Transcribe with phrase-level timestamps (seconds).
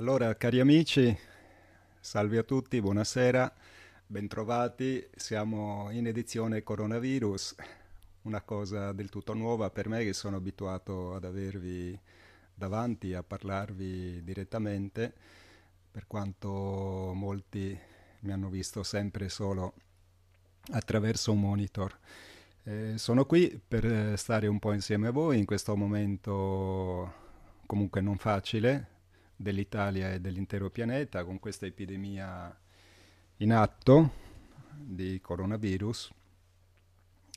[0.00, 1.14] Allora, cari amici,
[2.00, 3.52] salve a tutti, buonasera,
[4.06, 5.06] bentrovati.
[5.14, 7.54] Siamo in edizione coronavirus,
[8.22, 12.00] una cosa del tutto nuova per me che sono abituato ad avervi
[12.54, 15.12] davanti, a parlarvi direttamente,
[15.90, 17.78] per quanto molti
[18.20, 19.74] mi hanno visto sempre solo
[20.70, 21.94] attraverso un monitor.
[22.62, 27.12] Eh, sono qui per stare un po' insieme a voi in questo momento
[27.66, 28.89] comunque non facile
[29.40, 32.54] dell'Italia e dell'intero pianeta con questa epidemia
[33.38, 34.12] in atto
[34.76, 36.12] di coronavirus.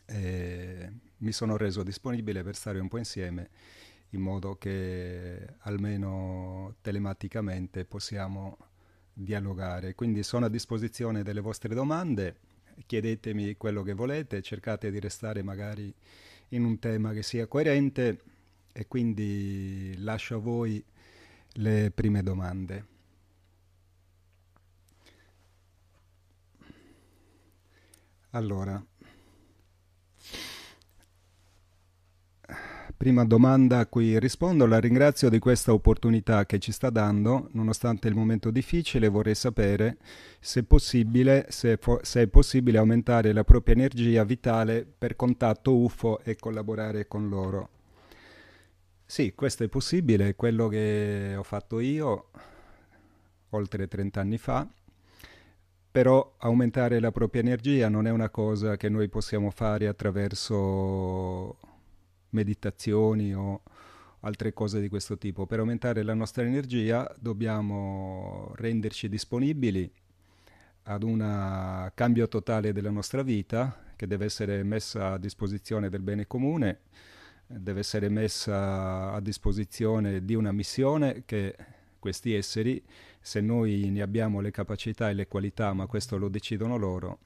[0.05, 3.49] E mi sono reso disponibile per stare un po' insieme
[4.09, 8.57] in modo che almeno telematicamente possiamo
[9.13, 9.95] dialogare.
[9.95, 12.35] Quindi sono a disposizione delle vostre domande,
[12.85, 15.93] chiedetemi quello che volete, cercate di restare magari
[16.49, 18.21] in un tema che sia coerente
[18.73, 20.83] e quindi lascio a voi
[21.53, 22.85] le prime domande.
[28.31, 28.83] Allora,
[32.97, 38.07] prima domanda a cui rispondo, la ringrazio di questa opportunità che ci sta dando, nonostante
[38.07, 39.97] il momento difficile vorrei sapere
[40.39, 46.35] se possibile, se, se è possibile aumentare la propria energia vitale per contatto UFO e
[46.35, 47.69] collaborare con loro.
[49.13, 52.31] Sì, questo è possibile, quello che ho fatto io
[53.49, 54.67] oltre 30 anni fa,
[55.91, 61.59] però aumentare la propria energia non è una cosa che noi possiamo fare attraverso
[62.29, 63.61] meditazioni o
[64.21, 65.45] altre cose di questo tipo.
[65.45, 69.93] Per aumentare la nostra energia dobbiamo renderci disponibili
[70.85, 76.25] ad un cambio totale della nostra vita che deve essere messa a disposizione del bene
[76.25, 76.79] comune
[77.45, 81.55] deve essere messa a disposizione di una missione che
[81.99, 82.83] questi esseri,
[83.21, 87.19] se noi ne abbiamo le capacità e le qualità, ma questo lo decidono loro,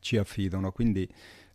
[0.00, 0.70] ci affidano.
[0.72, 1.08] Quindi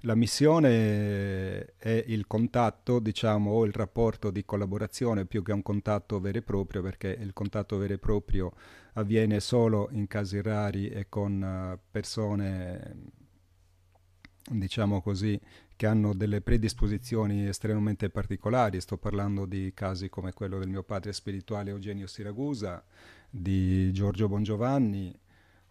[0.03, 6.19] la missione è il contatto, diciamo, o il rapporto di collaborazione più che un contatto
[6.19, 8.53] vero e proprio, perché il contatto vero e proprio
[8.93, 12.95] avviene solo in casi rari e con eh, persone,
[14.49, 15.39] diciamo così,
[15.79, 21.13] che hanno delle predisposizioni estremamente particolari, sto parlando di casi come quello del mio padre
[21.13, 22.83] spirituale Eugenio Siragusa,
[23.29, 25.17] di Giorgio Bongiovanni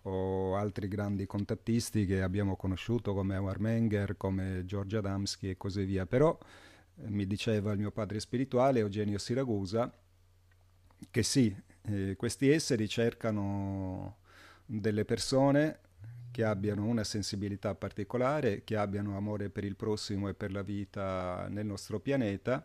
[0.05, 5.85] o altri grandi contattisti che abbiamo conosciuto come Howard Menger, come Giorgio Adamski e così
[5.85, 6.07] via.
[6.07, 9.93] Però eh, mi diceva il mio padre spirituale Eugenio Siragusa
[11.11, 14.21] che sì, eh, questi esseri cercano
[14.65, 15.81] delle persone
[16.39, 21.49] che abbiano una sensibilità particolare, che abbiano amore per il prossimo e per la vita
[21.51, 22.65] nel nostro pianeta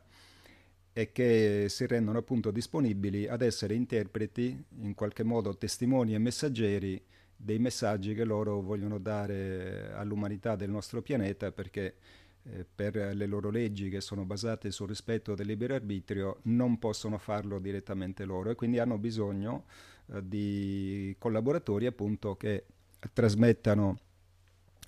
[0.94, 7.04] e che si rendono appunto disponibili ad essere interpreti, in qualche modo testimoni e messaggeri
[7.36, 11.96] dei messaggi che loro vogliono dare all'umanità del nostro pianeta perché
[12.44, 17.18] eh, per le loro leggi che sono basate sul rispetto del libero arbitrio non possono
[17.18, 19.66] farlo direttamente loro e quindi hanno bisogno
[20.14, 22.66] eh, di collaboratori appunto che
[23.12, 24.00] trasmettano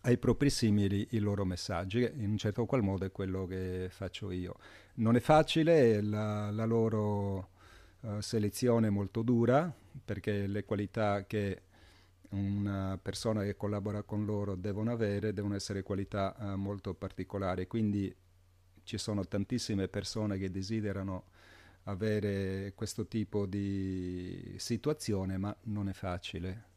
[0.02, 4.30] ai propri simili i loro messaggi, in un certo qual modo è quello che faccio
[4.32, 4.56] io.
[4.96, 7.50] Non è facile, la, la loro
[8.02, 9.74] uh, selezione è molto dura,
[10.04, 11.62] perché le qualità che
[12.30, 18.14] una persona che collabora con loro devono avere devono essere qualità uh, molto particolari, quindi
[18.84, 21.24] ci sono tantissime persone che desiderano
[21.86, 26.74] avere questo tipo di situazione, ma non è facile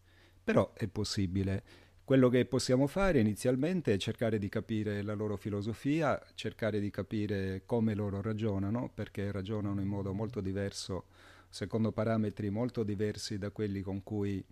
[0.49, 1.63] però è possibile.
[2.03, 7.65] Quello che possiamo fare inizialmente è cercare di capire la loro filosofia, cercare di capire
[7.67, 11.09] come loro ragionano, perché ragionano in modo molto diverso,
[11.51, 14.43] secondo parametri molto diversi da quelli con cui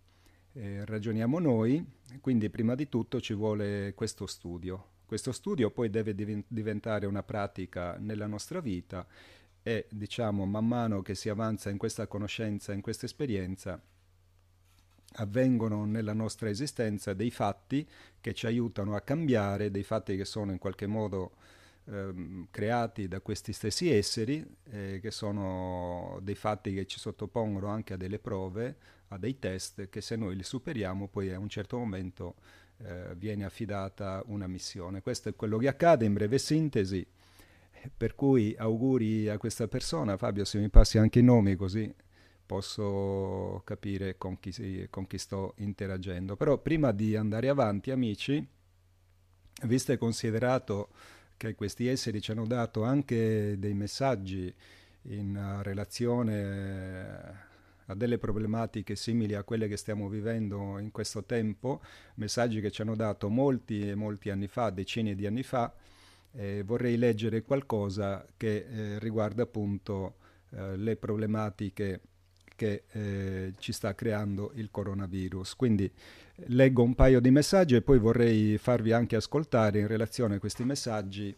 [0.53, 1.83] eh, ragioniamo noi.
[2.21, 4.89] Quindi prima di tutto ci vuole questo studio.
[5.07, 9.07] Questo studio poi deve div- diventare una pratica nella nostra vita
[9.63, 13.81] e diciamo man mano che si avanza in questa conoscenza, in questa esperienza,
[15.17, 17.87] avvengono nella nostra esistenza dei fatti
[18.21, 21.33] che ci aiutano a cambiare, dei fatti che sono in qualche modo
[21.87, 27.95] ehm, creati da questi stessi esseri, eh, che sono dei fatti che ci sottopongono anche
[27.95, 28.77] a delle prove,
[29.09, 32.35] a dei test, che se noi li superiamo poi a un certo momento
[32.79, 35.01] eh, viene affidata una missione.
[35.01, 37.07] Questo è quello che accade in breve sintesi.
[37.97, 41.95] Per cui auguri a questa persona, Fabio, se mi passi anche i nomi così
[42.47, 46.37] posso capire con chi, con chi sto interagendo.
[46.37, 48.47] Però prima di andare avanti, amici,
[49.63, 50.89] visto e considerato
[51.37, 54.55] che questi esseri ci hanno dato anche dei messaggi
[55.03, 57.45] in relazione
[57.87, 61.81] a delle problematiche simili a quelle che stiamo vivendo in questo tempo,
[62.15, 65.73] messaggi che ci hanno dato molti e molti anni fa, decine di anni fa,
[66.33, 70.17] eh, vorrei leggere qualcosa che eh, riguarda appunto
[70.51, 72.01] eh, le problematiche
[72.57, 75.55] che eh, ci sta creando il coronavirus.
[75.55, 75.91] Quindi
[76.47, 80.65] leggo un paio di messaggi e poi vorrei farvi anche ascoltare in relazione a questi
[80.65, 81.35] messaggi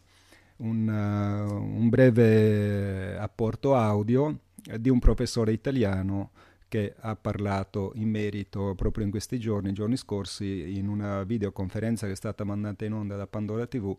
[0.59, 4.41] un, uh, un breve apporto audio
[4.79, 6.31] di un professore italiano
[6.69, 12.13] che ha parlato in merito proprio in questi giorni, giorni scorsi, in una videoconferenza che
[12.13, 13.97] è stata mandata in onda da Pandora TV,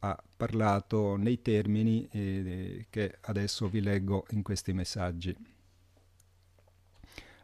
[0.00, 5.36] ha parlato nei termini eh, che adesso vi leggo in questi messaggi.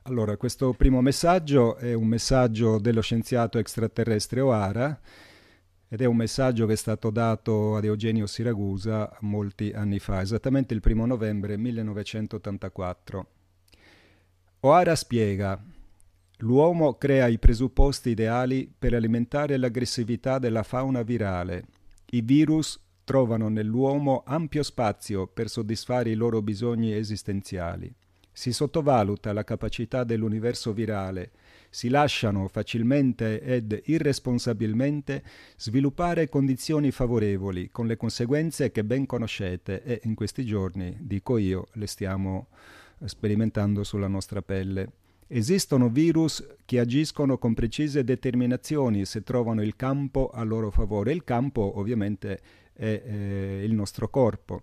[0.09, 5.01] Allora, questo primo messaggio è un messaggio dello scienziato extraterrestre O'Hara
[5.89, 10.75] ed è un messaggio che è stato dato ad Eugenio Siragusa molti anni fa, esattamente
[10.75, 13.27] il primo novembre 1984.
[14.61, 15.61] O'Hara spiega,
[16.39, 21.65] l'uomo crea i presupposti ideali per alimentare l'aggressività della fauna virale.
[22.11, 27.93] I virus trovano nell'uomo ampio spazio per soddisfare i loro bisogni esistenziali.
[28.39, 31.31] Si sottovaluta la capacità dell'universo virale
[31.71, 35.23] si lasciano facilmente ed irresponsabilmente
[35.57, 41.69] sviluppare condizioni favorevoli, con le conseguenze che ben conoscete e in questi giorni, dico io,
[41.73, 42.49] le stiamo
[43.07, 44.91] sperimentando sulla nostra pelle.
[45.27, 51.13] Esistono virus che agiscono con precise determinazioni se trovano il campo a loro favore.
[51.13, 52.39] Il campo ovviamente
[52.75, 54.61] è eh, il nostro corpo.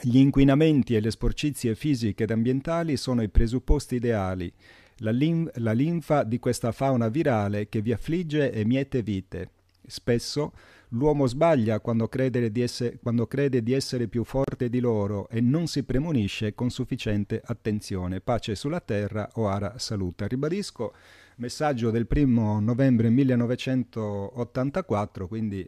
[0.00, 4.52] Gli inquinamenti e le sporcizie fisiche ed ambientali sono i presupposti ideali
[4.98, 9.50] la, lim- la linfa di questa fauna virale che vi affligge e miete vite.
[9.86, 10.52] Spesso
[10.90, 15.66] l'uomo sbaglia quando crede, esse- quando crede di essere più forte di loro e non
[15.66, 18.20] si premunisce con sufficiente attenzione.
[18.20, 20.26] Pace sulla terra, Oara saluta.
[20.26, 20.94] Ribadisco,
[21.36, 25.66] messaggio del primo novembre 1984, quindi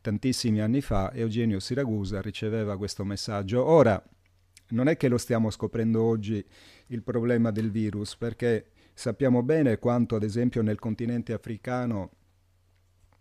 [0.00, 3.64] tantissimi anni fa, Eugenio Siragusa riceveva questo messaggio.
[3.64, 4.02] Ora,
[4.68, 6.44] non è che lo stiamo scoprendo oggi
[6.88, 12.10] il problema del virus, perché sappiamo bene quanto, ad esempio, nel continente africano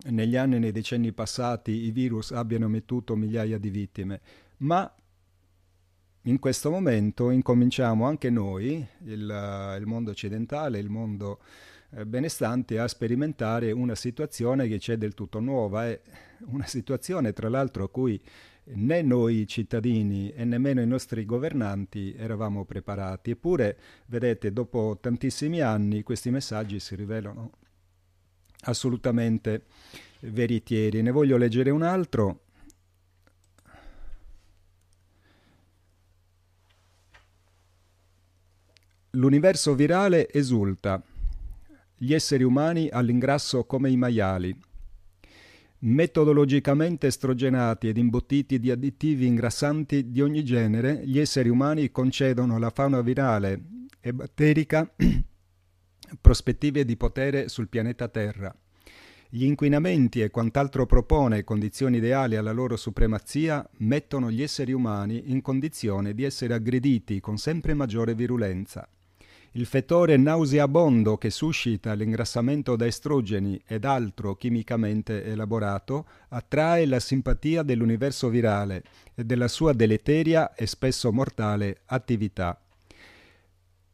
[0.10, 4.22] negli anni e nei decenni passati i virus abbiano mettuto migliaia di vittime,
[4.58, 4.92] ma
[6.26, 11.40] in questo momento incominciamo anche noi, il, il mondo occidentale, il mondo
[12.06, 16.00] benestante, a sperimentare una situazione che c'è del tutto nuova, è
[16.48, 18.20] una situazione tra l'altro a cui
[18.64, 23.32] né noi cittadini e nemmeno i nostri governanti eravamo preparati.
[23.32, 27.52] Eppure, vedete, dopo tantissimi anni questi messaggi si rivelano
[28.62, 29.66] assolutamente
[30.22, 31.02] veritieri.
[31.02, 32.44] Ne voglio leggere un altro.
[39.12, 41.04] L'universo virale esulta.
[42.04, 44.60] Gli esseri umani all'ingrasso come i maiali
[45.82, 52.72] Metodologicamente estrogenati ed imbottiti di additivi ingrassanti di ogni genere, gli esseri umani concedono alla
[52.72, 53.62] fauna virale
[54.00, 54.92] e batterica
[56.20, 58.52] prospettive di potere sul pianeta Terra.
[59.30, 65.44] Gli inquinamenti e quant'altro propone condizioni ideali alla loro supremazia mettono gli esseri umani in
[65.44, 68.90] condizione di essere aggrediti con sempre maggiore virulenza.
[69.56, 77.62] Il fettore nauseabondo che suscita l'ingrassamento da estrogeni ed altro chimicamente elaborato attrae la simpatia
[77.62, 78.82] dell'universo virale
[79.14, 82.58] e della sua deleteria e spesso mortale attività.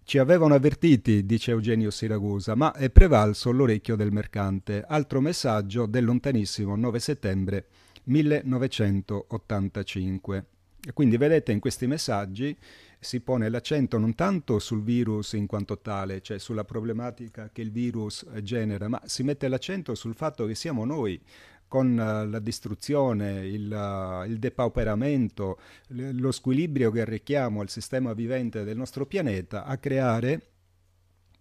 [0.03, 4.85] Ci avevano avvertiti, dice Eugenio Siragusa, ma è prevalso l'orecchio del mercante.
[4.87, 7.65] Altro messaggio del lontanissimo 9 settembre
[8.03, 10.45] 1985.
[10.87, 12.55] E quindi vedete in questi messaggi
[12.99, 17.71] si pone l'accento non tanto sul virus in quanto tale, cioè sulla problematica che il
[17.71, 21.21] virus genera, ma si mette l'accento sul fatto che siamo noi
[21.67, 28.63] con uh, la distruzione, il, uh, il depauperamento, lo squilibrio che arrecchiamo al sistema vivente
[28.63, 30.41] del nostro pianeta a creare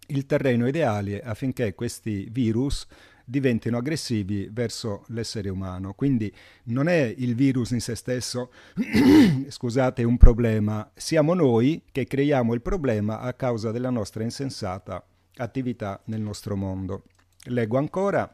[0.07, 2.85] il terreno ideale affinché questi virus
[3.29, 5.93] diventino aggressivi verso l'essere umano.
[5.93, 6.33] Quindi
[6.65, 8.51] non è il virus in se stesso,
[9.49, 15.05] scusate, un problema, siamo noi che creiamo il problema a causa della nostra insensata
[15.35, 17.03] attività nel nostro mondo.
[17.47, 18.33] Leggo ancora.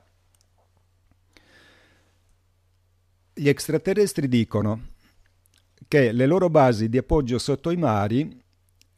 [3.34, 4.92] Gli extraterrestri dicono
[5.88, 8.40] che le loro basi di appoggio sotto i mari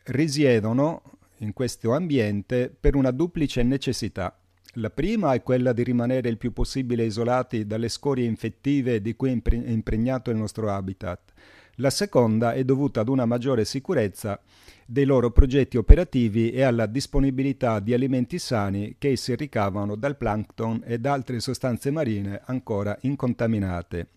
[0.08, 1.02] risiedono
[1.38, 4.38] in questo ambiente per una duplice necessità.
[4.80, 9.30] La prima è quella di rimanere il più possibile isolati dalle scorie infettive di cui
[9.30, 11.32] è impregnato il nostro habitat.
[11.76, 14.42] La seconda è dovuta ad una maggiore sicurezza
[14.86, 20.82] dei loro progetti operativi e alla disponibilità di alimenti sani che essi ricavano dal plankton
[20.86, 24.10] e da altre sostanze marine ancora incontaminate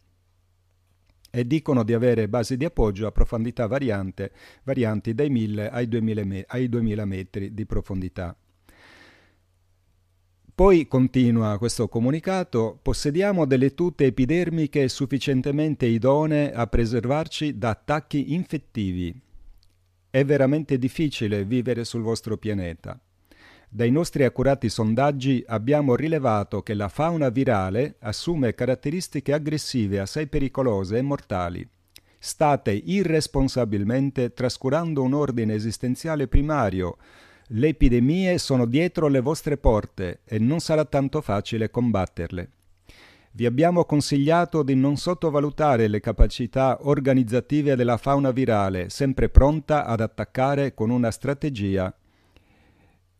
[1.31, 4.33] e dicono di avere basi di appoggio a profondità variante,
[4.65, 8.37] varianti dai 1000 ai 2000, me- ai 2000 metri di profondità.
[10.59, 19.15] Poi continua questo comunicato, possediamo delle tute epidermiche sufficientemente idonee a preservarci da attacchi infettivi.
[20.11, 22.99] È veramente difficile vivere sul vostro pianeta.
[23.69, 30.99] Dai nostri accurati sondaggi abbiamo rilevato che la fauna virale assume caratteristiche aggressive assai pericolose
[30.99, 31.69] e mortali.
[32.19, 36.97] State irresponsabilmente trascurando un ordine esistenziale primario,
[37.49, 42.51] le epidemie sono dietro le vostre porte e non sarà tanto facile combatterle.
[43.33, 50.01] Vi abbiamo consigliato di non sottovalutare le capacità organizzative della fauna virale, sempre pronta ad
[50.01, 51.95] attaccare con una strategia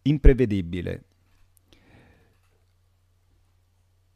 [0.03, 1.05] imprevedibile.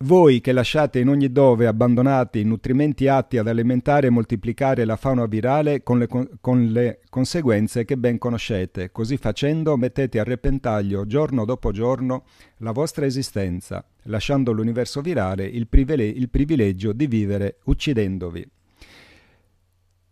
[0.02, 5.26] Voi che lasciate in ogni dove abbandonati nutrimenti atti ad alimentare e moltiplicare la fauna
[5.26, 6.08] virale con le,
[6.40, 12.24] con le, conseguenze che ben conoscete, così facendo mettete a repentaglio giorno dopo giorno
[12.58, 18.44] la vostra esistenza, lasciando all'universo virale il, privile- il privilegio di vivere uccidendovi.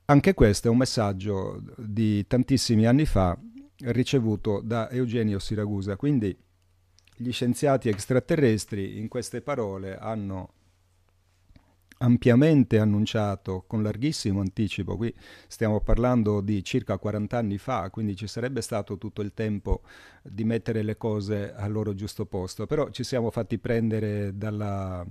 [0.04, 3.36] Anche questo è un messaggio di tantissimi anni fa
[3.86, 6.36] ricevuto da Eugenio Siragusa, quindi
[7.20, 10.52] gli scienziati extraterrestri in queste parole hanno
[11.98, 15.14] ampiamente annunciato con larghissimo anticipo, qui
[15.46, 19.82] stiamo parlando di circa 40 anni fa, quindi ci sarebbe stato tutto il tempo
[20.22, 25.04] di mettere le cose al loro giusto posto, però ci siamo fatti prendere dalla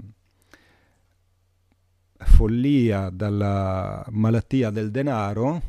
[2.18, 5.62] follia, dalla malattia del denaro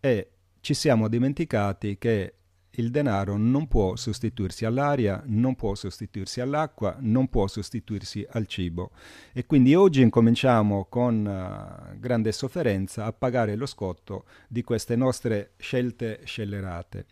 [0.00, 0.30] e
[0.60, 2.34] ci siamo dimenticati che
[2.72, 8.90] il denaro non può sostituirsi all'aria, non può sostituirsi all'acqua, non può sostituirsi al cibo.
[9.32, 15.52] E quindi oggi incominciamo con uh, grande sofferenza a pagare lo scotto di queste nostre
[15.56, 17.06] scelte scellerate.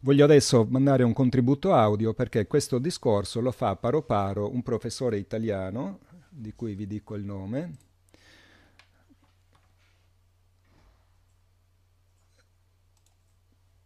[0.00, 5.16] Voglio adesso mandare un contributo audio perché questo discorso lo fa paro paro un professore
[5.16, 7.76] italiano, di cui vi dico il nome,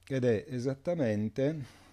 [0.08, 1.84] ed è esattamente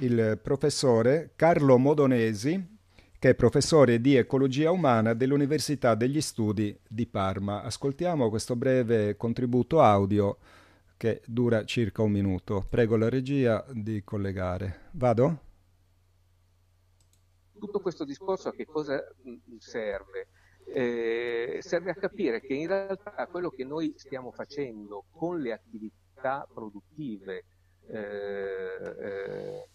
[0.00, 2.76] il professore Carlo Modonesi,
[3.18, 7.62] che è professore di ecologia umana dell'Università degli Studi di Parma.
[7.62, 10.36] Ascoltiamo questo breve contributo audio
[10.96, 12.66] che dura circa un minuto.
[12.68, 14.90] Prego la regia di collegare.
[14.92, 15.46] Vado?
[17.58, 19.02] Tutto questo discorso a che cosa
[19.58, 20.28] serve?
[20.72, 26.07] Eh, serve a capire che in realtà quello che noi stiamo facendo con le attività
[26.18, 27.44] attività produttive
[27.86, 29.68] eh, eh,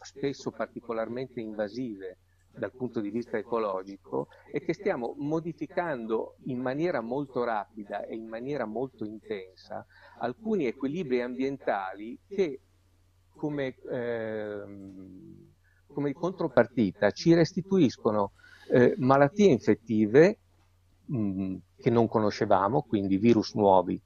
[0.00, 2.16] spesso particolarmente invasive
[2.52, 8.26] dal punto di vista ecologico e che stiamo modificando in maniera molto rapida e in
[8.26, 9.84] maniera molto intensa
[10.18, 12.60] alcuni equilibri ambientali che
[13.36, 14.62] come, eh,
[15.86, 18.32] come contropartita ci restituiscono
[18.72, 20.38] eh, malattie infettive
[21.06, 24.00] mh, che non conoscevamo, quindi virus nuovi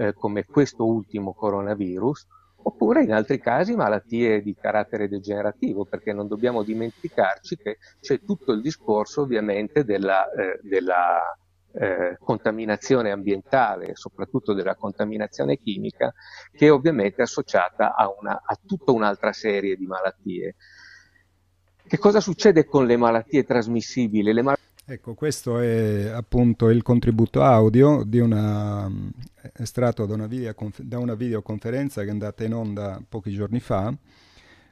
[0.00, 2.26] eh, come questo ultimo coronavirus,
[2.62, 8.52] oppure in altri casi malattie di carattere degenerativo, perché non dobbiamo dimenticarci che c'è tutto
[8.52, 11.36] il discorso ovviamente della, eh, della
[11.72, 16.12] eh, contaminazione ambientale, soprattutto della contaminazione chimica,
[16.50, 20.56] che è ovviamente associata a, una, a tutta un'altra serie di malattie.
[21.86, 24.32] Che cosa succede con le malattie trasmissibili?
[24.32, 24.56] Le mal-
[24.90, 28.90] Ecco, questo è appunto il contributo audio di una,
[29.52, 30.28] estratto da una,
[30.78, 33.96] da una videoconferenza che è andata in onda pochi giorni fa,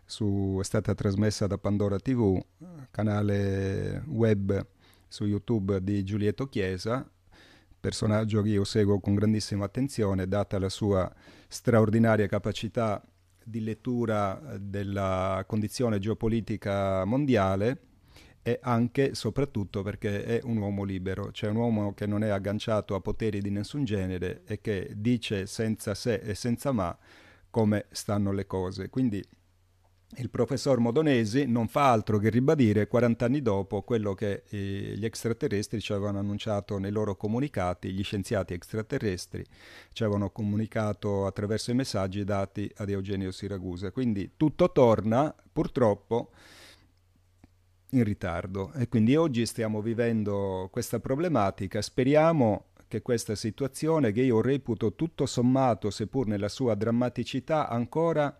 [0.05, 2.37] su, è stata trasmessa da Pandora TV,
[2.91, 4.67] canale web
[5.07, 7.09] su YouTube di Giulietto Chiesa,
[7.79, 11.09] personaggio che io seguo con grandissima attenzione, data la sua
[11.47, 13.01] straordinaria capacità
[13.45, 17.83] di lettura della condizione geopolitica mondiale
[18.49, 22.31] e anche e soprattutto perché è un uomo libero, cioè un uomo che non è
[22.31, 26.97] agganciato a poteri di nessun genere e che dice senza se e senza ma
[27.51, 28.89] come stanno le cose.
[28.89, 29.23] Quindi
[30.17, 35.05] il professor Modonesi non fa altro che ribadire 40 anni dopo quello che eh, gli
[35.05, 39.45] extraterrestri ci avevano annunciato nei loro comunicati, gli scienziati extraterrestri
[39.93, 43.91] ci avevano comunicato attraverso i messaggi dati ad Eugenio Siragusa.
[43.91, 46.31] Quindi tutto torna, purtroppo,
[47.91, 51.81] in ritardo e quindi oggi stiamo vivendo questa problematica.
[51.81, 58.35] Speriamo che questa situazione, che io reputo tutto sommato, seppur nella sua drammaticità, ancora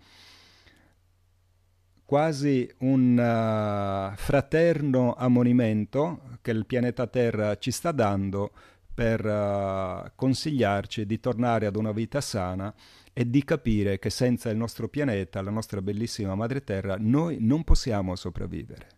[2.05, 8.51] quasi un uh, fraterno ammonimento che il pianeta Terra ci sta dando
[8.95, 12.75] per uh, consigliarci di tornare ad una vita sana
[13.13, 17.63] e di capire che senza il nostro pianeta, la nostra bellissima madre Terra, noi non
[17.65, 18.98] possiamo sopravvivere.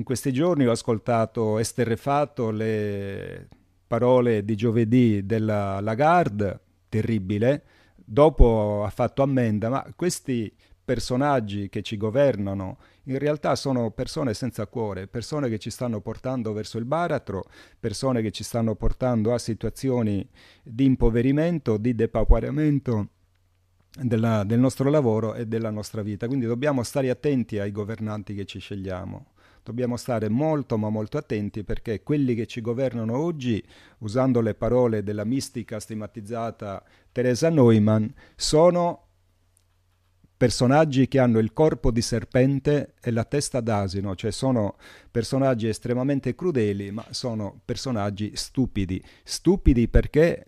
[0.00, 3.48] In questi giorni ho ascoltato esterrefatto le
[3.86, 7.64] parole di giovedì della Lagarde, terribile,
[7.96, 10.50] dopo ha fatto ammenda, ma questi
[10.82, 16.54] personaggi che ci governano in realtà sono persone senza cuore, persone che ci stanno portando
[16.54, 17.44] verso il baratro,
[17.78, 20.26] persone che ci stanno portando a situazioni
[20.62, 23.08] di impoverimento, di depauperamento
[24.00, 26.26] della, del nostro lavoro e della nostra vita.
[26.26, 29.32] Quindi dobbiamo stare attenti ai governanti che ci scegliamo.
[29.62, 33.62] Dobbiamo stare molto ma molto attenti perché quelli che ci governano oggi,
[33.98, 39.06] usando le parole della mistica stigmatizzata Teresa Neumann, sono
[40.40, 44.76] personaggi che hanno il corpo di serpente e la testa d'asino, cioè sono
[45.10, 49.04] personaggi estremamente crudeli, ma sono personaggi stupidi.
[49.22, 50.44] Stupidi perché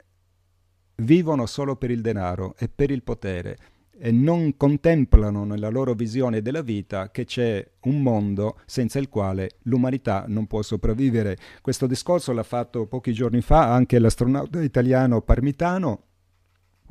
[0.97, 3.59] vivono solo per il denaro e per il potere
[3.99, 9.59] e non contemplano nella loro visione della vita che c'è un mondo senza il quale
[9.63, 11.37] l'umanità non può sopravvivere.
[11.61, 16.05] Questo discorso l'ha fatto pochi giorni fa anche l'astronauta italiano Parmitano,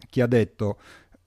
[0.10, 0.80] che ha detto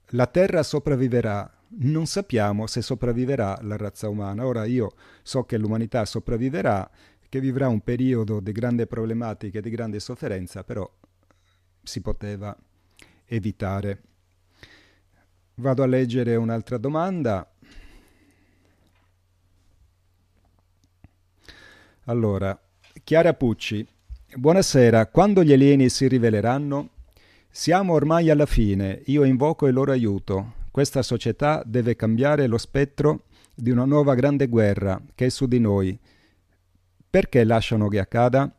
[0.09, 4.45] la Terra sopravviverà non sappiamo se sopravviverà la razza umana.
[4.45, 6.89] Ora io so che l'umanità sopravviverà,
[7.27, 10.89] che vivrà un periodo di grande problematica e di grande sofferenza, però
[11.83, 12.55] si poteva
[13.25, 14.01] evitare.
[15.57, 17.49] Vado a leggere un'altra domanda.
[22.07, 22.59] Allora,
[23.01, 23.87] Chiara Pucci,
[24.35, 26.89] buonasera, quando gli alieni si riveleranno?
[27.49, 30.55] Siamo ormai alla fine, io invoco il loro aiuto.
[30.71, 35.61] Questa società deve cambiare lo spettro di una nuova grande guerra che è su di
[35.61, 35.97] noi.
[37.09, 38.53] Perché lasciano che accada?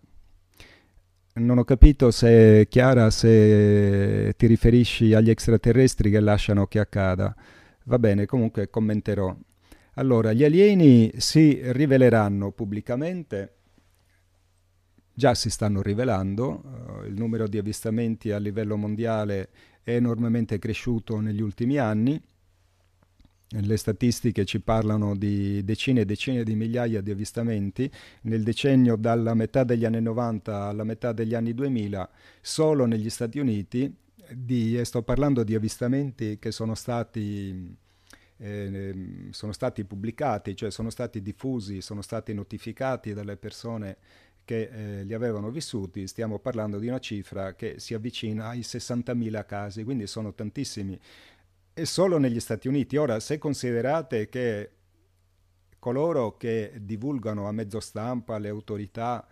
[1.38, 7.34] Non ho capito se, Chiara, se ti riferisci agli extraterrestri che lasciano che accada.
[7.84, 9.36] Va bene, comunque commenterò.
[9.96, 13.54] Allora, gli alieni si riveleranno pubblicamente,
[15.12, 19.50] già si stanno rivelando, uh, il numero di avvistamenti a livello mondiale
[19.82, 22.18] è enormemente cresciuto negli ultimi anni.
[23.48, 27.88] Le statistiche ci parlano di decine e decine di migliaia di avvistamenti.
[28.22, 33.38] Nel decennio dalla metà degli anni 90 alla metà degli anni 2000, solo negli Stati
[33.38, 33.94] Uniti,
[34.32, 37.76] di, sto parlando di avvistamenti che sono stati,
[38.38, 43.96] eh, sono stati pubblicati, cioè sono stati diffusi, sono stati notificati dalle persone
[44.44, 49.44] che eh, li avevano vissuti, stiamo parlando di una cifra che si avvicina ai 60.000
[49.44, 50.98] casi, quindi sono tantissimi.
[51.78, 52.96] E solo negli Stati Uniti.
[52.96, 54.70] Ora, se considerate che
[55.78, 59.28] coloro che divulgano a mezzo stampa, le autorità,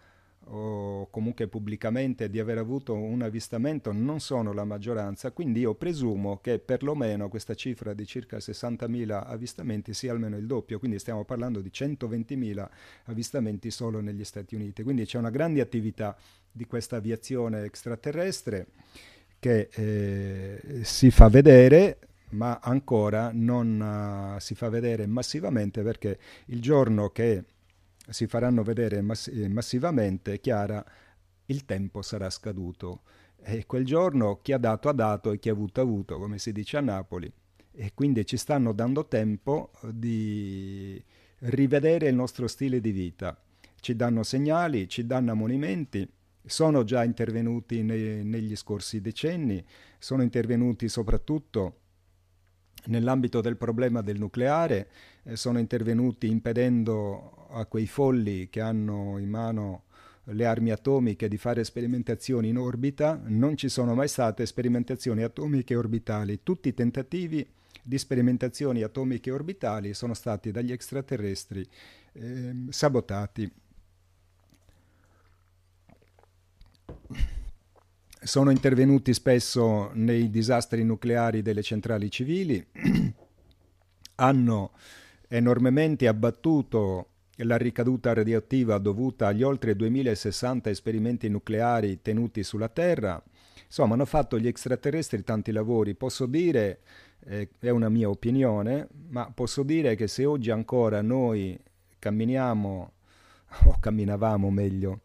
[0.48, 6.38] o comunque pubblicamente di aver avuto un avvistamento non sono la maggioranza, quindi io presumo
[6.42, 11.62] che perlomeno questa cifra di circa 60.000 avvistamenti sia almeno il doppio, quindi stiamo parlando
[11.62, 12.68] di 120.000
[13.04, 16.14] avvistamenti solo negli Stati Uniti, quindi c'è una grande attività
[16.52, 18.66] di questa aviazione extraterrestre
[19.38, 22.00] che eh, si fa vedere
[22.34, 27.44] ma ancora non uh, si fa vedere massivamente perché il giorno che
[28.08, 30.84] si faranno vedere mass- eh, massivamente, Chiara,
[31.46, 33.02] il tempo sarà scaduto.
[33.40, 36.38] E quel giorno chi ha dato ha dato e chi ha avuto ha avuto, come
[36.38, 37.30] si dice a Napoli.
[37.72, 41.02] E quindi ci stanno dando tempo di
[41.40, 43.38] rivedere il nostro stile di vita.
[43.80, 46.08] Ci danno segnali, ci danno ammonimenti,
[46.46, 49.64] sono già intervenuti ne- negli scorsi decenni,
[49.98, 51.80] sono intervenuti soprattutto
[52.86, 54.88] nell'ambito del problema del nucleare,
[55.24, 59.84] eh, sono intervenuti impedendo a quei folli che hanno in mano
[60.28, 65.74] le armi atomiche di fare sperimentazioni in orbita, non ci sono mai state sperimentazioni atomiche
[65.74, 66.40] orbitali.
[66.42, 67.46] Tutti i tentativi
[67.82, 71.66] di sperimentazioni atomiche orbitali sono stati dagli extraterrestri
[72.12, 73.50] eh, sabotati.
[78.24, 82.66] Sono intervenuti spesso nei disastri nucleari delle centrali civili,
[84.16, 84.70] hanno
[85.28, 93.22] enormemente abbattuto la ricaduta radioattiva dovuta agli oltre 2060 esperimenti nucleari tenuti sulla Terra.
[93.66, 95.94] Insomma, hanno fatto gli extraterrestri tanti lavori.
[95.94, 96.80] Posso dire,
[97.26, 101.58] eh, è una mia opinione, ma posso dire che se oggi ancora noi
[101.98, 102.92] camminiamo,
[103.66, 105.00] o camminavamo meglio,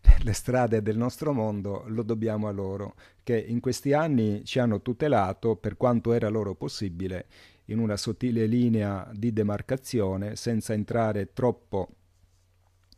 [0.00, 4.58] per le strade del nostro mondo, lo dobbiamo a loro, che in questi anni ci
[4.58, 7.26] hanno tutelato per quanto era loro possibile
[7.66, 11.88] in una sottile linea di demarcazione senza entrare troppo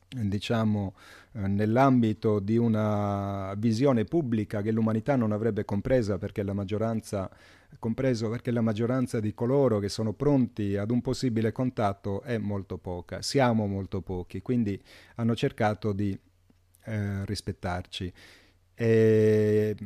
[0.09, 0.95] diciamo
[1.33, 7.31] eh, nell'ambito di una visione pubblica che l'umanità non avrebbe compresa perché la maggioranza
[7.79, 12.79] compreso perché la maggioranza di coloro che sono pronti ad un possibile contatto è molto
[12.79, 14.81] poca, siamo molto pochi, quindi
[15.17, 16.19] hanno cercato di
[16.87, 18.13] eh, rispettarci.
[18.75, 19.77] E,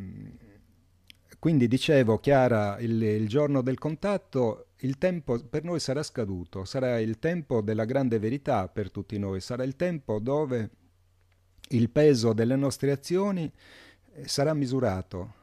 [1.39, 6.99] quindi dicevo, Chiara, il, il, giorno del contatto, il tempo per noi sarà scaduto, sarà
[7.01, 10.71] il tempo della grande verità per tutti noi, sarà il tempo dove
[11.69, 13.51] il peso delle nostre azioni
[14.13, 15.35] eh, sarà misurato.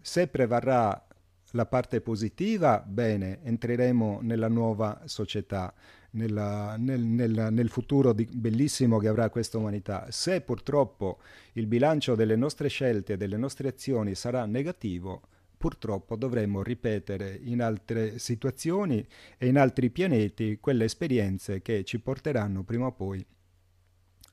[0.00, 1.06] Se prevarrà
[1.52, 5.72] la parte positiva, bene, entreremo nella nuova società
[6.14, 10.06] nella, nel, nel, nel, futuro di, bellissimo che avrà questa umanità.
[10.10, 11.20] Se purtroppo
[11.52, 15.22] il bilancio delle nostre scelte e delle nostre azioni sarà negativo,
[15.56, 19.06] purtroppo dovremo ripetere in altre situazioni
[19.38, 23.24] e in altri pianeti quelle esperienze che ci porteranno prima o poi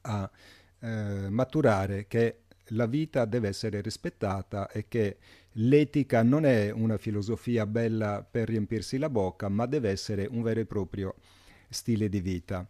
[0.01, 0.29] a
[0.79, 2.41] eh, maturare che
[2.71, 5.17] la vita deve essere rispettata e che
[5.53, 10.61] l'etica non è una filosofia bella per riempirsi la bocca, ma deve essere un vero
[10.61, 11.15] e proprio
[11.71, 12.67] stile di vita.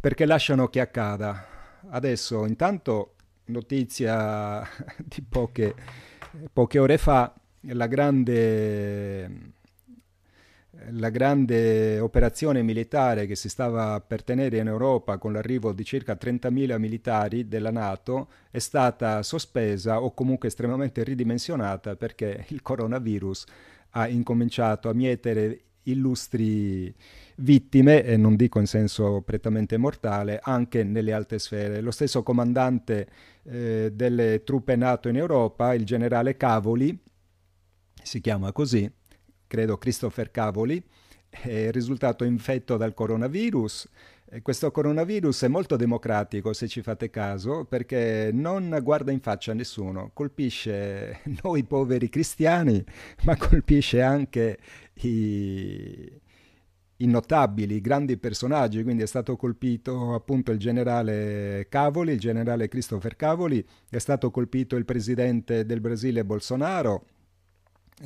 [0.00, 1.46] Perché lasciano che accada.
[1.90, 4.66] Adesso, intanto, notizia
[5.04, 5.74] di poche,
[6.52, 7.34] poche ore fa,
[7.66, 9.52] la grande,
[10.90, 16.16] la grande operazione militare che si stava per tenere in Europa con l'arrivo di circa
[16.20, 23.44] 30.000 militari della Nato è stata sospesa o comunque estremamente ridimensionata perché il coronavirus
[23.90, 26.94] ha incominciato a mietere illustri
[27.36, 31.80] vittime, e non dico in senso prettamente mortale, anche nelle alte sfere.
[31.80, 33.08] Lo stesso comandante
[33.44, 36.96] eh, delle truppe NATO in Europa, il generale Cavoli,
[38.02, 38.90] si chiama così,
[39.46, 40.82] credo Christopher Cavoli,
[41.28, 43.88] è risultato infetto dal coronavirus
[44.40, 49.54] questo coronavirus è molto democratico, se ci fate caso, perché non guarda in faccia a
[49.54, 52.82] nessuno, colpisce noi poveri cristiani,
[53.24, 54.58] ma colpisce anche
[54.94, 56.20] i,
[56.96, 62.68] i notabili, i grandi personaggi, quindi è stato colpito appunto il generale Cavoli, il generale
[62.68, 67.06] Christopher Cavoli, è stato colpito il presidente del Brasile Bolsonaro,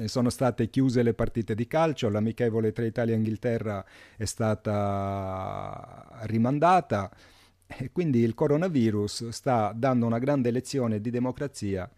[0.04, 3.84] sono state chiuse le partite di calcio, l'amichevole tra Italia e Inghilterra
[4.16, 7.10] è stata rimandata
[7.66, 11.90] e quindi il coronavirus sta dando una grande lezione di democrazia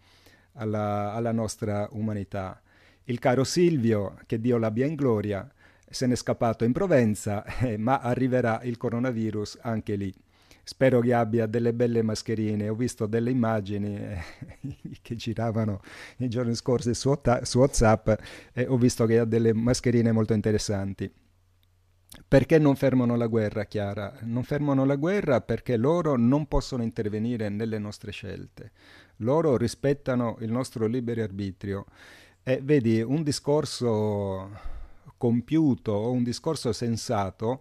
[0.54, 2.60] alla, alla nostra umanità.
[3.08, 5.50] Il caro Silvio, che Dio l'abbia in gloria,
[5.88, 10.14] se n'è scappato in Provenza, eh, ma arriverà il coronavirus anche lì.
[10.62, 12.68] Spero che abbia delle belle mascherine.
[12.68, 14.20] Ho visto delle immagini eh,
[15.00, 15.80] che giravano
[16.18, 18.10] i giorni scorsi su, su WhatsApp
[18.52, 21.10] e ho visto che ha delle mascherine molto interessanti.
[22.28, 24.18] Perché non fermano la guerra, Chiara?
[24.24, 28.72] Non fermano la guerra perché loro non possono intervenire nelle nostre scelte.
[29.18, 31.86] Loro rispettano il nostro libero arbitrio.
[32.48, 34.48] E vedi, un discorso
[35.18, 37.60] compiuto o un discorso sensato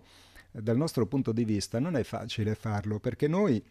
[0.50, 3.62] dal nostro punto di vista non è facile farlo perché noi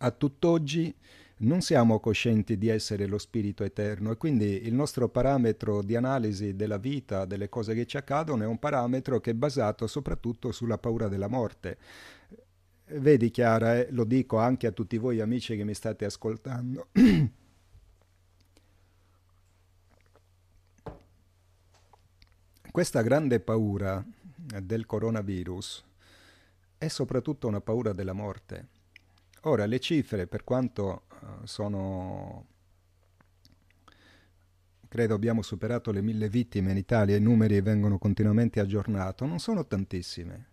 [0.00, 0.94] a tutt'oggi
[1.38, 6.54] non siamo coscienti di essere lo spirito eterno e quindi il nostro parametro di analisi
[6.54, 10.76] della vita, delle cose che ci accadono, è un parametro che è basato soprattutto sulla
[10.76, 11.78] paura della morte.
[12.88, 16.88] Vedi Chiara, eh, lo dico anche a tutti voi amici che mi state ascoltando.
[22.76, 24.04] Questa grande paura
[24.62, 25.82] del coronavirus
[26.76, 28.66] è soprattutto una paura della morte.
[29.44, 32.44] Ora, le cifre, per quanto uh, sono...
[34.88, 39.66] credo abbiamo superato le mille vittime in Italia, i numeri vengono continuamente aggiornati, non sono
[39.66, 40.48] tantissime.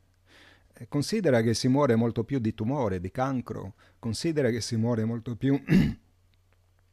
[0.87, 5.35] Considera che si muore molto più di tumore, di cancro, considera che si muore molto
[5.35, 5.61] più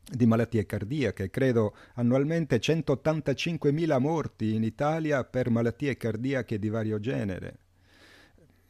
[0.08, 1.30] di malattie cardiache.
[1.30, 7.58] Credo annualmente 185.000 morti in Italia per malattie cardiache di vario genere.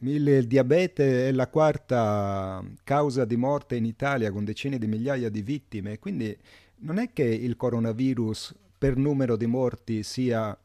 [0.03, 5.43] Il diabete è la quarta causa di morte in Italia con decine di migliaia di
[5.43, 6.35] vittime, quindi
[6.77, 10.57] non è che il coronavirus per numero di morti sia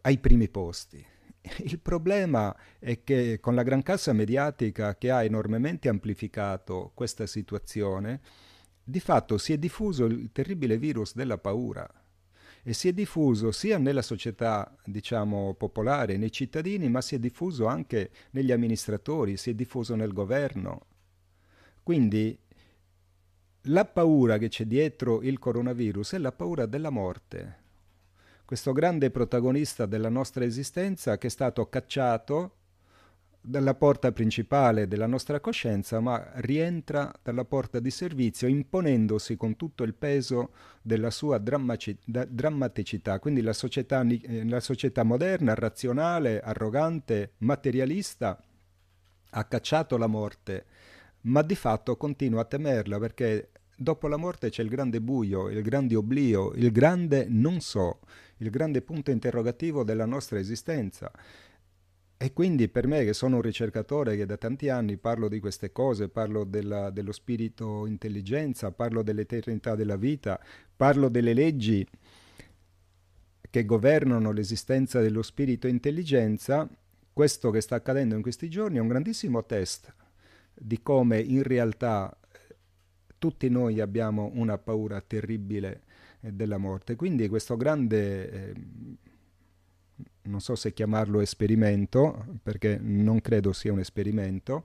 [0.00, 1.04] ai primi posti.
[1.58, 8.20] Il problema è che con la gran cassa mediatica che ha enormemente amplificato questa situazione,
[8.88, 11.86] di fatto si è diffuso il terribile virus della paura.
[12.62, 17.66] e si è diffuso sia nella società, diciamo, popolare, nei cittadini, ma si è diffuso
[17.66, 20.86] anche negli amministratori, si è diffuso nel governo.
[21.82, 22.38] Quindi
[23.62, 27.56] la paura che c'è dietro il coronavirus è la paura della morte.
[28.44, 32.57] Questo grande protagonista della nostra esistenza che è stato cacciato
[33.48, 39.84] dalla porta principale della nostra coscienza, ma rientra dalla porta di servizio imponendosi con tutto
[39.84, 40.50] il peso
[40.82, 43.18] della sua drammaticità.
[43.18, 48.38] Quindi la società, eh, la società moderna, razionale, arrogante, materialista,
[49.30, 50.66] ha cacciato la morte,
[51.22, 55.62] ma di fatto continua a temerla perché dopo la morte c'è il grande buio, il
[55.62, 58.00] grande oblio, il grande non so,
[58.38, 61.10] il grande punto interrogativo della nostra esistenza.
[62.20, 65.70] E quindi per me, che sono un ricercatore che da tanti anni parlo di queste
[65.70, 70.40] cose, parlo della, dello spirito intelligenza, parlo dell'eternità della vita,
[70.76, 71.86] parlo delle leggi
[73.48, 76.68] che governano l'esistenza dello spirito intelligenza,
[77.12, 79.94] questo che sta accadendo in questi giorni è un grandissimo test
[80.54, 82.16] di come in realtà
[83.16, 85.82] tutti noi abbiamo una paura terribile
[86.20, 86.96] eh, della morte.
[86.96, 88.54] Quindi questo grande eh,
[90.22, 94.64] non so se chiamarlo esperimento, perché non credo sia un esperimento,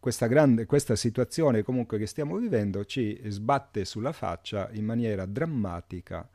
[0.00, 6.26] questa, grande, questa situazione comunque che stiamo vivendo ci sbatte sulla faccia in maniera drammatica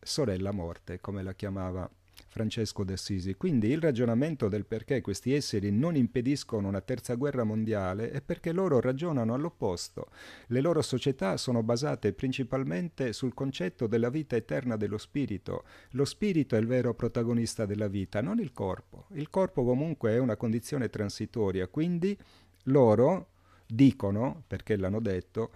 [0.00, 1.88] sorella morte, come la chiamava
[2.34, 3.34] Francesco d'Assisi.
[3.34, 8.50] Quindi il ragionamento del perché questi esseri non impediscono una terza guerra mondiale è perché
[8.50, 10.08] loro ragionano all'opposto.
[10.48, 15.62] Le loro società sono basate principalmente sul concetto della vita eterna dello spirito.
[15.90, 19.06] Lo spirito è il vero protagonista della vita, non il corpo.
[19.12, 22.18] Il corpo comunque è una condizione transitoria, quindi
[22.64, 23.28] loro
[23.64, 25.52] dicono, perché l'hanno detto,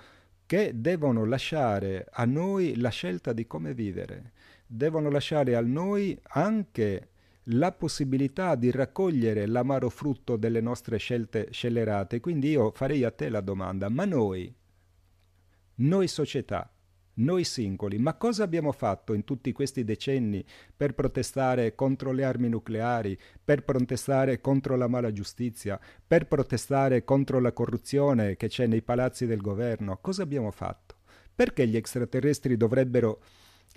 [0.46, 4.32] che devono lasciare a noi la scelta di come vivere
[4.68, 7.08] devono lasciare a noi anche
[7.52, 12.20] la possibilità di raccogliere l'amaro frutto delle nostre scelte scellerate.
[12.20, 14.54] Quindi io farei a te la domanda, ma noi,
[15.76, 16.70] noi società,
[17.14, 20.44] noi singoli, ma cosa abbiamo fatto in tutti questi decenni
[20.76, 27.40] per protestare contro le armi nucleari, per protestare contro la mala giustizia, per protestare contro
[27.40, 29.98] la corruzione che c'è nei palazzi del governo?
[30.00, 30.96] Cosa abbiamo fatto?
[31.34, 33.20] Perché gli extraterrestri dovrebbero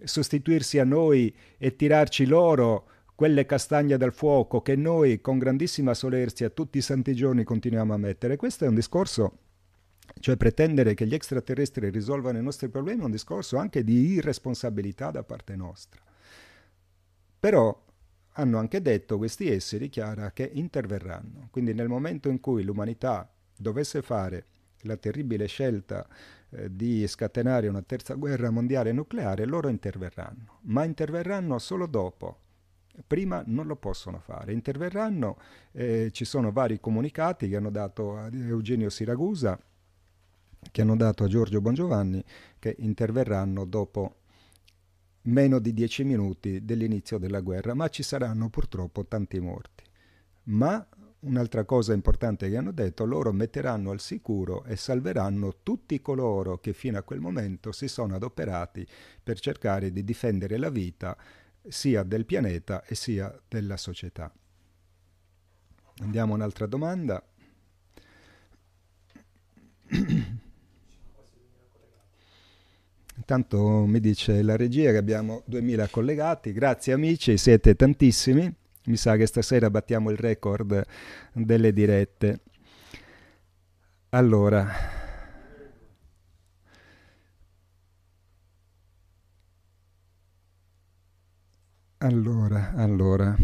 [0.03, 6.49] sostituirsi a noi e tirarci loro quelle castagne dal fuoco che noi con grandissima solerzia
[6.49, 8.35] tutti i santi giorni continuiamo a mettere.
[8.35, 9.37] Questo è un discorso,
[10.19, 15.11] cioè pretendere che gli extraterrestri risolvano i nostri problemi è un discorso anche di irresponsabilità
[15.11, 16.01] da parte nostra.
[17.39, 17.85] Però
[18.33, 21.49] hanno anche detto questi esseri, Chiara, che interverranno.
[21.51, 24.45] Quindi nel momento in cui l'umanità dovesse fare
[24.81, 26.07] la terribile scelta
[26.51, 32.39] eh, di scatenare una terza guerra mondiale nucleare, loro interverranno, ma interverranno solo dopo.
[33.07, 34.51] Prima non lo possono fare.
[34.51, 35.37] Interverranno,
[35.71, 39.57] eh, ci sono vari comunicati che hanno dato a Eugenio Siragusa,
[40.69, 42.23] che hanno dato a Giorgio Bongiovanni,
[42.59, 44.15] che interverranno dopo
[45.23, 49.83] meno di dieci minuti dell'inizio della guerra, ma ci saranno purtroppo tanti morti.
[50.43, 50.85] Ma
[51.23, 56.73] Un'altra cosa importante che hanno detto, loro metteranno al sicuro e salveranno tutti coloro che
[56.73, 58.85] fino a quel momento si sono adoperati
[59.21, 61.15] per cercare di difendere la vita
[61.67, 64.33] sia del pianeta e sia della società.
[65.99, 67.23] Andiamo a un'altra domanda.
[73.15, 78.55] Intanto mi dice la regia che abbiamo 2000 collegati, grazie amici, siete tantissimi.
[78.85, 80.85] Mi sa che stasera battiamo il record
[81.33, 82.39] delle dirette.
[84.09, 84.67] Allora,
[91.97, 93.35] allora, allora.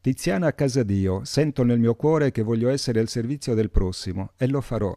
[0.00, 4.60] Tiziana Casadio, sento nel mio cuore che voglio essere al servizio del prossimo e lo
[4.60, 4.94] farò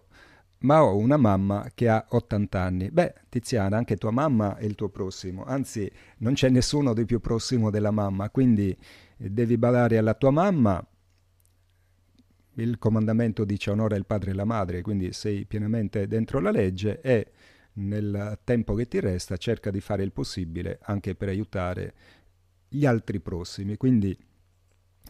[0.59, 2.89] ma ho una mamma che ha 80 anni.
[2.89, 7.19] Beh, Tiziana, anche tua mamma è il tuo prossimo, anzi non c'è nessuno di più
[7.19, 8.75] prossimo della mamma, quindi
[9.17, 10.85] eh, devi badare alla tua mamma.
[12.55, 17.01] Il comandamento dice onora il padre e la madre, quindi sei pienamente dentro la legge
[17.01, 17.31] e
[17.73, 21.93] nel tempo che ti resta cerca di fare il possibile anche per aiutare
[22.67, 24.17] gli altri prossimi, quindi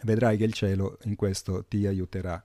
[0.04, 2.44] vedrai che il cielo in questo ti aiuterà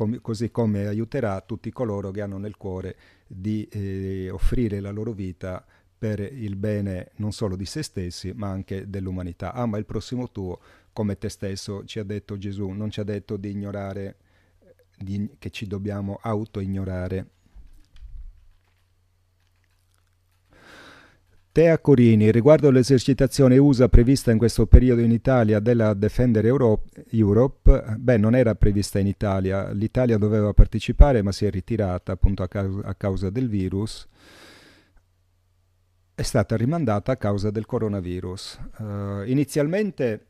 [0.00, 5.12] com- così come aiuterà tutti coloro che hanno nel cuore di eh, offrire la loro
[5.12, 5.62] vita
[5.98, 9.52] per il bene non solo di se stessi, ma anche dell'umanità.
[9.52, 10.58] Ama il prossimo tuo
[10.94, 14.16] come te stesso, ci ha detto Gesù, non ci ha detto di ignorare,
[14.96, 17.26] di, che ci dobbiamo auto-ignorare.
[21.60, 27.96] Tea Corini, riguardo l'esercitazione USA prevista in questo periodo in Italia della Defender Europe, Europe,
[27.98, 32.48] beh, non era prevista in Italia, l'Italia doveva partecipare ma si è ritirata appunto a
[32.48, 34.08] causa, a causa del virus,
[36.14, 38.60] è stata rimandata a causa del coronavirus.
[38.78, 40.28] Uh, inizialmente,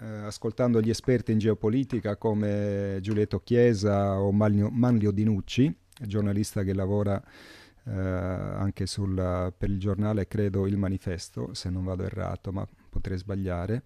[0.00, 6.72] uh, ascoltando gli esperti in geopolitica come Giulietto Chiesa o Manlio, Manlio Dinucci, giornalista che
[6.72, 7.20] lavora
[7.84, 13.18] eh, anche sul, per il giornale, credo, Il Manifesto, se non vado errato, ma potrei
[13.18, 13.82] sbagliare,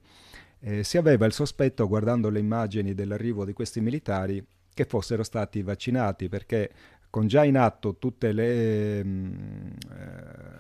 [0.61, 5.63] eh, si aveva il sospetto, guardando le immagini dell'arrivo di questi militari, che fossero stati
[5.63, 6.71] vaccinati, perché
[7.11, 9.05] con già in atto tutte le...
[9.05, 10.54] Mh, mm, eh,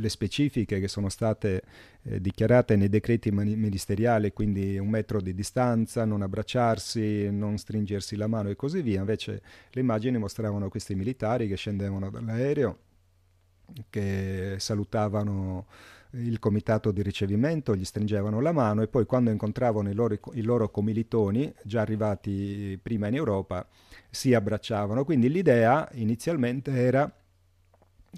[0.00, 1.62] le specifiche che sono state
[2.02, 8.26] eh, dichiarate nei decreti ministeriali, quindi un metro di distanza, non abbracciarsi, non stringersi la
[8.26, 9.00] mano e così via.
[9.00, 12.78] Invece le immagini mostravano questi militari che scendevano dall'aereo,
[13.88, 15.66] che salutavano
[16.14, 20.42] il comitato di ricevimento, gli stringevano la mano e poi quando incontravano i loro, i
[20.42, 23.66] loro comilitoni, già arrivati prima in Europa,
[24.10, 25.04] si abbracciavano.
[25.04, 27.12] Quindi l'idea inizialmente era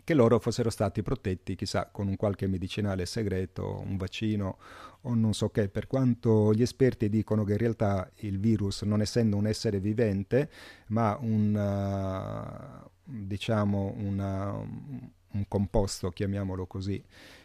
[0.04, 4.58] che loro fossero stati protetti, chissà, con un qualche medicinale segreto, un vaccino
[5.02, 9.00] o non so che, per quanto gli esperti dicono che in realtà il virus, non
[9.00, 10.48] essendo un essere vivente,
[10.88, 17.02] ma un, uh, diciamo una, un composto, chiamiamolo così,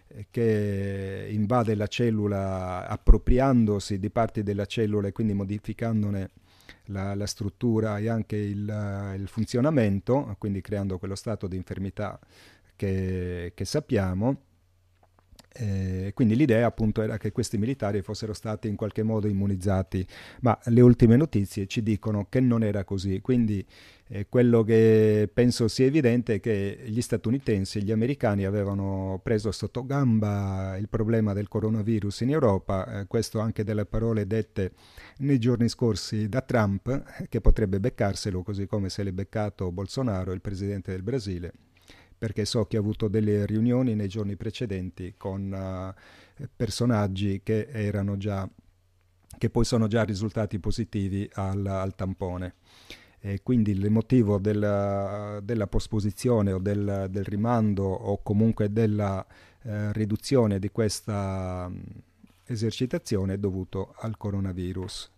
[0.07, 6.29] eh, che invade la cellula appropriandosi di parti della cellula e quindi modificandone
[6.87, 12.19] la, la struttura e anche il, il, funzionamento, quindi creando quello stato di infermità
[12.75, 14.43] che, che sappiamo.
[15.49, 20.05] Eh, quindi l'idea appunto era che questi militari fossero stati in qualche modo immunizzati,
[20.41, 23.21] ma le ultime notizie ci dicono che non era così.
[23.21, 23.65] Quindi
[24.09, 29.51] eh, quello che penso sia evidente è che gli statunitensi e gli americani avevano preso
[29.51, 34.71] sotto gamba il problema del coronavirus in Europa, eh, questo anche delle parole dette
[35.19, 40.41] nei giorni scorsi da Trump, che potrebbe beccarselo così come se l'è beccato Bolsonaro, il
[40.41, 41.53] presidente del Brasile
[42.17, 48.17] perché so che ha avuto delle riunioni nei giorni precedenti con uh, personaggi che erano
[48.17, 48.49] già
[49.37, 52.55] che poi sono già risultati positivi al, al tampone.
[53.19, 59.25] E quindi il motivo della, della posposizione o del, del, rimando o comunque della
[59.63, 61.83] eh, riduzione di questa mh,
[62.45, 65.11] esercitazione è dovuto al coronavirus.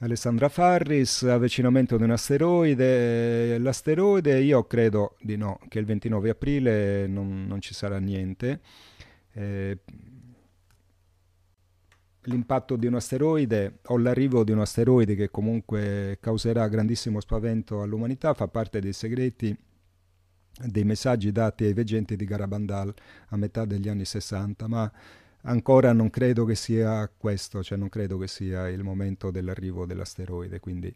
[0.00, 3.58] Alessandra Farris, avvicinamento di un asteroide.
[3.58, 8.60] L'asteroide io credo di no, che il 29 aprile non, non ci sarà niente.
[9.32, 9.78] Eh,
[12.22, 18.34] l'impatto di un asteroide o l'arrivo di un asteroide che comunque causerà grandissimo spavento all'umanità
[18.34, 19.56] fa parte dei segreti
[20.66, 22.92] dei messaggi dati ai veggenti di Garabandal
[23.28, 24.90] a metà degli anni 60, ma
[25.42, 30.60] ancora non credo che sia questo, cioè non credo che sia il momento dell'arrivo dell'asteroide,
[30.60, 30.94] quindi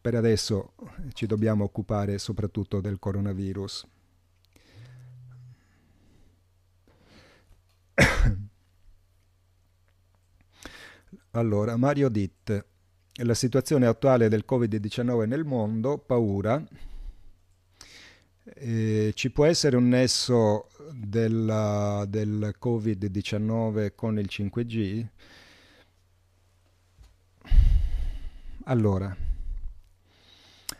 [0.00, 0.74] per adesso
[1.12, 3.86] ci dobbiamo occupare soprattutto del coronavirus.
[11.30, 12.66] allora, Mario Ditt,
[13.22, 16.62] la situazione attuale del Covid-19 nel mondo, paura,
[18.44, 25.06] eh, ci può essere un nesso della, del Covid-19 con il 5G?
[28.64, 29.14] Allora,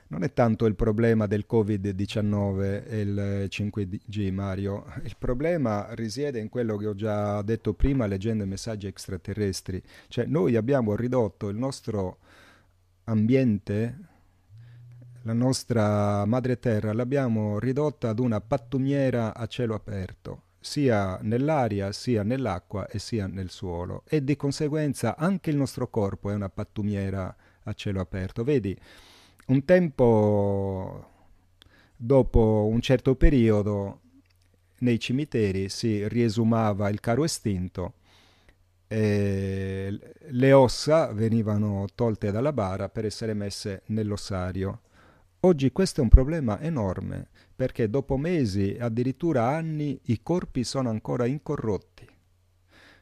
[0.09, 4.85] non è tanto il problema del Covid-19 e il 5G, Mario.
[5.03, 9.83] Il problema risiede in quello che ho già detto prima leggendo i messaggi extraterrestri.
[10.09, 12.19] Cioè, noi abbiamo ridotto il nostro
[13.05, 14.13] ambiente
[15.27, 22.23] la nostra madre terra l'abbiamo ridotta ad una pattumiera a cielo aperto, sia nell'aria, sia
[22.23, 24.03] nell'acqua e sia nel suolo.
[24.07, 28.45] E di conseguenza anche il nostro corpo è una pattumiera a cielo aperto.
[28.45, 28.77] Vedi,
[29.47, 31.11] un tempo,
[31.97, 34.01] dopo un certo periodo,
[34.81, 37.95] nei cimiteri si riesumava il caro estinto
[38.87, 44.83] le ossa venivano tolte dalla bara per essere messe nell'ossario.
[45.45, 51.27] Oggi questo è un problema enorme perché dopo mesi, addirittura anni, i corpi sono ancora
[51.27, 52.09] incorrotti.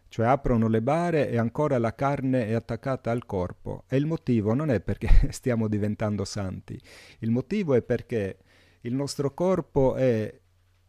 [0.09, 3.85] Cioè aprono le bare e ancora la carne è attaccata al corpo.
[3.87, 6.77] E il motivo non è perché stiamo diventando santi,
[7.21, 8.39] il motivo è perché
[8.81, 10.41] il nostro corpo è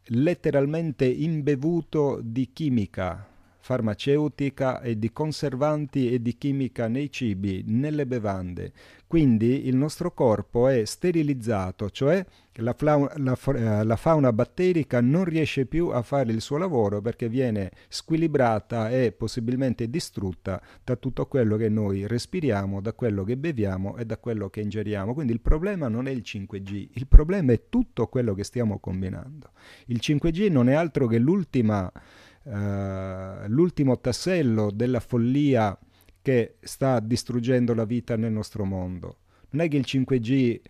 [0.05, 3.27] letteralmente imbevuto di chimica
[3.63, 8.73] farmaceutica e di conservanti e di chimica nei cibi, nelle bevande.
[9.07, 15.23] Quindi il nostro corpo è sterilizzato, cioè la, fla- la, eh, la, fauna batterica non
[15.23, 21.25] riesce più a fare il suo lavoro perché viene squilibrata e possibilmente distrutta da tutto
[21.27, 25.13] quello che noi respiriamo, da quello che beviamo e da quello che ingeriamo.
[25.13, 29.51] Quindi il problema non è il 5G, il problema è tutto quello che stiamo combinando.
[29.85, 31.89] Il 5G non è altro che l'ultima
[32.43, 35.77] eh, l'ultimo tassello della follia
[36.21, 39.17] che sta distruggendo la vita nel nostro mondo.
[39.49, 40.61] Non è che il 5G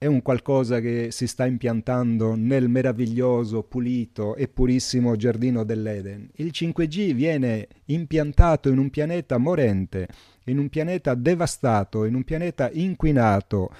[0.00, 6.26] è un qualcosa che si sta impiantando nel meraviglioso, pulito e purissimo giardino dell'Eden.
[6.36, 10.08] Il 5G viene impiantato in un pianeta morente,
[10.44, 13.70] in un pianeta devastato, in un pianeta inquinato,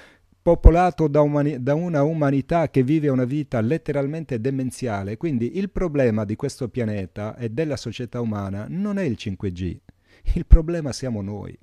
[0.42, 5.16] popolato da, umani- da, una umanità che vive una vita letteralmente demenziale.
[5.16, 9.76] Quindi il problema di questo pianeta e della società umana non è il 5G,
[10.34, 11.56] il problema siamo noi.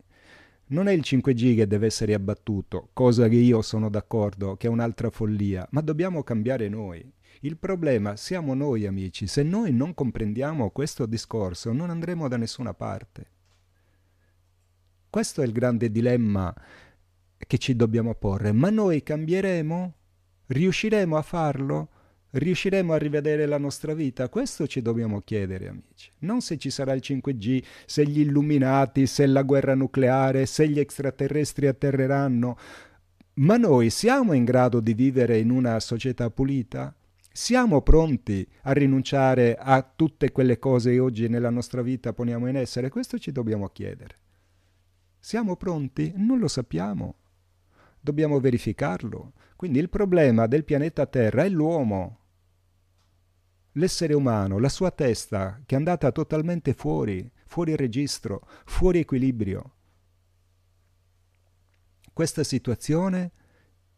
[0.70, 4.70] Non è il 5G che deve essere abbattuto, cosa che io sono d'accordo, che è
[4.70, 7.10] un'altra follia, ma dobbiamo cambiare noi.
[7.42, 12.74] Il problema siamo noi amici, se noi non comprendiamo questo discorso non andremo da nessuna
[12.74, 13.32] parte.
[15.10, 16.54] Questo è il grande dilemma
[17.46, 19.94] che ci dobbiamo porre, ma noi cambieremo?
[20.48, 21.90] Riusciremo a farlo?
[22.30, 24.30] Riusciremo a rivedere la nostra vita?
[24.30, 26.12] Questo ci dobbiamo chiedere, amici.
[26.20, 30.80] Non se ci sarà il 5G, se gli illuminati, se la guerra nucleare, se gli
[30.80, 32.58] extraterrestri atterreranno.
[33.36, 36.94] Ma noi siamo in grado di vivere in una società pulita?
[37.32, 42.58] Siamo pronti a rinunciare a tutte quelle cose che oggi nella nostra vita poniamo in
[42.58, 42.90] essere?
[42.90, 44.16] Questo ci dobbiamo chiedere.
[45.20, 46.14] Siamo pronti?
[46.16, 47.16] Non lo sappiamo
[48.08, 49.34] dobbiamo verificarlo.
[49.58, 52.20] Quindi il problema del pianeta Terra è l'uomo,
[53.74, 59.74] l'essere umano, la sua testa che è andata totalmente fuori, fuori registro, fuori equilibrio.
[62.14, 63.32] Questa situazione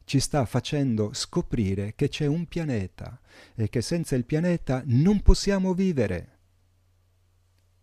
[0.06, 3.22] ci sta facendo scoprire che c'è un pianeta
[3.54, 6.39] e che senza il pianeta non possiamo vivere.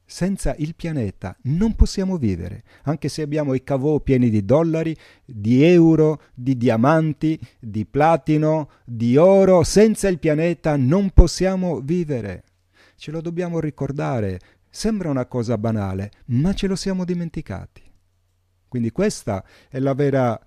[0.09, 5.65] Senza il pianeta non possiamo vivere, anche se abbiamo i cavò pieni di dollari, di
[5.65, 9.65] euro, di diamanti, di platino, di oro.
[9.65, 12.45] Senza il pianeta non possiamo vivere.
[12.95, 14.39] Ce lo dobbiamo ricordare.
[14.71, 17.83] Sembra una cosa banale, ma ce lo siamo dimenticati.
[18.69, 20.41] Quindi questa è la vera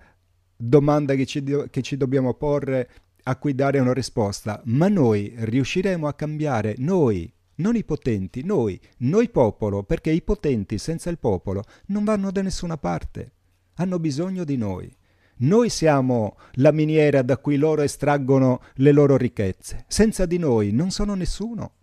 [0.55, 2.89] domanda che ci, che ci dobbiamo porre
[3.23, 4.61] a cui dare una risposta.
[4.65, 7.29] Ma noi riusciremo a cambiare, noi,
[7.59, 12.41] non i potenti, noi, noi popolo, perché i potenti senza il popolo non vanno da
[12.41, 13.31] nessuna parte,
[13.75, 14.93] hanno bisogno di noi.
[15.41, 20.91] Noi siamo la miniera da cui loro estraggono le loro ricchezze, senza di noi non
[20.91, 21.73] sono nessuno.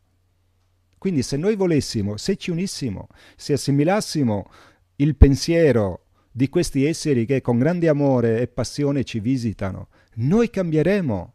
[0.99, 4.51] Quindi se noi volessimo, se ci unissimo, se assimilassimo
[4.97, 11.35] il pensiero di questi esseri che con grande amore e passione ci visitano, noi cambieremo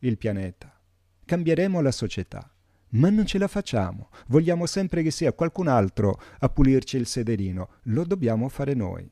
[0.00, 0.80] il pianeta,
[1.24, 2.52] cambieremo la società
[2.90, 4.10] ma non ce la facciamo.
[4.28, 7.68] Vogliamo sempre che sia qualcun altro a pulirci il sederino.
[7.84, 9.10] Lo dobbiamo fare noi.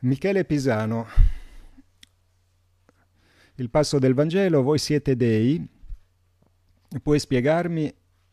[0.00, 1.06] Michele Pisano,
[3.56, 5.66] il passo del Vangelo, voi siete dei,
[7.02, 7.92] puoi spiegarmi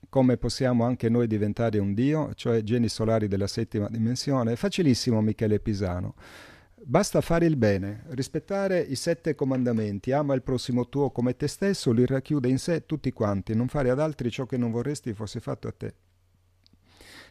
[0.09, 4.51] come possiamo anche noi diventare un Dio, cioè geni solari della settima dimensione?
[4.51, 6.13] È facilissimo Michele Pisano.
[6.85, 11.93] Basta fare il bene, rispettare i sette comandamenti, ama il prossimo tuo come te stesso,
[11.93, 15.39] li racchiude in sé tutti quanti, non fare ad altri ciò che non vorresti fosse
[15.39, 15.93] fatto a te.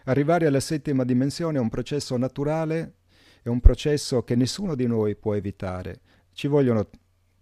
[0.04, 2.94] Arrivare alla settima dimensione è un processo naturale,
[3.42, 6.00] è un processo che nessuno di noi può evitare.
[6.32, 6.88] Ci vogliono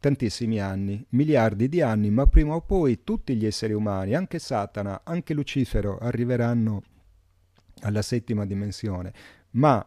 [0.01, 5.03] tantissimi anni, miliardi di anni, ma prima o poi tutti gli esseri umani, anche Satana,
[5.05, 6.83] anche Lucifero, arriveranno
[7.83, 9.13] alla settima dimensione.
[9.53, 9.87] Ma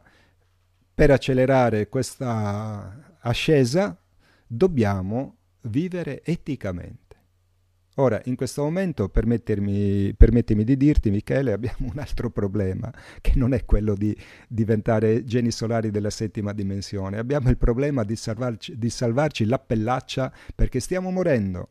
[0.94, 3.98] per accelerare questa ascesa
[4.46, 7.02] dobbiamo vivere eticamente.
[7.98, 12.92] Ora, in questo momento, permettimi di dirti, Michele, abbiamo un altro problema,
[13.22, 14.18] che non è quello di
[14.48, 17.20] diventare geni solari della settima dimensione.
[17.20, 21.70] Abbiamo il problema di salvarci, di salvarci la pellaccia perché stiamo morendo.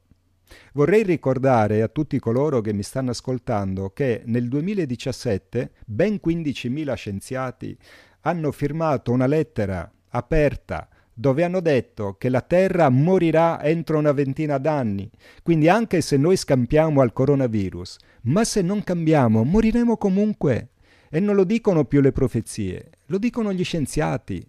[0.75, 7.77] Vorrei ricordare a tutti coloro che mi stanno ascoltando che nel 2017 ben 15.000 scienziati
[8.23, 14.59] hanno firmato una lettera aperta dove hanno detto che la Terra morirà entro una ventina
[14.59, 15.11] d'anni.
[15.43, 20.71] Quindi anche se noi scampiamo al coronavirus, ma se non cambiamo, moriremo comunque.
[21.11, 24.45] E non lo dicono più le profezie, lo dicono gli scienziati.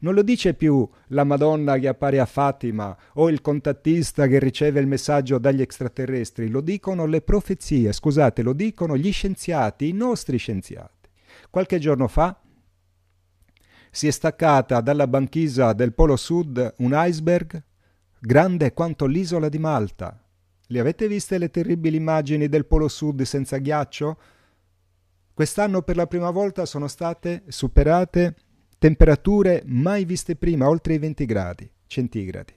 [0.00, 4.78] Non lo dice più la Madonna che appare a Fatima o il contattista che riceve
[4.78, 10.36] il messaggio dagli extraterrestri, lo dicono le profezie, scusate, lo dicono gli scienziati, i nostri
[10.36, 11.08] scienziati.
[11.50, 12.38] Qualche giorno fa
[13.90, 17.62] si è staccata dalla banchisa del Polo Sud un iceberg
[18.20, 20.22] grande quanto l'isola di Malta.
[20.66, 24.18] Le avete viste le terribili immagini del Polo Sud senza ghiaccio?
[25.32, 28.34] Quest'anno per la prima volta sono state superate
[28.78, 32.54] temperature mai viste prima, oltre i 20 gradi centigradi.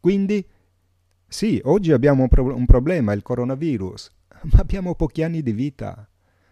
[0.00, 0.46] Quindi,
[1.26, 4.10] sì, oggi abbiamo un, pro- un problema, il coronavirus,
[4.52, 6.08] ma abbiamo pochi anni di vita.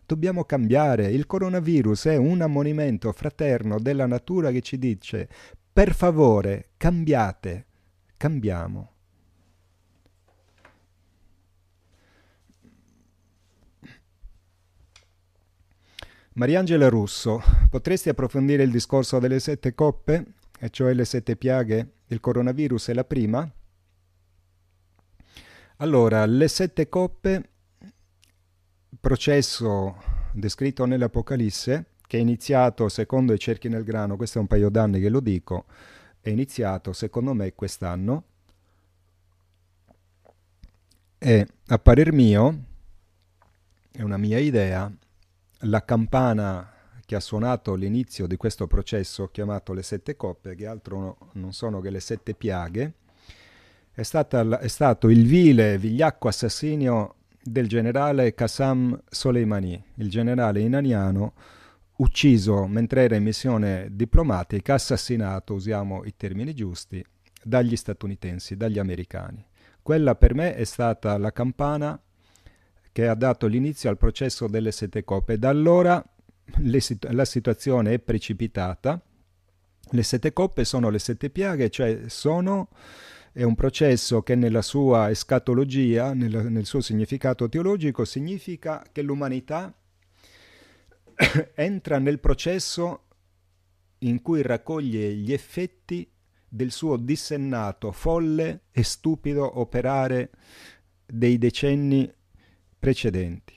[0.08, 1.10] Dobbiamo cambiare.
[1.10, 5.28] Il coronavirus è un ammonimento fraterno della natura che ci dice,
[5.70, 7.66] per favore, cambiate,
[8.16, 8.92] cambiamo.
[16.32, 20.24] Mariangela Russo, potresti approfondire il discorso delle sette coppe,
[20.58, 21.96] e cioè le sette piaghe?
[22.06, 23.46] Il coronavirus è la prima?
[25.76, 27.50] Allora, le sette coppe,
[29.00, 29.96] processo
[30.32, 35.00] descritto nell'Apocalisse, che è iniziato secondo i cerchi nel grano, questo è un paio d'anni
[35.00, 35.66] che lo dico,
[36.20, 38.24] è iniziato secondo me quest'anno,
[41.18, 42.64] e a parer mio,
[43.90, 44.90] è una mia idea,
[45.62, 46.72] la campana
[47.04, 51.80] che ha suonato l'inizio di questo processo chiamato le sette coppe, che altro non sono
[51.80, 52.94] che le sette piaghe,
[53.92, 57.14] è, stata, è stato il vile vigliacco assassinio
[57.50, 61.34] del generale Qassam Soleimani, il generale iraniano
[61.98, 67.04] ucciso mentre era in missione diplomatica, assassinato, usiamo i termini giusti,
[67.42, 69.44] dagli statunitensi, dagli americani.
[69.82, 72.00] Quella per me è stata la campana
[72.92, 75.38] che ha dato l'inizio al processo delle sette coppe.
[75.38, 76.04] Da allora
[76.78, 79.00] situ- la situazione è precipitata.
[79.90, 82.68] Le sette coppe sono le sette piaghe, cioè sono
[83.38, 89.72] è un processo che nella sua escatologia, nel, nel suo significato teologico, significa che l'umanità
[91.54, 93.04] entra nel processo
[93.98, 96.10] in cui raccoglie gli effetti
[96.48, 100.30] del suo dissennato, folle e stupido operare
[101.06, 102.12] dei decenni
[102.76, 103.54] precedenti.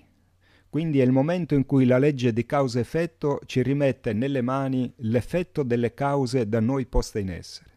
[0.69, 5.63] Quindi è il momento in cui la legge di causa-effetto ci rimette nelle mani l'effetto
[5.63, 7.70] delle cause da noi poste in essere.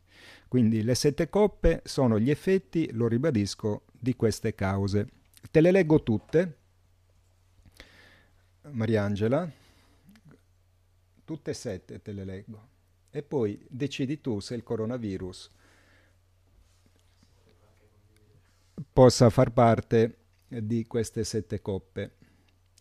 [0.54, 5.08] Quindi le sette coppe sono gli effetti, lo ribadisco, di queste cause.
[5.50, 6.58] Te le leggo tutte,
[8.70, 9.50] Mariangela,
[11.24, 12.68] tutte e sette te le leggo.
[13.10, 15.50] E poi decidi tu se il coronavirus
[18.92, 22.12] possa far parte di queste sette coppe.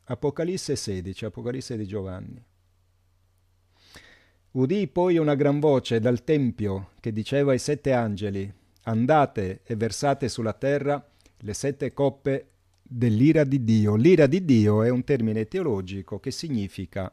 [0.03, 2.45] Apocalisse 16, Apocalisse di Giovanni.
[4.53, 8.51] Udì poi una gran voce dal Tempio che diceva ai sette angeli,
[8.83, 11.03] andate e versate sulla terra
[11.37, 12.49] le sette coppe
[12.81, 13.95] dell'ira di Dio.
[13.95, 17.11] L'ira di Dio è un termine teologico che significa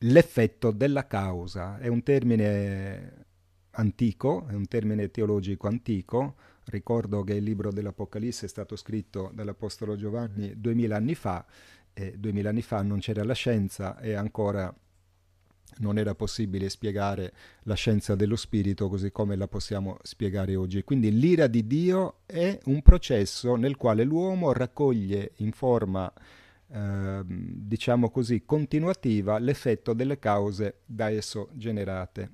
[0.00, 3.24] l'effetto della causa, è un termine
[3.70, 6.36] antico, è un termine teologico antico,
[6.68, 11.46] Ricordo che il libro dell'Apocalisse è stato scritto dall'Apostolo Giovanni duemila anni fa,
[11.92, 14.74] e duemila anni fa non c'era la scienza e ancora
[15.78, 20.82] non era possibile spiegare la scienza dello spirito così come la possiamo spiegare oggi.
[20.82, 26.10] Quindi l'ira di Dio è un processo nel quale l'uomo raccoglie in forma,
[26.68, 32.30] eh, diciamo così, continuativa l'effetto delle cause da esso generate.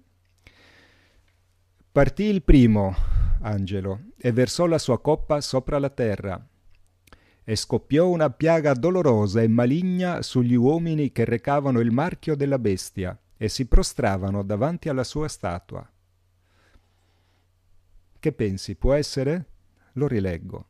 [1.91, 2.95] Partì il primo,
[3.43, 6.47] Angelo, e versò la sua coppa sopra la terra.
[7.45, 13.19] E scoppiò una piaga dolorosa e maligna sugli uomini che recavano il marchio della bestia
[13.43, 15.85] e si prostravano davanti alla sua statua.
[18.21, 19.47] Che pensi, può essere?
[19.95, 20.67] Lo rileggo.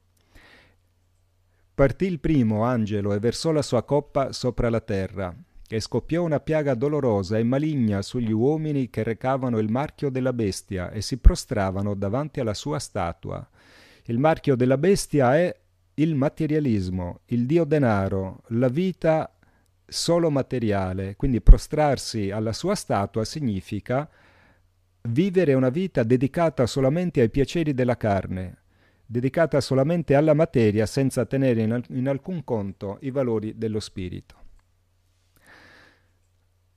[1.74, 5.36] Partì il primo angelo e versò la sua coppa sopra la terra,
[5.68, 10.92] e scoppiò una piaga dolorosa e maligna sugli uomini che recavano il marchio della bestia
[10.92, 13.46] e si prostravano davanti alla sua statua.
[14.04, 15.54] Il marchio della bestia è
[15.96, 19.31] il materialismo, il dio denaro, la vita
[19.92, 24.08] solo materiale, quindi prostrarsi alla sua statua significa
[25.02, 28.58] vivere una vita dedicata solamente ai piaceri della carne,
[29.04, 34.36] dedicata solamente alla materia senza tenere in, al- in alcun conto i valori dello spirito.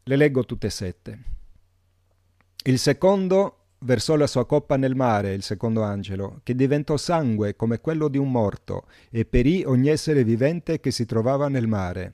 [0.04, 1.20] Le leggo tutte e sette.
[2.64, 7.80] Il secondo versò la sua coppa nel mare, il secondo angelo, che diventò sangue come
[7.80, 12.14] quello di un morto, e perì ogni essere vivente che si trovava nel mare.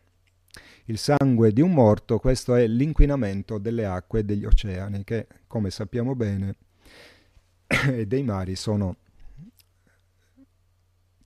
[0.91, 5.69] Il sangue di un morto, questo è l'inquinamento delle acque e degli oceani, che come
[5.69, 6.55] sappiamo bene
[7.87, 8.97] e dei mari sono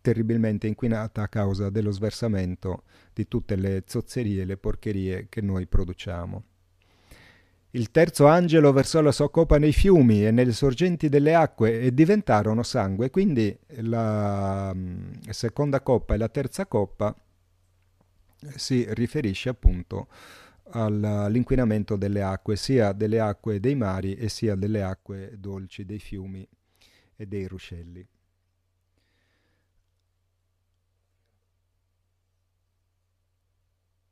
[0.02, 5.66] terribilmente inquinata a causa dello sversamento di tutte le zozzerie e le porcherie che noi
[5.66, 6.44] produciamo.
[7.72, 11.94] Il terzo angelo versò la sua coppa nei fiumi e nelle sorgenti delle acque e
[11.94, 13.10] diventarono sangue.
[13.10, 17.14] Quindi la mm, seconda coppa e la terza coppa
[18.56, 20.08] si riferisce appunto
[20.72, 26.48] all'inquinamento delle acque, sia delle acque dei mari e sia delle acque dolci dei fiumi
[27.16, 28.08] e dei ruscelli.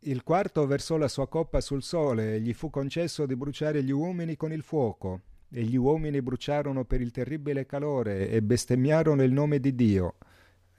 [0.05, 3.91] Il quarto versò la sua coppa sul sole e gli fu concesso di bruciare gli
[3.91, 5.21] uomini con il fuoco.
[5.49, 10.15] E gli uomini bruciarono per il terribile calore e bestemmiarono il nome di Dio,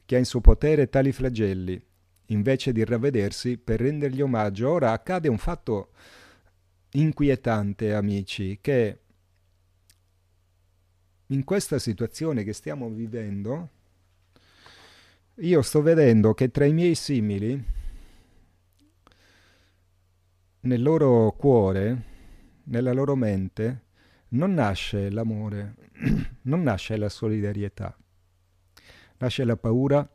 [0.05, 1.81] che ha in suo potere tali flagelli,
[2.27, 4.71] invece di ravvedersi per rendergli omaggio.
[4.71, 5.91] Ora accade un fatto
[6.93, 8.99] inquietante, amici, che
[11.29, 13.71] in questa situazione che stiamo vivendo,
[15.37, 17.63] io sto vedendo che tra i miei simili
[20.61, 22.03] nel loro cuore,
[22.65, 23.83] nella loro mente,
[24.29, 25.75] non nasce l'amore,
[26.43, 27.97] non nasce la solidarietà,
[29.19, 30.09] nasce la paura,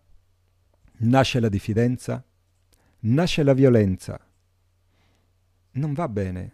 [0.99, 2.23] nasce la diffidenza,
[3.01, 4.19] nasce la violenza.
[5.71, 6.53] Non va bene.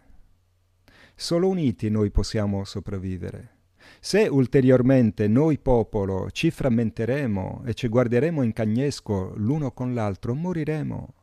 [1.14, 3.54] Solo uniti noi possiamo sopravvivere.
[4.00, 11.14] Se ulteriormente noi popolo ci frammenteremo e ci guarderemo in cagnesco l'uno con l'altro, moriremo.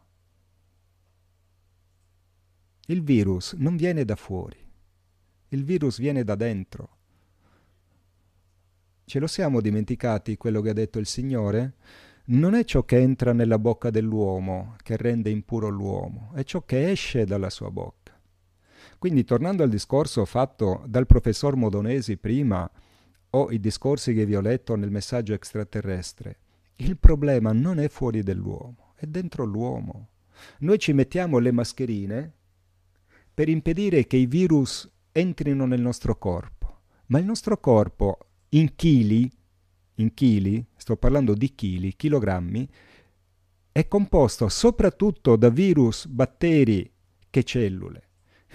[2.87, 4.57] Il virus non viene da fuori,
[5.49, 6.97] il virus viene da dentro.
[9.05, 11.75] Ce lo siamo dimenticati quello che ha detto il Signore?
[12.25, 16.89] Non è ciò che entra nella bocca dell'uomo che rende impuro l'uomo, è ciò che
[16.89, 18.17] esce dalla sua bocca.
[18.97, 22.69] Quindi tornando al discorso fatto dal professor Modonesi prima,
[23.31, 26.37] o i discorsi che vi ho letto nel messaggio extraterrestre,
[26.77, 30.09] il problema non è fuori dell'uomo, è dentro l'uomo.
[30.59, 32.33] Noi ci mettiamo le mascherine
[33.33, 36.79] per impedire che i virus entrino nel nostro corpo.
[37.07, 38.17] Ma il nostro corpo
[38.49, 39.29] in chili,
[39.95, 42.69] in chili, sto parlando di chili, chilogrammi,
[43.71, 46.91] è composto soprattutto da virus, batteri
[47.29, 48.09] che cellule.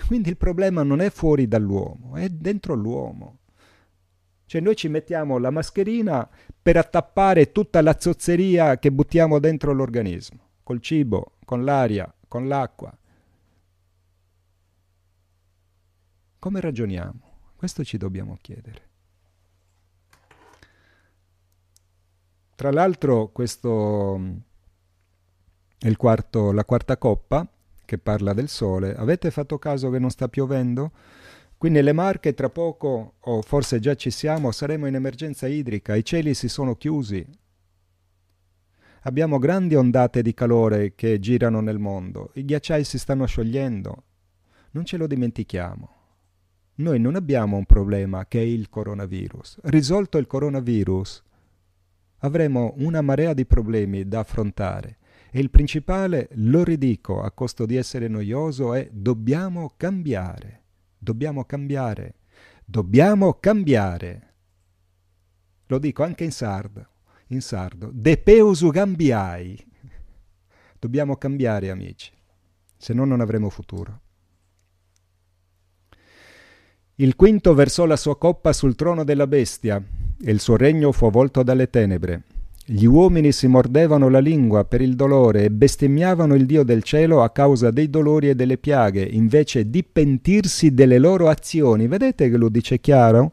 [0.06, 3.38] Quindi il problema non è fuori dall'uomo, è dentro l'uomo.
[4.46, 6.28] Cioè noi ci mettiamo la mascherina
[6.62, 12.96] per attappare tutta la zozzeria che buttiamo dentro l'organismo, col cibo, con l'aria, con l'acqua.
[16.38, 17.20] Come ragioniamo?
[17.56, 18.87] Questo ci dobbiamo chiedere.
[22.58, 24.20] Tra l'altro questo
[25.78, 27.48] è quarto, la quarta coppa
[27.84, 28.96] che parla del sole.
[28.96, 30.90] Avete fatto caso che non sta piovendo?
[31.56, 36.04] Qui nelle Marche tra poco, o forse già ci siamo, saremo in emergenza idrica, i
[36.04, 37.24] cieli si sono chiusi.
[39.02, 44.02] Abbiamo grandi ondate di calore che girano nel mondo, i ghiacciai si stanno sciogliendo.
[44.72, 45.92] Non ce lo dimentichiamo
[46.78, 49.58] noi non abbiamo un problema che è il coronavirus.
[49.64, 51.24] Risolto il coronavirus,
[52.18, 54.98] avremo una marea di problemi da affrontare
[55.30, 60.62] e il principale, lo ridico a costo di essere noioso, è dobbiamo cambiare,
[60.96, 62.14] dobbiamo cambiare,
[62.64, 64.34] dobbiamo cambiare.
[65.66, 66.86] Lo dico anche in sardo,
[67.28, 69.66] in sardo, de peusu cambiai.
[70.78, 72.12] Dobbiamo cambiare, amici,
[72.76, 74.00] se no non avremo futuro.
[76.94, 79.82] Il quinto versò la sua coppa sul trono della bestia,
[80.22, 82.22] e il suo regno fu avvolto dalle tenebre.
[82.70, 87.22] Gli uomini si mordevano la lingua per il dolore e bestemmiavano il Dio del cielo
[87.22, 91.88] a causa dei dolori e delle piaghe, invece di pentirsi delle loro azioni.
[91.88, 93.32] Vedete che lo dice chiaro?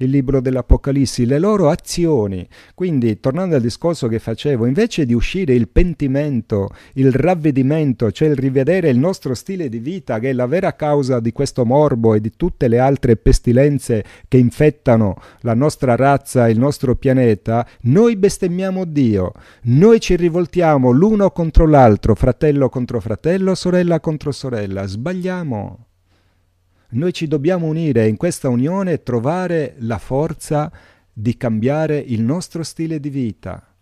[0.00, 2.46] Il libro dell'Apocalissi, le loro azioni.
[2.74, 8.36] Quindi, tornando al discorso che facevo, invece di uscire il pentimento, il ravvedimento, cioè il
[8.36, 12.20] rivedere il nostro stile di vita, che è la vera causa di questo morbo e
[12.20, 18.16] di tutte le altre pestilenze che infettano la nostra razza e il nostro pianeta, noi
[18.16, 19.32] bestemmiamo Dio,
[19.62, 25.89] noi ci rivoltiamo l'uno contro l'altro, fratello contro fratello, sorella contro sorella, sbagliamo.
[26.92, 30.72] Noi ci dobbiamo unire in questa unione e trovare la forza
[31.12, 33.74] di cambiare il nostro stile di vita.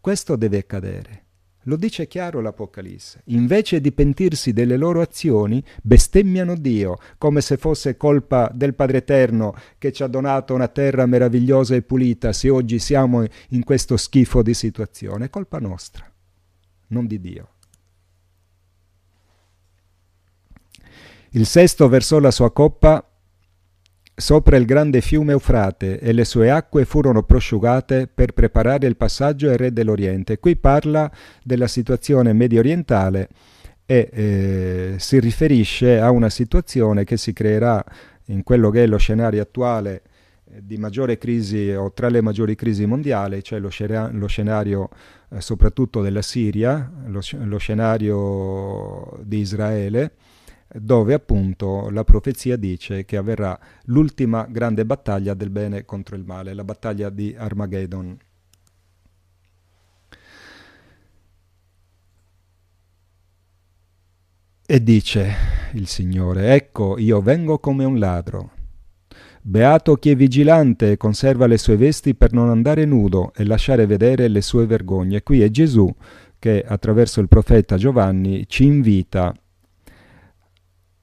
[0.00, 1.22] Questo deve accadere.
[1.64, 3.20] Lo dice chiaro l'Apocalisse.
[3.26, 9.54] Invece di pentirsi delle loro azioni, bestemmiano Dio, come se fosse colpa del Padre Eterno
[9.76, 14.42] che ci ha donato una terra meravigliosa e pulita, se oggi siamo in questo schifo
[14.42, 15.26] di situazione.
[15.26, 16.10] È colpa nostra,
[16.88, 17.53] non di Dio.
[21.36, 23.04] Il sesto versò la sua coppa
[24.14, 29.50] sopra il grande fiume Eufrate e le sue acque furono prosciugate per preparare il passaggio
[29.50, 30.38] al re dell'Oriente.
[30.38, 31.10] Qui parla
[31.42, 33.28] della situazione medio orientale
[33.84, 37.84] e eh, si riferisce a una situazione che si creerà
[38.26, 40.02] in quello che è lo scenario attuale
[40.44, 44.88] eh, di maggiore crisi o tra le maggiori crisi mondiali, cioè lo, scena- lo scenario
[45.30, 50.12] eh, soprattutto della Siria, lo, lo scenario di Israele,
[50.68, 56.54] dove appunto la profezia dice che avverrà l'ultima grande battaglia del bene contro il male,
[56.54, 58.16] la battaglia di Armageddon.
[64.66, 65.32] E dice
[65.74, 68.52] il Signore, ecco io vengo come un ladro.
[69.42, 73.84] Beato chi è vigilante e conserva le sue vesti per non andare nudo e lasciare
[73.84, 75.22] vedere le sue vergogne.
[75.22, 75.94] Qui è Gesù
[76.38, 79.34] che attraverso il profeta Giovanni ci invita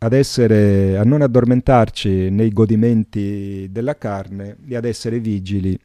[0.04, 5.78] ad essere, a non addormentarci nei godimenti della carne e ad essere vigili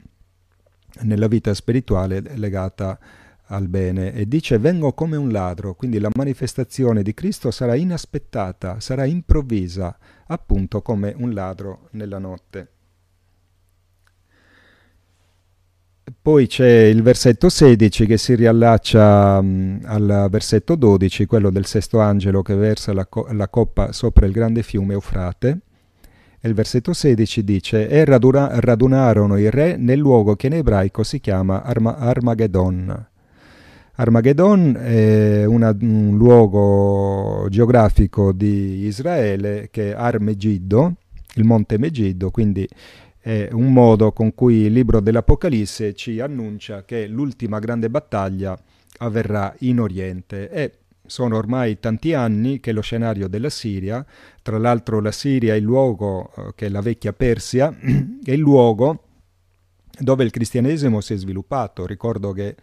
[1.02, 2.98] nella vita spirituale legata
[3.48, 4.14] al bene.
[4.14, 9.98] E dice vengo come un ladro, quindi la manifestazione di Cristo sarà inaspettata, sarà improvvisa,
[10.28, 12.75] appunto come un ladro nella notte.
[16.22, 21.98] Poi c'è il versetto 16 che si riallaccia um, al versetto 12, quello del sesto
[21.98, 25.58] angelo che versa la, co- la, coppa sopra il grande fiume Eufrate.
[26.40, 31.02] E il versetto 16 dice: E raduna- radunarono i re nel luogo che in ebraico
[31.02, 33.08] si chiama Arma- Armageddon.
[33.96, 40.94] Armageddon è una, un luogo geografico di Israele che è Ar Megiddo,
[41.34, 42.68] il monte Megiddo, quindi
[43.26, 48.56] è un modo con cui il libro dell'Apocalisse ci annuncia che l'ultima grande battaglia
[48.98, 50.72] avverrà in Oriente e
[51.06, 54.06] sono ormai tanti anni che lo scenario della Siria,
[54.42, 57.74] tra l'altro la Siria è il luogo eh, che è la vecchia Persia,
[58.22, 59.02] è il luogo
[59.98, 61.84] dove il cristianesimo si è sviluppato.
[61.84, 62.54] Ricordo che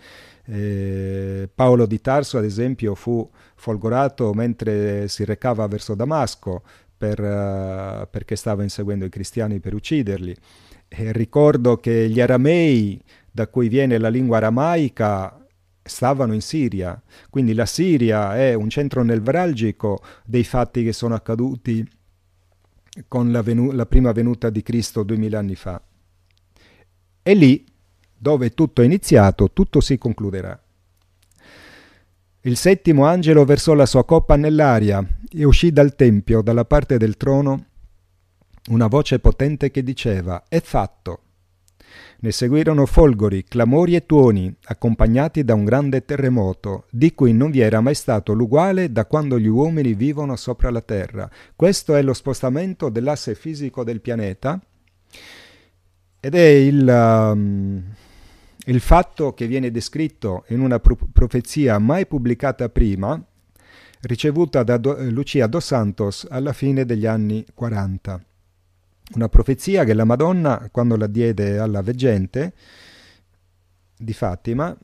[0.46, 6.64] eh, Paolo di Tarso, ad esempio, fu folgorato mentre si recava verso Damasco,
[7.04, 10.34] per, uh, perché stava inseguendo i cristiani per ucciderli.
[10.88, 15.46] E ricordo che gli aramei, da cui viene la lingua aramaica,
[15.82, 21.86] stavano in Siria, quindi la Siria è un centro nevralgico dei fatti che sono accaduti
[23.10, 25.82] con la, venu- la prima venuta di Cristo duemila anni fa.
[27.22, 27.66] E lì,
[28.18, 30.63] dove tutto è iniziato, tutto si concluderà.
[32.46, 37.16] Il settimo angelo versò la sua coppa nell'aria e uscì dal tempio, dalla parte del
[37.16, 37.68] trono,
[38.72, 41.20] una voce potente che diceva È fatto.
[42.20, 47.62] Ne seguirono folgori, clamori e tuoni, accompagnati da un grande terremoto, di cui non vi
[47.62, 51.30] era mai stato l'uguale da quando gli uomini vivono sopra la Terra.
[51.56, 54.60] Questo è lo spostamento dell'asse fisico del pianeta
[56.20, 57.84] ed è il, um,
[58.66, 63.22] il fatto che viene descritto in una pro- profezia mai pubblicata prima,
[64.02, 68.24] ricevuta da Do- Lucia dos Santos alla fine degli anni 40.
[69.16, 72.54] Una profezia che la Madonna, quando la diede alla veggente
[73.98, 74.76] di Fatima,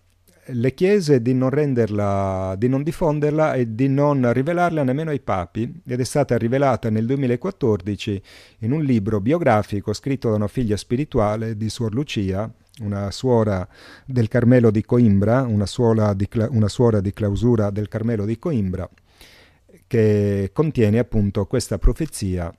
[0.52, 5.82] le chiese di non renderla, di non diffonderla e di non rivelarla nemmeno ai papi
[5.86, 8.22] ed è stata rivelata nel 2014
[8.60, 12.52] in un libro biografico scritto da una figlia spirituale di Suor Lucia,
[12.82, 13.68] una suora
[14.06, 18.90] del Carmelo di Coimbra, una suora di, una suora di clausura del Carmelo di Coimbra,
[19.88, 22.54] che contiene appunto questa profezia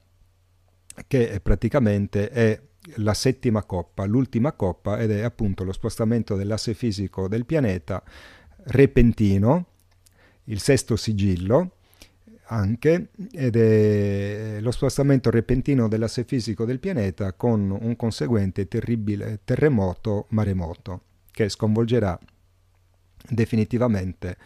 [1.06, 2.60] che praticamente è
[2.96, 8.02] la settima coppa, l'ultima coppa ed è appunto lo spostamento dell'asse fisico del pianeta
[8.64, 9.66] repentino,
[10.44, 11.76] il sesto sigillo,
[12.52, 20.26] anche ed è lo spostamento repentino dell'asse fisico del pianeta con un conseguente terribile terremoto
[20.30, 22.18] maremoto che sconvolgerà
[23.28, 24.36] definitivamente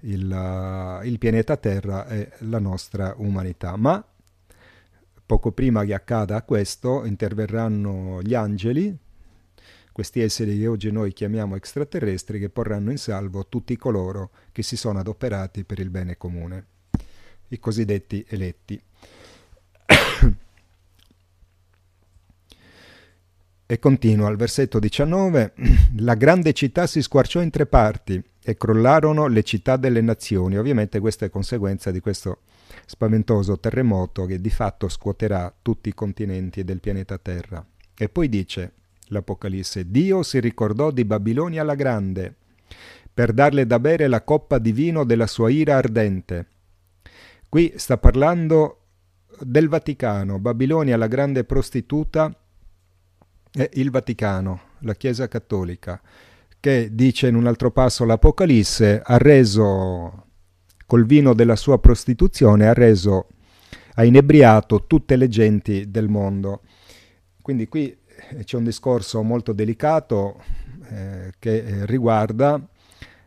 [0.00, 3.76] il, il pianeta Terra e la nostra umanità.
[3.76, 4.04] Ma
[5.24, 8.94] poco prima che accada questo interverranno gli angeli,
[9.90, 14.76] questi esseri che oggi noi chiamiamo extraterrestri, che porranno in salvo tutti coloro che si
[14.76, 16.72] sono adoperati per il bene comune
[17.54, 18.80] i cosiddetti eletti.
[23.66, 25.54] e continua al versetto 19,
[25.98, 30.58] la grande città si squarciò in tre parti e crollarono le città delle nazioni.
[30.58, 32.40] Ovviamente questa è conseguenza di questo
[32.86, 37.64] spaventoso terremoto che di fatto scuoterà tutti i continenti del pianeta Terra.
[37.96, 38.72] E poi dice
[39.08, 42.34] l'Apocalisse, Dio si ricordò di Babilonia la grande
[43.14, 46.46] per darle da bere la coppa di vino della sua ira ardente
[47.54, 48.80] Qui sta parlando
[49.38, 52.36] del Vaticano, Babilonia la grande prostituta,
[53.48, 56.02] è il Vaticano, la Chiesa Cattolica,
[56.58, 60.26] che dice in un altro passo l'Apocalisse, ha reso
[60.84, 63.28] col vino della sua prostituzione, ha reso,
[63.94, 66.62] ha inebriato tutte le genti del mondo.
[67.40, 67.96] Quindi qui
[68.30, 70.42] eh, c'è un discorso molto delicato
[70.88, 72.60] eh, che eh, riguarda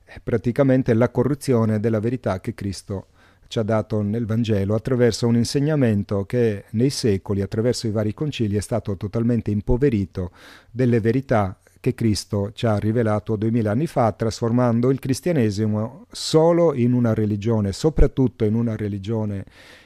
[0.03, 3.07] eh, praticamente la corruzione della verità che Cristo
[3.47, 8.55] ci ha dato nel Vangelo attraverso un insegnamento che nei secoli, attraverso i vari concili,
[8.55, 10.31] è stato totalmente impoverito
[10.71, 16.93] delle verità che Cristo ci ha rivelato duemila anni fa, trasformando il cristianesimo solo in
[16.93, 19.45] una religione, soprattutto in una religione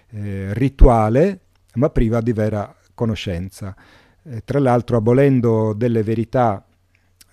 [0.10, 1.40] eh, rituale,
[1.76, 3.76] ma priva di vera conoscenza.
[4.24, 6.66] Eh, tra l'altro abolendo delle verità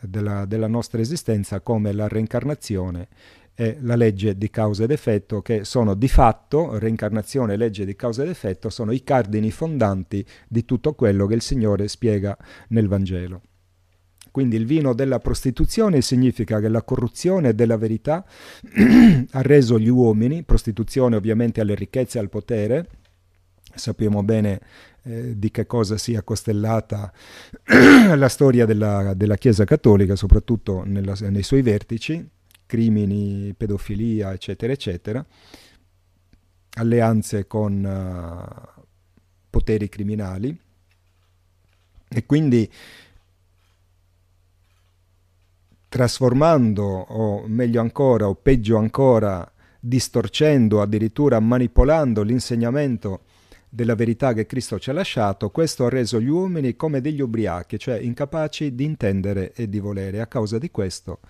[0.00, 3.08] della, della nostra esistenza come la reincarnazione
[3.60, 7.96] e la legge di causa ed effetto, che sono di fatto, reincarnazione e legge di
[7.96, 12.38] causa ed effetto, sono i cardini fondanti di tutto quello che il Signore spiega
[12.68, 13.42] nel Vangelo.
[14.30, 18.24] Quindi il vino della prostituzione significa che la corruzione della verità
[19.32, 22.86] ha reso gli uomini, prostituzione ovviamente alle ricchezze e al potere,
[23.74, 24.60] sappiamo bene
[25.02, 27.12] eh, di che cosa sia costellata
[28.14, 32.24] la storia della, della Chiesa Cattolica, soprattutto nella, nei suoi vertici,
[32.68, 35.24] crimini, pedofilia, eccetera, eccetera,
[36.74, 38.82] alleanze con uh,
[39.48, 40.56] poteri criminali
[42.10, 42.70] e quindi
[45.88, 49.50] trasformando o meglio ancora o peggio ancora
[49.80, 53.22] distorcendo addirittura manipolando l'insegnamento
[53.68, 57.78] della verità che Cristo ci ha lasciato, questo ha reso gli uomini come degli ubriachi,
[57.78, 60.20] cioè incapaci di intendere e di volere.
[60.20, 61.20] A causa di questo,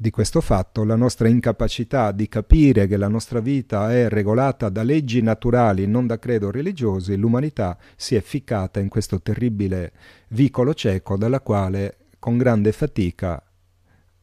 [0.00, 4.84] di questo fatto, la nostra incapacità di capire che la nostra vita è regolata da
[4.84, 9.92] leggi naturali, non da credo religiosi, l'umanità si è ficcata in questo terribile
[10.28, 13.42] vicolo cieco dalla quale con grande fatica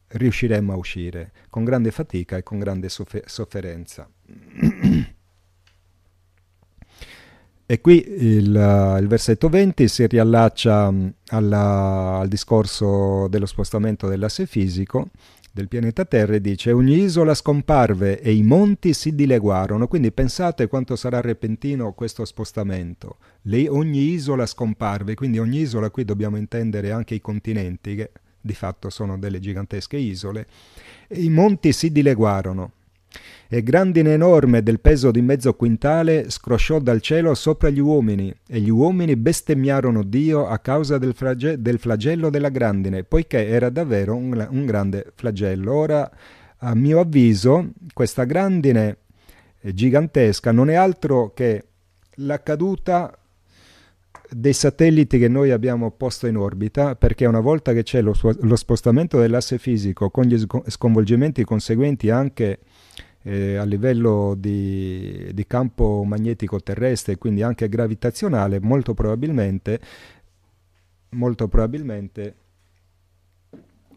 [0.08, 4.08] riusciremmo a uscire, con grande fatica e con grande sofferenza.
[7.68, 14.46] E qui il, il, versetto 20 si riallaccia mm, alla, al discorso dello spostamento dell'asse
[14.46, 15.08] fisico
[15.56, 20.66] del pianeta Terra e dice ogni isola scomparve e i monti si dileguarono, quindi pensate
[20.66, 23.16] quanto sarà repentino questo spostamento.
[23.42, 28.52] Le, ogni isola scomparve, quindi ogni isola qui dobbiamo intendere anche i continenti che di
[28.52, 30.46] fatto sono delle gigantesche isole,
[31.08, 32.72] e i monti si dileguarono
[33.48, 38.60] e grandine enorme del peso di mezzo quintale scrosciò dal cielo sopra gli uomini, e
[38.60, 44.16] gli uomini bestemmiarono Dio a causa del, flage- del flagello della grandine, poiché era davvero
[44.16, 45.72] un, un, grande flagello.
[45.72, 46.10] Ora,
[46.58, 48.98] a mio avviso, questa grandine
[49.60, 51.64] gigantesca non è altro che
[52.20, 53.16] la caduta
[54.28, 58.56] dei satelliti che noi abbiamo posto in orbita, perché una volta che c'è lo, lo
[58.56, 60.36] spostamento dell'asse fisico con gli
[60.66, 62.58] sconvolgimenti conseguenti anche
[63.26, 69.80] eh, a livello di, di, campo magnetico terrestre, quindi anche gravitazionale, molto probabilmente,
[71.10, 72.34] molto probabilmente,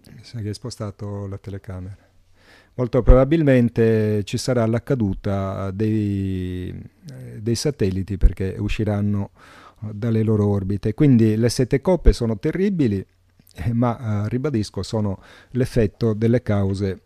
[0.01, 1.95] che hai spostato la telecamera,
[2.73, 6.73] molto probabilmente ci sarà la caduta dei,
[7.39, 9.29] dei satelliti perché usciranno
[9.91, 10.95] dalle loro orbite.
[10.95, 13.05] Quindi le sette coppe sono terribili,
[13.53, 15.21] eh, ma eh, ribadisco, sono
[15.51, 17.03] l'effetto delle cause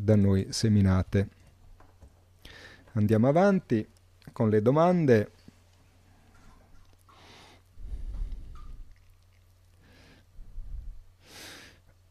[0.00, 1.38] da noi seminate.
[2.92, 3.86] Andiamo avanti
[4.32, 5.30] con le domande.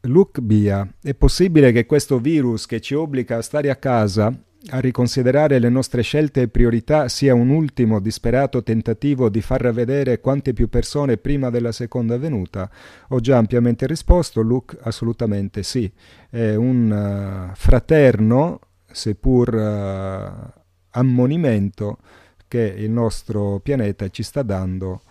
[0.04, 4.34] Luke Bia, è possibile che questo virus che ci obbliga a stare a casa,
[4.70, 10.22] a riconsiderare le nostre scelte e priorità, sia un ultimo disperato tentativo di far vedere
[10.22, 12.70] quante più persone prima della seconda venuta?
[13.10, 15.92] Ho già ampiamente risposto, Luke, assolutamente sì.
[16.30, 20.59] È un uh, fraterno, seppur uh,
[20.92, 22.00] ammonimento
[22.48, 25.02] che il nostro pianeta ci sta dando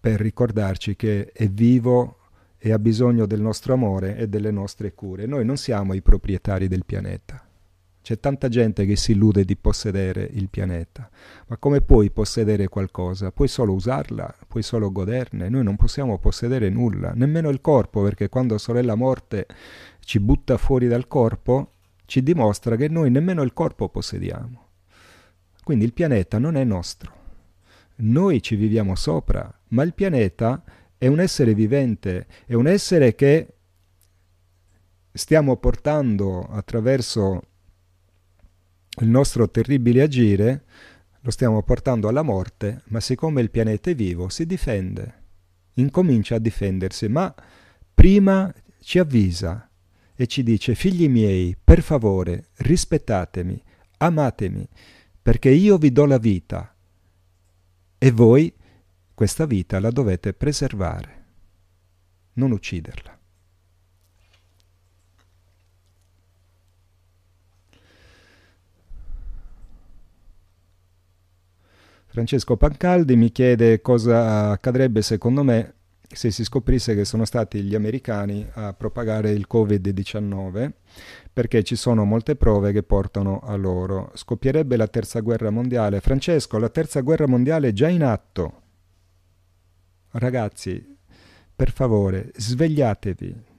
[0.00, 2.18] per ricordarci che è vivo
[2.58, 5.26] e ha bisogno del nostro amore e delle nostre cure.
[5.26, 7.44] Noi non siamo i proprietari del pianeta.
[8.02, 11.08] C'è tanta gente che si illude di possedere il pianeta,
[11.46, 13.30] ma come puoi possedere qualcosa?
[13.30, 15.48] Puoi solo usarla, puoi solo goderne.
[15.48, 19.46] Noi non possiamo possedere nulla, nemmeno il corpo, perché quando sorella morte
[20.00, 21.71] ci butta fuori dal corpo,
[22.12, 24.66] ci dimostra che noi nemmeno il corpo possediamo.
[25.64, 27.10] Quindi il pianeta non è nostro.
[27.96, 30.62] Noi ci viviamo sopra, ma il pianeta
[30.98, 33.54] è un essere vivente, è un essere che
[35.10, 37.44] stiamo portando attraverso
[39.00, 40.64] il nostro terribile agire
[41.18, 45.14] lo stiamo portando alla morte, ma siccome il pianeta è vivo, si difende.
[45.76, 47.34] Incomincia a difendersi, ma
[47.94, 49.66] prima ci avvisa
[50.22, 53.60] e ci dice, figli miei, per favore, rispettatemi,
[53.98, 54.68] amatemi,
[55.20, 56.72] perché io vi do la vita
[57.98, 58.52] e voi
[59.14, 61.24] questa vita la dovete preservare,
[62.34, 63.18] non ucciderla.
[72.06, 75.74] Francesco Pancaldi mi chiede cosa accadrebbe secondo me
[76.12, 80.70] se si scoprisse che sono stati gli americani a propagare il Covid-19,
[81.32, 84.10] perché ci sono molte prove che portano a loro.
[84.14, 86.00] Scoppierebbe la terza guerra mondiale.
[86.00, 88.60] Francesco, la terza guerra mondiale è già in atto.
[90.10, 90.96] Ragazzi,
[91.54, 93.50] per favore, svegliatevi.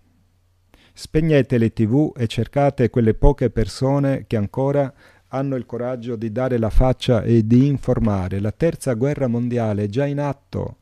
[0.93, 4.93] Spegnete le tv e cercate quelle poche persone che ancora
[5.29, 8.39] hanno il coraggio di dare la faccia e di informare.
[8.39, 10.77] La terza guerra mondiale è già in atto.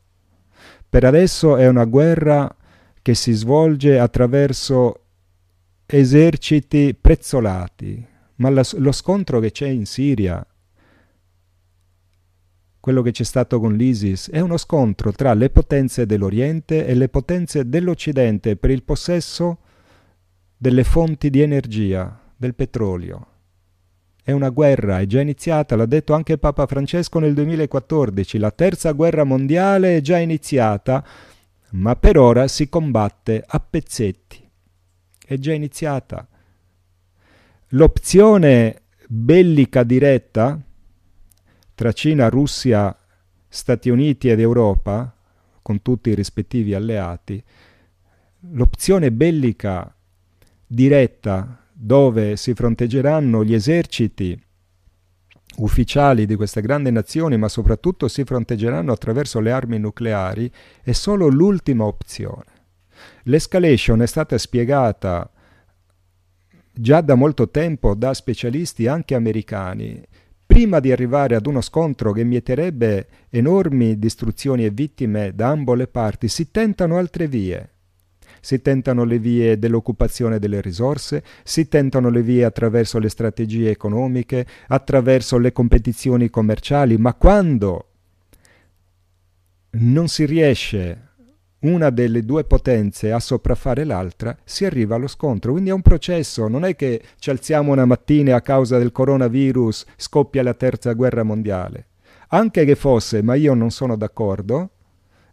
[0.92, 2.54] Per adesso è una guerra
[3.00, 5.04] che si svolge attraverso
[5.86, 10.46] eserciti prezzolati, ma la, lo scontro che c'è in Siria,
[12.78, 17.08] quello che c'è stato con l'ISIS, è uno scontro tra le potenze dell'Oriente e le
[17.08, 19.60] potenze dell'Occidente per il possesso
[20.58, 23.31] delle fonti di energia, del petrolio.
[24.24, 28.92] È una guerra, è già iniziata, l'ha detto anche Papa Francesco nel 2014, la terza
[28.92, 31.04] guerra mondiale è già iniziata,
[31.70, 34.48] ma per ora si combatte a pezzetti.
[35.26, 36.28] È già iniziata.
[37.70, 40.60] L'opzione bellica diretta
[41.74, 42.96] tra Cina, Russia,
[43.48, 45.12] Stati Uniti ed Europa,
[45.60, 47.42] con tutti i rispettivi alleati,
[48.50, 49.92] l'opzione bellica
[50.64, 54.40] diretta dove si fronteggeranno gli eserciti
[55.56, 60.48] ufficiali di queste grandi nazioni, ma soprattutto si fronteggeranno attraverso le armi nucleari,
[60.80, 62.44] è solo l'ultima opzione.
[63.24, 65.28] L'escalation è stata spiegata
[66.72, 70.00] già da molto tempo da specialisti anche americani.
[70.46, 75.88] Prima di arrivare ad uno scontro che mieterebbe enormi distruzioni e vittime da ambo le
[75.88, 77.72] parti, si tentano altre vie
[78.42, 84.44] si tentano le vie dell'occupazione delle risorse, si tentano le vie attraverso le strategie economiche,
[84.66, 87.86] attraverso le competizioni commerciali, ma quando
[89.70, 91.10] non si riesce
[91.60, 95.52] una delle due potenze a sopraffare l'altra, si arriva allo scontro.
[95.52, 98.90] Quindi è un processo, non è che ci alziamo una mattina e a causa del
[98.90, 101.86] coronavirus scoppia la terza guerra mondiale.
[102.30, 104.70] Anche che fosse, ma io non sono d'accordo,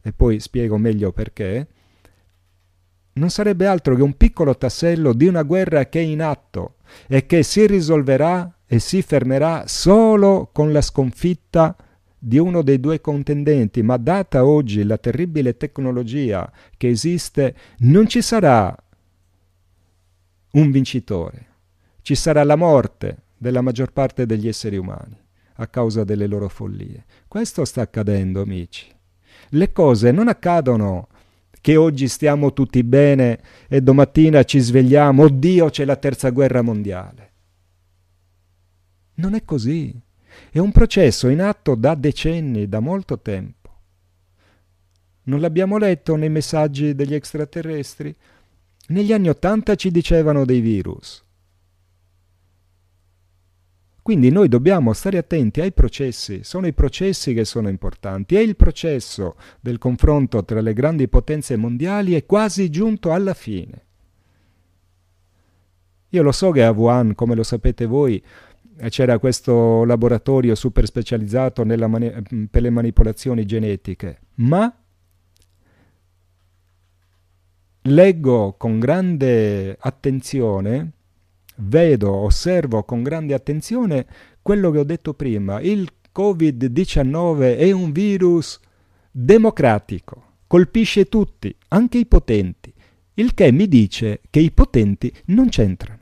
[0.03, 1.67] e poi spiego meglio perché,
[3.19, 7.25] non sarebbe altro che un piccolo tassello di una guerra che è in atto e
[7.25, 11.75] che si risolverà e si fermerà solo con la sconfitta
[12.17, 18.21] di uno dei due contendenti, ma data oggi la terribile tecnologia che esiste, non ci
[18.21, 18.75] sarà
[20.51, 21.45] un vincitore,
[22.01, 25.17] ci sarà la morte della maggior parte degli esseri umani
[25.61, 27.05] a causa delle loro follie.
[27.27, 28.87] Questo sta accadendo, amici.
[29.49, 31.07] Le cose non accadono
[31.61, 37.31] che oggi stiamo tutti bene e domattina ci svegliamo, oddio c'è la terza guerra mondiale.
[39.15, 39.93] Non è così.
[40.51, 43.57] È un processo in atto da decenni, da molto tempo.
[45.23, 48.15] Non l'abbiamo letto nei messaggi degli extraterrestri?
[48.87, 51.23] Negli anni Ottanta ci dicevano dei virus.
[54.09, 58.55] Quindi noi dobbiamo stare attenti ai processi, sono i processi che sono importanti e il
[58.55, 63.85] processo del confronto tra le grandi potenze mondiali è quasi giunto alla fine.
[66.09, 68.19] Io lo so che a Wuhan, come lo sapete voi,
[68.87, 74.75] c'era questo laboratorio super specializzato mani- per le manipolazioni genetiche, ma
[77.83, 80.93] leggo con grande attenzione
[81.61, 84.05] vedo, osservo con grande attenzione
[84.41, 85.59] quello che ho detto prima.
[85.61, 88.59] Il Covid-19 è un virus
[89.11, 92.73] democratico, colpisce tutti, anche i potenti,
[93.15, 95.97] il che mi dice che i potenti non c'entrano.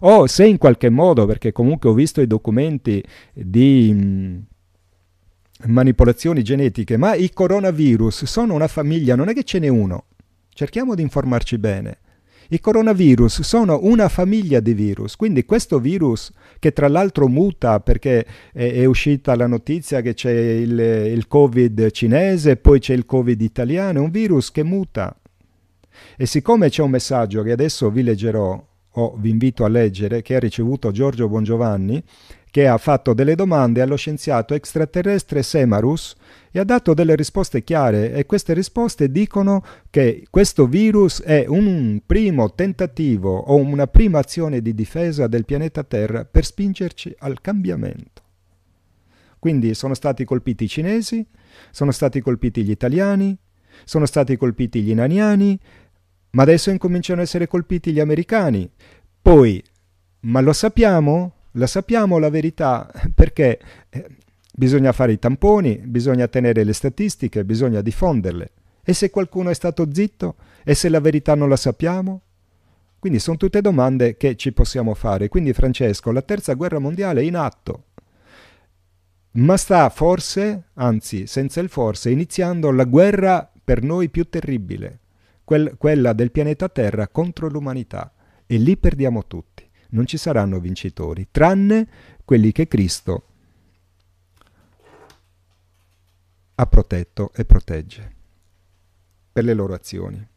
[0.00, 3.02] O se in qualche modo, perché comunque ho visto i documenti
[3.32, 4.38] di mm,
[5.66, 10.06] manipolazioni genetiche, ma i coronavirus sono una famiglia, non è che ce n'è uno.
[10.52, 11.98] Cerchiamo di informarci bene.
[12.54, 16.30] I coronavirus sono una famiglia di virus, quindi questo virus
[16.60, 21.90] che tra l'altro muta perché è, è uscita la notizia che c'è il, il Covid
[21.90, 25.18] cinese, poi c'è il Covid italiano, è un virus che muta.
[26.16, 30.36] E siccome c'è un messaggio che adesso vi leggerò, o vi invito a leggere, che
[30.36, 32.00] ha ricevuto Giorgio Bongiovanni,
[32.52, 36.14] che ha fatto delle domande allo scienziato extraterrestre Semarus
[36.56, 42.00] e ha dato delle risposte chiare e queste risposte dicono che questo virus è un
[42.06, 48.22] primo tentativo o una prima azione di difesa del pianeta Terra per spingerci al cambiamento.
[49.40, 51.26] Quindi sono stati colpiti i cinesi,
[51.72, 53.36] sono stati colpiti gli italiani,
[53.82, 55.58] sono stati colpiti gli iraniani,
[56.30, 58.70] ma adesso incominciano a essere colpiti gli americani.
[59.20, 59.60] Poi,
[60.20, 61.32] ma lo sappiamo?
[61.56, 63.58] La sappiamo la verità perché
[63.90, 64.06] eh,
[64.54, 68.50] bisogna fare i tamponi, bisogna tenere le statistiche, bisogna diffonderle.
[68.84, 70.36] E se qualcuno è stato zitto?
[70.62, 72.20] E se la verità non la sappiamo?
[72.98, 75.28] Quindi sono tutte domande che ci possiamo fare.
[75.28, 77.84] Quindi Francesco, la terza guerra mondiale è in atto.
[79.32, 85.00] Ma sta forse, anzi senza il forse, iniziando la guerra per noi più terribile,
[85.42, 88.12] quel, quella del pianeta Terra contro l'umanità.
[88.46, 91.86] E lì perdiamo tutti non ci saranno vincitori, tranne
[92.24, 93.28] quelli che Cristo
[96.54, 98.12] ha protetto e protegge
[99.32, 100.28] per le loro azioni.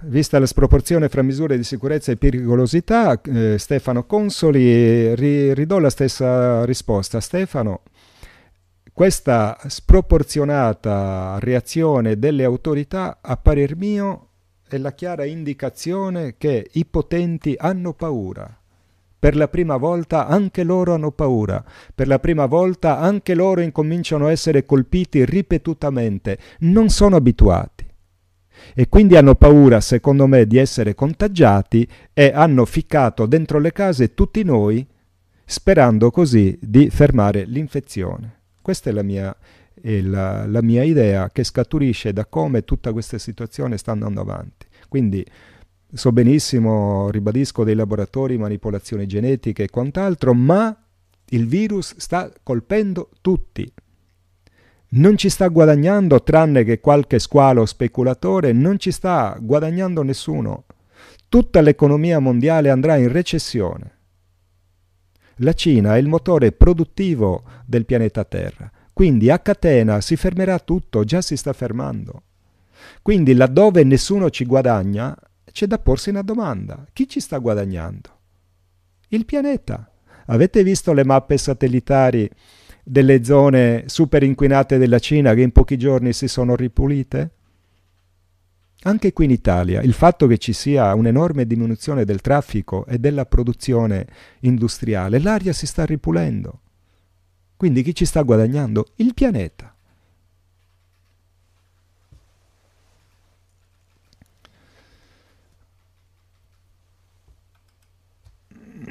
[0.00, 5.90] Vista la sproporzione fra misure di sicurezza e pericolosità, eh, Stefano Consoli ri, ridò la
[5.90, 7.18] stessa risposta.
[7.18, 7.82] Stefano,
[8.92, 14.28] questa sproporzionata reazione delle autorità, a parer mio,
[14.68, 18.56] è la chiara indicazione che i potenti hanno paura.
[19.20, 24.26] Per la prima volta anche loro hanno paura, per la prima volta anche loro incominciano
[24.26, 27.84] a essere colpiti ripetutamente, non sono abituati.
[28.74, 34.14] E quindi hanno paura, secondo me, di essere contagiati e hanno ficcato dentro le case
[34.14, 34.86] tutti noi,
[35.44, 38.40] sperando così di fermare l'infezione.
[38.62, 39.34] Questa è la mia,
[39.80, 44.66] è la, la mia idea che scaturisce da come tutta questa situazione sta andando avanti.
[44.88, 45.24] Quindi
[45.92, 50.76] so benissimo, ribadisco, dei laboratori, manipolazioni genetiche e quant'altro, ma
[51.30, 53.70] il virus sta colpendo tutti.
[54.90, 60.64] Non ci sta guadagnando, tranne che qualche squalo speculatore, non ci sta guadagnando nessuno.
[61.28, 63.96] Tutta l'economia mondiale andrà in recessione.
[65.36, 71.04] La Cina è il motore produttivo del pianeta Terra, quindi a catena si fermerà tutto,
[71.04, 72.22] già si sta fermando.
[73.02, 75.16] Quindi laddove nessuno ci guadagna,
[75.58, 76.86] c'è da porsi una domanda.
[76.92, 78.16] Chi ci sta guadagnando?
[79.08, 79.90] Il pianeta.
[80.26, 82.30] Avete visto le mappe satellitari
[82.84, 87.30] delle zone super inquinate della Cina che in pochi giorni si sono ripulite?
[88.82, 93.26] Anche qui in Italia il fatto che ci sia un'enorme diminuzione del traffico e della
[93.26, 94.06] produzione
[94.42, 96.60] industriale, l'aria si sta ripulendo.
[97.56, 98.92] Quindi chi ci sta guadagnando?
[98.94, 99.74] Il pianeta.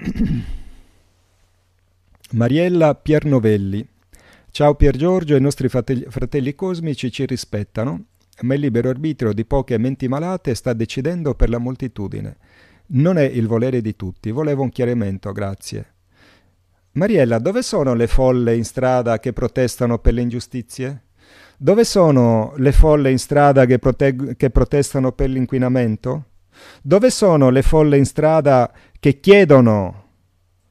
[2.31, 3.85] Mariella Piernovelli.
[4.51, 8.05] Ciao Pier Giorgio, i nostri fratelli, cosmici ci rispettano
[8.41, 12.37] ma il libero arbitrio di poche menti malate sta decidendo per la moltitudine.
[12.87, 14.31] Non è il volere di tutti.
[14.31, 15.93] Volevo un chiarimento, grazie.
[16.91, 21.01] Mariella, dove sono le folle in strada che protestano per le ingiustizie?
[21.57, 26.25] Dove sono le folle in strada che, proteg- che protestano per l'inquinamento?
[26.81, 30.05] Dove sono le folle in strada che chiedono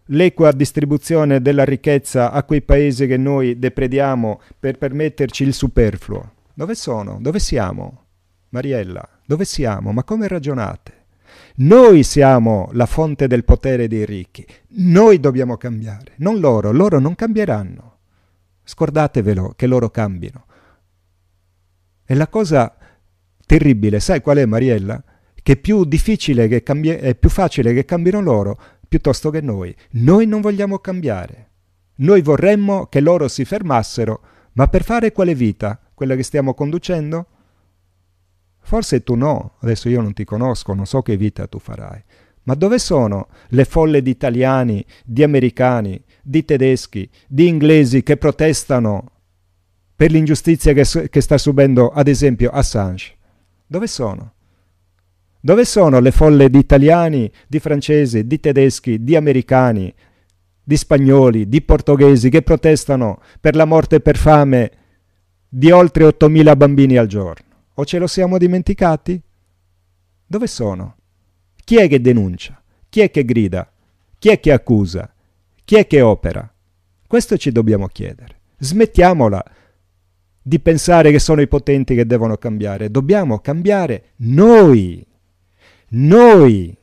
[0.07, 6.33] l'equa distribuzione della ricchezza a quei paesi che noi deprediamo per permetterci il superfluo?
[6.55, 7.19] Dove sono?
[7.21, 8.05] Dove siamo?
[8.51, 9.93] Mariella, dove siamo?
[9.93, 11.05] Ma come ragionate?
[11.57, 14.47] Noi siamo la fonte del potere dei ricchi.
[14.79, 16.73] Noi dobbiamo cambiare, non loro.
[16.73, 17.99] Loro non cambieranno.
[18.65, 20.45] Scordatevelo che loro cambino.
[22.05, 22.77] E la cosa
[23.47, 25.03] terribile, sai qual è Mariella?
[25.47, 28.59] Che è più difficile che cambi- è più facile che cambino loro
[28.89, 29.73] piuttosto che noi.
[29.91, 31.51] Noi non vogliamo cambiare.
[31.99, 34.23] Noi vorremmo che loro si fermassero,
[34.55, 35.81] ma per fare quale vita?
[35.95, 37.27] quella che stiamo conducendo?
[38.59, 42.03] Forse tu no, adesso io non ti conosco, non so che vita tu farai.
[42.43, 49.13] Ma dove sono le folle di italiani, di americani, di tedeschi, di inglesi che protestano
[49.95, 53.15] per l'ingiustizia che, che sta subendo, ad esempio, Assange?
[53.65, 54.33] Dove sono?
[55.47, 59.95] Dove sono le folle di italiani, di francesi, di tedeschi, di americani,
[60.61, 64.71] di spagnoli, di portoghesi che protestano per la morte per fame
[65.49, 67.47] di oltre 8.000 bambini al giorno.
[67.75, 69.23] O ce lo siamo dimenticati?
[70.27, 70.97] Dove sono?
[71.65, 72.61] Chi è che denuncia?
[72.89, 73.71] Chi è che grida?
[74.19, 75.09] Chi è che accusa?
[75.65, 76.53] Chi è che opera?
[77.07, 78.41] Questo ci dobbiamo chiedere.
[78.59, 79.45] Smettiamola
[80.43, 82.91] di pensare che sono i potenti che devono cambiare.
[82.91, 85.07] Dobbiamo cambiare noi.
[85.89, 86.77] Noi,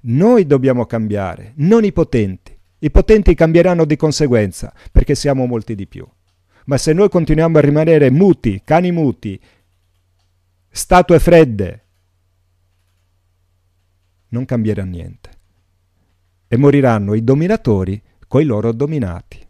[0.00, 2.56] noi dobbiamo cambiare, non i potenti.
[2.78, 6.06] I potenti cambieranno di conseguenza perché siamo molti di più.
[6.66, 9.40] Ma se noi continuiamo a rimanere muti, cani muti,
[10.68, 11.84] statue fredde,
[14.28, 15.30] non cambierà niente.
[16.48, 19.43] E moriranno i dominatori coi loro dominati.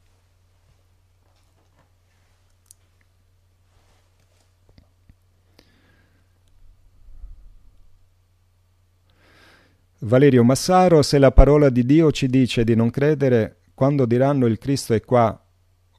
[10.05, 14.59] Valerio Massaro, se la parola di Dio ci dice di non credere, quando diranno il
[14.59, 15.43] Cristo è qua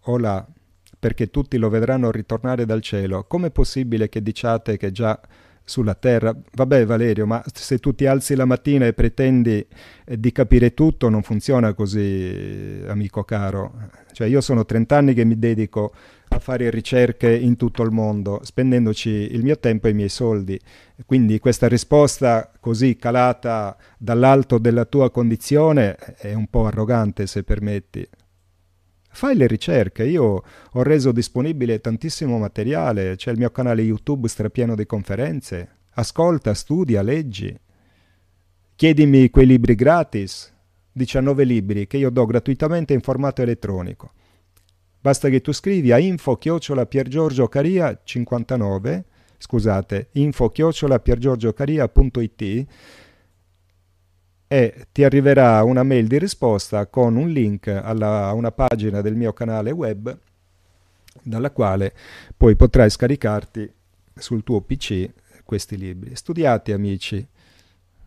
[0.07, 0.45] o là,
[0.99, 5.19] perché tutti lo vedranno ritornare dal cielo, com'è possibile che diciate che già
[5.63, 6.37] sulla terra?
[6.53, 9.65] Vabbè Valerio, ma se tu ti alzi la mattina e pretendi
[10.05, 13.73] eh, di capire tutto, non funziona così, amico caro.
[14.11, 15.93] Cioè io sono 30 anni che mi dedico
[16.35, 20.59] a fare ricerche in tutto il mondo, spendendoci il mio tempo e i miei soldi.
[21.05, 28.07] Quindi questa risposta così calata dall'alto della tua condizione è un po' arrogante, se permetti.
[29.09, 34.75] Fai le ricerche, io ho reso disponibile tantissimo materiale, c'è il mio canale YouTube strapieno
[34.75, 35.69] di conferenze.
[35.93, 37.57] Ascolta, studia, leggi.
[38.75, 40.53] Chiedimi quei libri gratis,
[40.91, 44.11] 19 libri che io do gratuitamente in formato elettronico.
[45.05, 49.05] Basta che tu scrivi a info chiocciola piergiorgiocaria 59,
[49.37, 52.65] scusate, info chiocciola piergiorgiocaria.it
[54.47, 59.13] e ti arriverà una mail di risposta con un link alla, a una pagina del
[59.13, 60.17] mio canale web
[61.21, 61.93] dalla quale
[62.35, 63.71] poi potrai scaricarti
[64.15, 65.07] sul tuo PC
[65.43, 66.15] questi libri.
[66.15, 67.23] Studiate amici,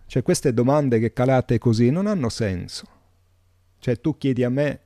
[0.07, 2.87] cioè queste domande che calate così non hanno senso.
[3.79, 4.81] Cioè tu chiedi a me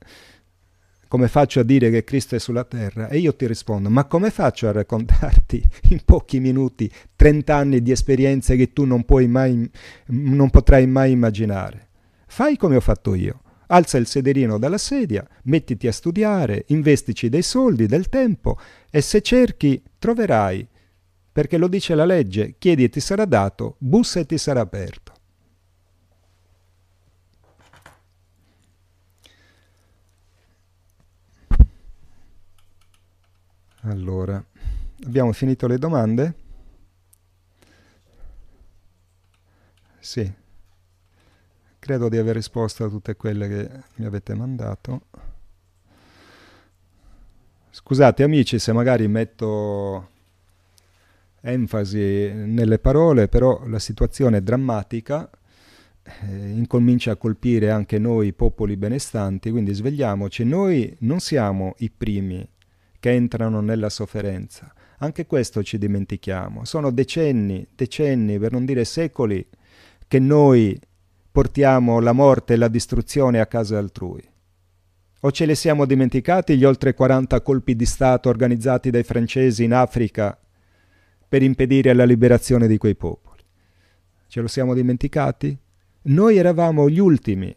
[1.13, 3.09] come faccio a dire che Cristo è sulla terra?
[3.09, 7.91] E io ti rispondo, ma come faccio a raccontarti in pochi minuti 30 anni di
[7.91, 9.71] esperienze che tu non, mai,
[10.07, 11.89] non potrai mai immaginare?
[12.27, 13.43] Fai come ho fatto io.
[13.67, 18.59] Alza il sederino dalla sedia, mettiti a studiare, investici dei soldi, del tempo
[18.91, 20.67] e se cerchi troverai,
[21.31, 25.12] perché lo dice la legge, chiedi e ti sarà dato, bussa e ti sarà aperto.
[33.85, 34.45] Allora,
[35.05, 36.35] abbiamo finito le domande?
[39.99, 40.33] Sì,
[41.81, 45.07] credo di aver risposto a tutte quelle che mi avete mandato.
[47.71, 50.11] Scusate amici se magari metto
[51.41, 55.29] enfasi nelle parole, però la situazione è drammatica,
[56.03, 62.49] eh, incomincia a colpire anche noi popoli benestanti, quindi svegliamoci, noi non siamo i primi
[63.03, 64.73] che entrano nella sofferenza.
[64.99, 66.65] Anche questo ci dimentichiamo.
[66.65, 69.45] Sono decenni, decenni, per non dire secoli,
[70.07, 70.81] che noi
[71.33, 74.23] portiamo la morte e la distruzione a casa altrui.
[75.23, 79.75] O ce li siamo dimenticati gli oltre 40 colpi di Stato organizzati dai francesi in
[79.75, 80.39] Africa
[81.27, 83.43] per impedire la liberazione di quei popoli?
[84.29, 85.59] Ce lo siamo dimenticati?
[86.03, 87.53] Noi eravamo gli ultimi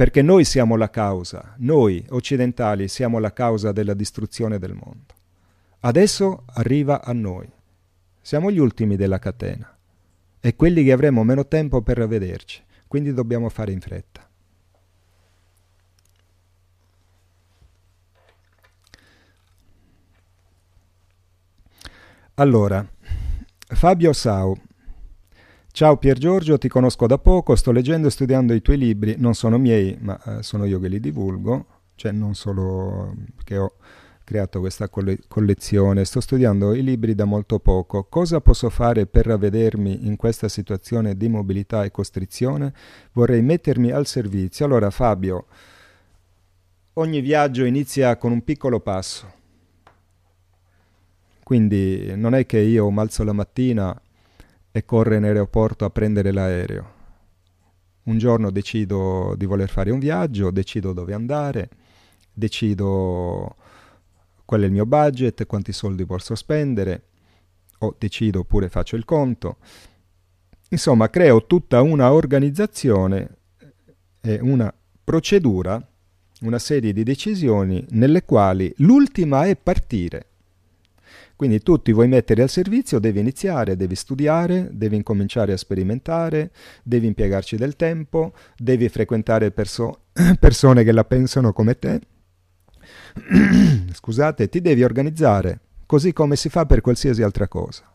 [0.00, 5.12] perché noi siamo la causa, noi occidentali siamo la causa della distruzione del mondo.
[5.80, 7.46] Adesso arriva a noi.
[8.22, 9.76] Siamo gli ultimi della catena
[10.40, 14.26] e quelli che avremo meno tempo per rivederci, quindi dobbiamo fare in fretta.
[22.36, 22.88] Allora,
[23.66, 24.56] Fabio Sau
[25.72, 29.34] Ciao Pier Giorgio, ti conosco da poco, sto leggendo e studiando i tuoi libri, non
[29.34, 31.64] sono miei, ma eh, sono io che li divulgo,
[31.94, 33.14] cioè non solo
[33.44, 33.74] che ho
[34.24, 38.04] creato questa coll- collezione, sto studiando i libri da molto poco.
[38.04, 42.74] Cosa posso fare per ravvedermi in questa situazione di mobilità e costrizione?
[43.12, 44.66] Vorrei mettermi al servizio.
[44.66, 45.46] Allora Fabio,
[46.94, 49.32] ogni viaggio inizia con un piccolo passo.
[51.44, 53.98] Quindi non è che io mi alzo la mattina
[54.72, 56.98] e corre in aeroporto a prendere l'aereo.
[58.04, 61.68] Un giorno decido di voler fare un viaggio, decido dove andare,
[62.32, 63.56] decido
[64.44, 67.02] qual è il mio budget, quanti soldi posso spendere,
[67.78, 69.58] o decido oppure faccio il conto.
[70.70, 73.36] Insomma, creo tutta una organizzazione
[74.20, 74.72] e una
[75.02, 75.84] procedura,
[76.42, 80.29] una serie di decisioni nelle quali l'ultima è partire.
[81.40, 86.50] Quindi tu ti vuoi mettere al servizio, devi iniziare, devi studiare, devi incominciare a sperimentare,
[86.82, 90.00] devi impiegarci del tempo, devi frequentare perso-
[90.38, 92.00] persone che la pensano come te.
[93.90, 97.89] Scusate, ti devi organizzare, così come si fa per qualsiasi altra cosa.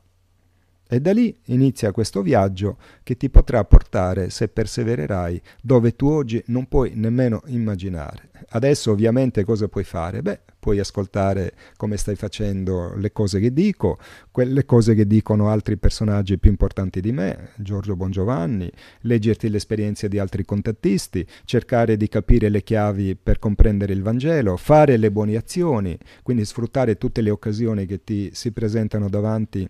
[0.88, 6.44] E da lì inizia questo viaggio che ti potrà portare, se persevererai, dove tu oggi
[6.48, 8.30] non puoi nemmeno immaginare.
[8.50, 10.22] Adesso ovviamente cosa puoi fare?
[10.22, 13.98] Beh, puoi ascoltare come stai facendo le cose che dico,
[14.30, 18.72] quelle cose che dicono altri personaggi più importanti di me, Giorgio Bongiovanni,
[19.02, 24.98] leggerti l'esperienza di altri contattisti, cercare di capire le chiavi per comprendere il Vangelo, fare
[24.98, 29.68] le buone azioni, quindi sfruttare tutte le occasioni che ti si presentano davanti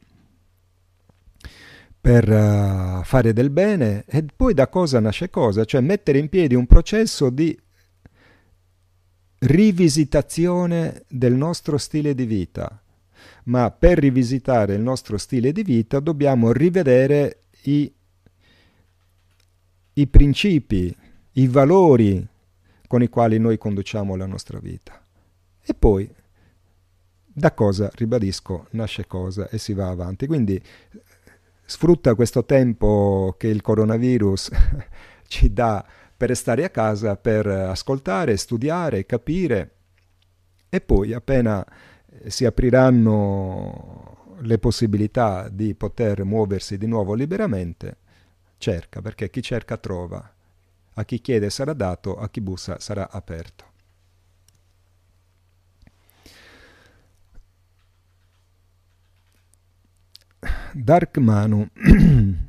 [2.06, 6.54] per uh, fare del bene e poi da cosa nasce cosa, cioè mettere in piedi
[6.54, 7.60] un processo di
[9.40, 12.80] rivisitazione del nostro stile di vita.
[13.46, 17.92] Ma per rivisitare il nostro stile di vita dobbiamo rivedere i,
[19.94, 20.96] i principi,
[21.32, 22.24] i valori
[22.86, 25.02] con i quali noi conduciamo la nostra vita.
[25.60, 26.08] E poi
[27.26, 30.28] da cosa, ribadisco, nasce cosa e si va avanti.
[30.28, 30.62] Quindi
[31.66, 34.52] sfrutta questo tempo che il coronavirus
[35.28, 35.86] ci dà
[36.16, 39.72] per stare a casa, per ascoltare, studiare, capire
[40.70, 41.66] e poi appena
[42.28, 47.98] si apriranno le possibilità di poter muoversi di nuovo liberamente,
[48.58, 50.34] cerca, perché chi cerca trova,
[50.94, 53.74] a chi chiede sarà dato, a chi bussa sarà aperto.
[60.74, 61.68] Dark Manu.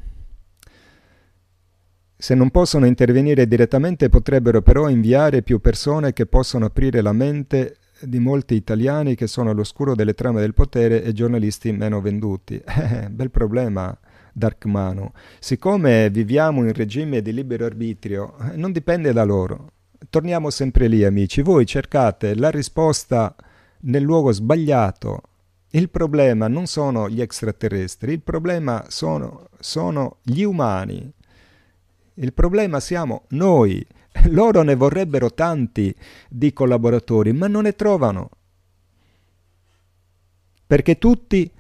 [2.19, 7.77] Se non possono intervenire direttamente potrebbero però inviare più persone che possono aprire la mente
[8.01, 12.63] di molti italiani che sono all'oscuro delle trame del potere e giornalisti meno venduti.
[12.67, 13.97] Eh, bel problema,
[14.33, 15.11] Dark Manu.
[15.39, 19.73] Siccome viviamo in regime di libero arbitrio, eh, non dipende da loro.
[20.11, 21.43] Torniamo sempre lì, amici.
[21.43, 23.35] Voi cercate la risposta
[23.81, 25.23] nel luogo sbagliato,
[25.77, 31.13] il problema non sono gli extraterrestri, il problema sono, sono gli umani.
[32.15, 33.87] Il problema siamo noi.
[34.31, 35.95] Loro ne vorrebbero tanti
[36.31, 38.31] di collaboratori, ma non ne trovano.
[40.67, 41.51] Perché tutti,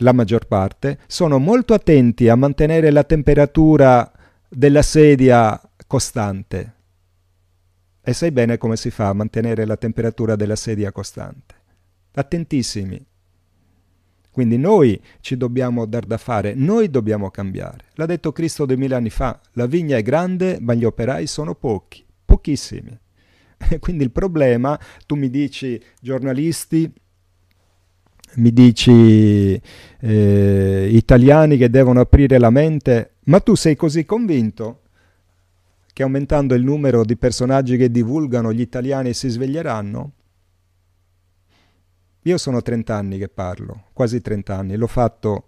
[0.00, 4.10] la maggior parte, sono molto attenti a mantenere la temperatura
[4.48, 6.74] della sedia costante.
[8.02, 11.54] E sai bene come si fa a mantenere la temperatura della sedia costante.
[12.14, 13.07] Attentissimi.
[14.38, 17.86] Quindi noi ci dobbiamo dar da fare, noi dobbiamo cambiare.
[17.94, 22.04] L'ha detto Cristo duemila anni fa, la vigna è grande ma gli operai sono pochi,
[22.24, 22.96] pochissimi.
[23.80, 26.88] Quindi il problema, tu mi dici giornalisti,
[28.34, 29.60] mi dici
[29.98, 34.82] eh, italiani che devono aprire la mente, ma tu sei così convinto
[35.92, 40.12] che aumentando il numero di personaggi che divulgano gli italiani si sveglieranno?
[42.22, 45.44] Io sono 30 anni che parlo, quasi 30 anni, l'ho fatto,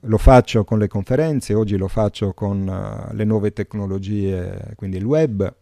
[0.00, 5.04] lo faccio con le conferenze, oggi lo faccio con uh, le nuove tecnologie, quindi il
[5.04, 5.54] web,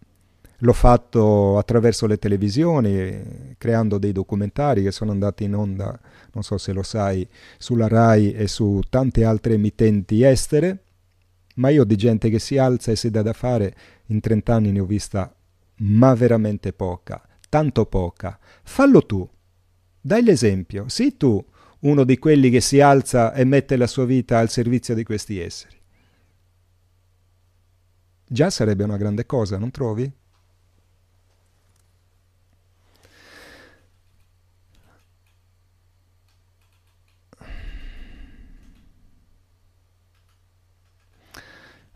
[0.64, 5.98] l'ho fatto attraverso le televisioni, creando dei documentari che sono andati in onda,
[6.32, 7.28] non so se lo sai,
[7.58, 10.84] sulla RAI e su tante altre emittenti estere,
[11.56, 13.74] ma io di gente che si alza e si dà da fare,
[14.06, 15.34] in 30 anni ne ho vista,
[15.78, 18.38] ma veramente poca, tanto poca.
[18.62, 19.28] Fallo tu.
[20.04, 21.44] Dai l'esempio, sii tu
[21.80, 25.38] uno di quelli che si alza e mette la sua vita al servizio di questi
[25.38, 25.76] esseri.
[28.26, 30.12] Già sarebbe una grande cosa, non trovi?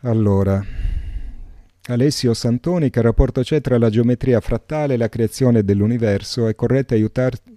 [0.02, 0.64] Allora,
[1.88, 6.46] Alessio Santoni, che rapporto c'è tra la geometria frattale e la creazione dell'universo?
[6.46, 7.55] È corretto aiutarti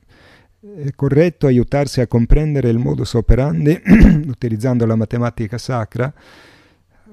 [0.61, 3.81] è corretto aiutarsi a comprendere il modus operandi
[4.27, 6.13] utilizzando la matematica sacra?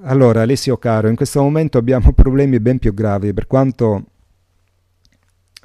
[0.01, 4.03] Allora, Alessio caro, in questo momento abbiamo problemi ben più gravi, per quanto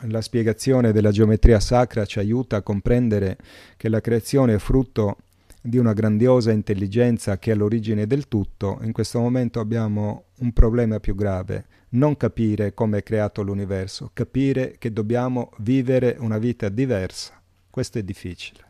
[0.03, 3.37] la spiegazione della geometria sacra ci aiuta a comprendere
[3.77, 5.17] che la creazione è frutto
[5.61, 11.01] di una grandiosa intelligenza che è all'origine del tutto, in questo momento abbiamo un problema
[11.01, 17.42] più grave, non capire come è creato l'universo, capire che dobbiamo vivere una vita diversa
[17.73, 18.61] questo è difficile.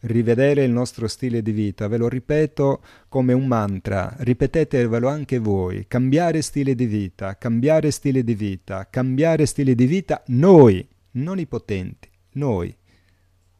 [0.00, 5.86] Rivedere il nostro stile di vita, ve lo ripeto come un mantra, ripetetevelo anche voi,
[5.86, 11.46] cambiare stile di vita, cambiare stile di vita, cambiare stile di vita, noi, non i
[11.46, 12.74] potenti, noi.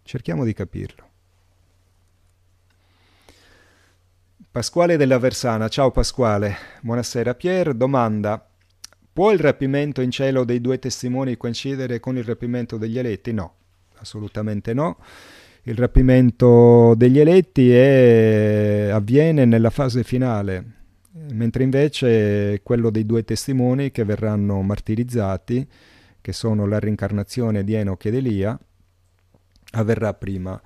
[0.02, 1.10] Cerchiamo di capirlo.
[4.50, 7.36] Pasquale della Versana, ciao Pasquale, buonasera.
[7.36, 8.44] Pier domanda,
[9.12, 13.32] può il rapimento in cielo dei due testimoni coincidere con il rapimento degli eletti?
[13.32, 13.60] No
[14.03, 14.99] assolutamente no.
[15.62, 20.65] il rapimento degli eletti è, avviene nella fase finale,
[21.33, 25.66] mentre invece quello dei due testimoni che verranno martirizzati,
[26.20, 28.59] che sono la rincarnazione di Enoch ed Elia,
[29.73, 30.61] avverrà prima.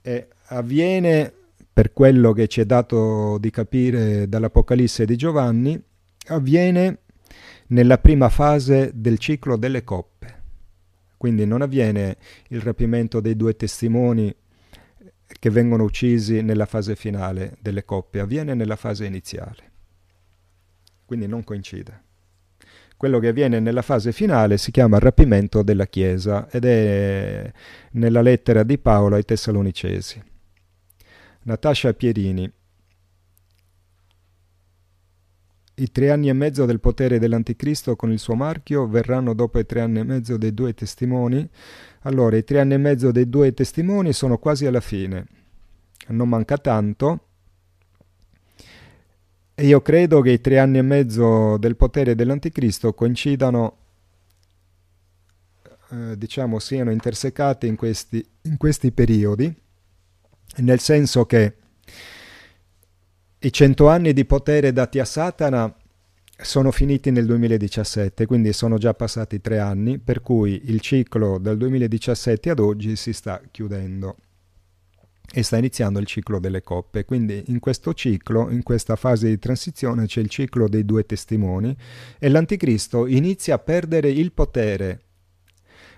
[0.00, 1.32] E avviene,
[1.72, 5.80] per quello che ci è dato di capire dall'Apocalisse di Giovanni,
[6.26, 6.98] avviene
[7.68, 10.41] nella prima fase del ciclo delle coppe.
[11.22, 12.16] Quindi non avviene
[12.48, 14.34] il rapimento dei due testimoni
[15.38, 19.70] che vengono uccisi nella fase finale delle coppie, avviene nella fase iniziale.
[21.04, 22.02] Quindi non coincide.
[22.96, 27.52] Quello che avviene nella fase finale si chiama rapimento della Chiesa ed è
[27.92, 30.20] nella lettera di Paolo ai Tessalonicesi.
[31.42, 32.52] Natascia Pierini.
[35.82, 39.66] I tre anni e mezzo del potere dell'Anticristo con il suo marchio verranno dopo i
[39.66, 41.48] tre anni e mezzo dei due testimoni.
[42.02, 45.26] Allora, i tre anni e mezzo dei due testimoni sono quasi alla fine.
[46.08, 47.26] Non manca tanto.
[49.54, 53.76] E io credo che i tre anni e mezzo del potere dell'Anticristo coincidano,
[55.90, 59.52] eh, diciamo, siano intersecati in questi, in questi periodi,
[60.58, 61.56] nel senso che
[63.44, 65.74] i cento anni di potere dati a Satana
[66.40, 71.56] sono finiti nel 2017, quindi sono già passati tre anni, per cui il ciclo dal
[71.56, 74.16] 2017 ad oggi si sta chiudendo
[75.32, 77.04] e sta iniziando il ciclo delle coppe.
[77.04, 81.76] Quindi in questo ciclo, in questa fase di transizione, c'è il ciclo dei due testimoni
[82.20, 85.00] e l'anticristo inizia a perdere il potere.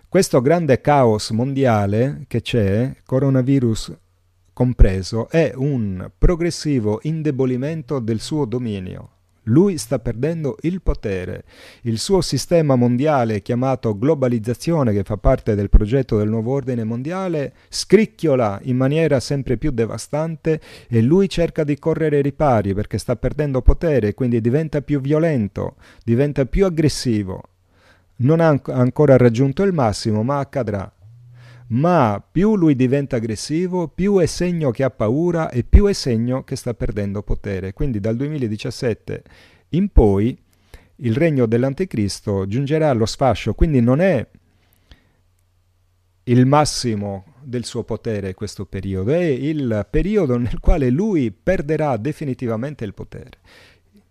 [0.08, 3.92] Questo grande caos mondiale che c'è, coronavirus
[4.54, 9.10] compreso, è un progressivo indebolimento del suo dominio.
[9.48, 11.44] Lui sta perdendo il potere.
[11.82, 17.52] Il suo sistema mondiale chiamato globalizzazione, che fa parte del progetto del nuovo ordine mondiale,
[17.68, 23.60] scricchiola in maniera sempre più devastante e lui cerca di correre ripari perché sta perdendo
[23.60, 27.42] potere, quindi diventa più violento, diventa più aggressivo.
[28.16, 30.90] Non ha ancora raggiunto il massimo, ma accadrà
[31.68, 36.44] ma più lui diventa aggressivo, più è segno che ha paura e più è segno
[36.44, 37.72] che sta perdendo potere.
[37.72, 39.22] Quindi dal 2017
[39.70, 40.36] in poi
[40.96, 44.26] il regno dell'anticristo giungerà allo sfascio, quindi non è
[46.24, 52.84] il massimo del suo potere questo periodo, è il periodo nel quale lui perderà definitivamente
[52.84, 53.38] il potere.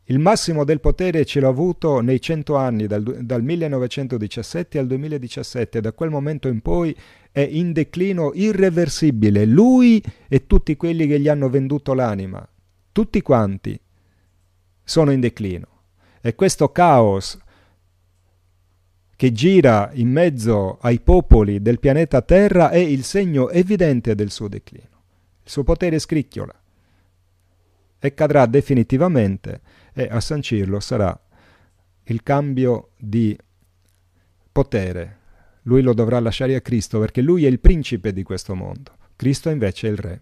[0.07, 5.79] Il massimo del potere ce l'ha avuto nei cento anni, dal, dal 1917 al 2017,
[5.79, 6.93] da quel momento in poi
[7.33, 12.47] è in declino irreversibile, lui e tutti quelli che gli hanno venduto l'anima,
[12.91, 13.77] tutti quanti
[14.83, 15.67] sono in declino.
[16.21, 17.39] E questo caos
[19.15, 24.47] che gira in mezzo ai popoli del pianeta Terra è il segno evidente del suo
[24.47, 25.01] declino.
[25.43, 26.53] Il suo potere scricchiola
[27.97, 29.61] e cadrà definitivamente
[29.91, 31.19] e a sancirlo sarà
[32.03, 33.35] il cambio di
[34.51, 35.17] potere.
[35.63, 38.91] Lui lo dovrà lasciare a Cristo perché lui è il principe di questo mondo.
[39.15, 40.21] Cristo invece è il re.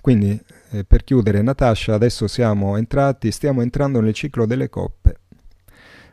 [0.00, 0.40] Quindi,
[0.70, 5.18] eh, per chiudere, Natascia, adesso siamo entrati, stiamo entrando nel ciclo delle coppe.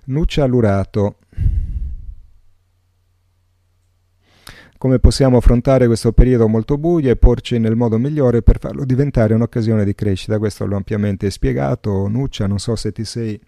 [0.05, 1.19] Nuccia Lurato.
[4.77, 9.33] Come possiamo affrontare questo periodo molto buio e porci nel modo migliore per farlo diventare
[9.33, 10.37] un'occasione di crescita.
[10.37, 12.07] Questo l'ho ampiamente spiegato.
[12.07, 13.39] Nuccia, non so se ti sei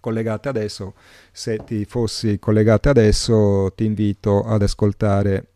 [0.00, 0.94] collegata adesso,
[1.32, 5.46] se ti fossi collegata adesso ti invito ad ascoltare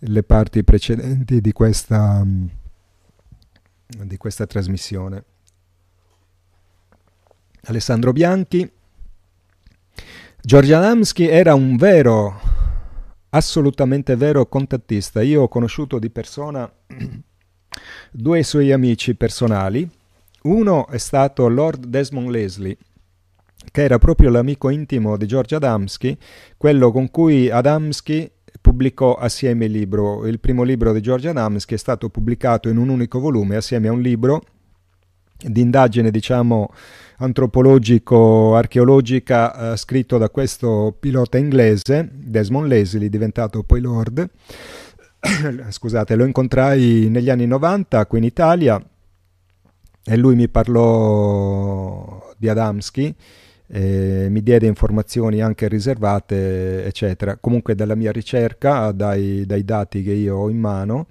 [0.00, 2.22] le parti precedenti di questa,
[3.86, 5.24] di questa trasmissione.
[7.62, 8.70] Alessandro Bianchi.
[10.40, 12.55] Giorgio Adamski era un vero
[13.36, 15.22] assolutamente vero contattista.
[15.22, 16.70] Io ho conosciuto di persona
[18.10, 19.88] due suoi amici personali.
[20.42, 22.76] Uno è stato Lord Desmond Leslie,
[23.70, 26.16] che era proprio l'amico intimo di George Adamski,
[26.56, 28.30] quello con cui Adamski
[28.60, 30.26] pubblicò assieme il libro.
[30.26, 33.92] Il primo libro di George Adamski è stato pubblicato in un unico volume assieme a
[33.92, 34.42] un libro
[35.38, 36.70] di indagine, diciamo,
[37.18, 44.28] antropologico-archeologica eh, scritto da questo pilota inglese, Desmond Leslie, diventato poi Lord.
[45.70, 48.80] Scusate, lo incontrai negli anni 90 qui in Italia
[50.08, 53.14] e lui mi parlò di Adamski,
[53.68, 57.36] eh, mi diede informazioni anche riservate, eccetera.
[57.38, 61.08] Comunque dalla mia ricerca, dai, dai dati che io ho in mano,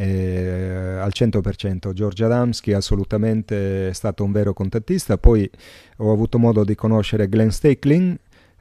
[0.00, 1.92] eh, al 100%.
[1.92, 5.18] George Adamski è assolutamente stato un vero contattista.
[5.18, 5.50] Poi
[5.96, 8.16] ho avuto modo di conoscere Glenn Stecklin,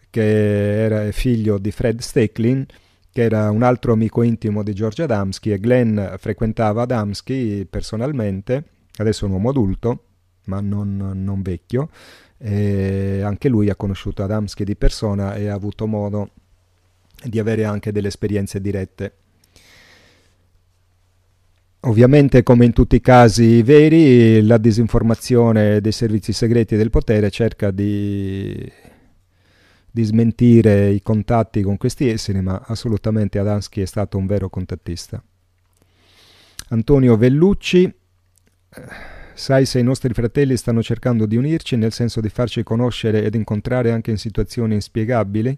[0.10, 2.66] che era figlio di Fred Stecklin,
[3.12, 8.64] che era un altro amico intimo di George Adamski e Glenn frequentava Adamski personalmente,
[8.98, 10.04] adesso è un uomo adulto,
[10.46, 11.90] ma non, non vecchio,
[12.40, 16.32] e anche lui ha conosciuto Adamski di persona e ha avuto modo
[17.24, 19.14] di avere anche delle esperienze dirette.
[21.88, 27.72] Ovviamente, come in tutti i casi veri, la disinformazione dei servizi segreti del potere cerca
[27.72, 28.70] di,
[29.90, 35.24] di smentire i contatti con questi esseri, ma assolutamente Adamski è stato un vero contattista.
[36.70, 37.94] Antonio Vellucci, eh,
[39.34, 43.34] sai se i nostri fratelli stanno cercando di unirci nel senso di farci conoscere ed
[43.34, 45.58] incontrare anche in situazioni inspiegabili?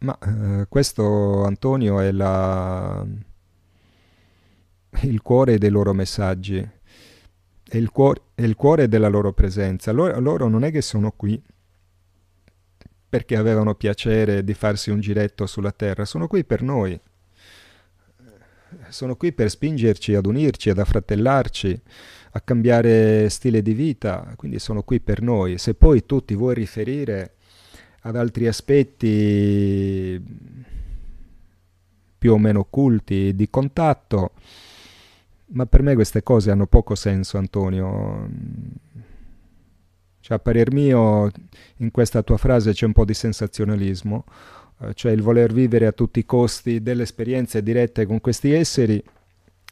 [0.00, 3.04] Ma eh, questo, Antonio, è la...
[5.02, 9.90] il cuore dei loro messaggi, è il, cuore, è il cuore della loro presenza.
[9.92, 11.42] Loro, loro non è che sono qui
[13.08, 16.98] perché avevano piacere di farsi un giretto sulla terra, sono qui per noi.
[18.88, 21.80] Sono qui per spingerci ad unirci, ad affratellarci,
[22.32, 25.56] a cambiare stile di vita, quindi sono qui per noi.
[25.56, 27.36] Se poi tu ti vuoi riferire
[28.08, 30.22] ad altri aspetti
[32.16, 34.32] più o meno occulti di contatto,
[35.48, 38.28] ma per me queste cose hanno poco senso, Antonio.
[40.20, 41.30] Cioè, a parer mio,
[41.76, 44.24] in questa tua frase c'è un po' di sensazionalismo,
[44.80, 49.02] eh, cioè il voler vivere a tutti i costi delle esperienze dirette con questi esseri,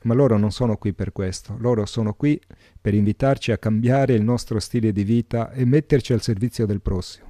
[0.03, 2.41] ma loro non sono qui per questo, loro sono qui
[2.81, 7.26] per invitarci a cambiare il nostro stile di vita e metterci al servizio del prossimo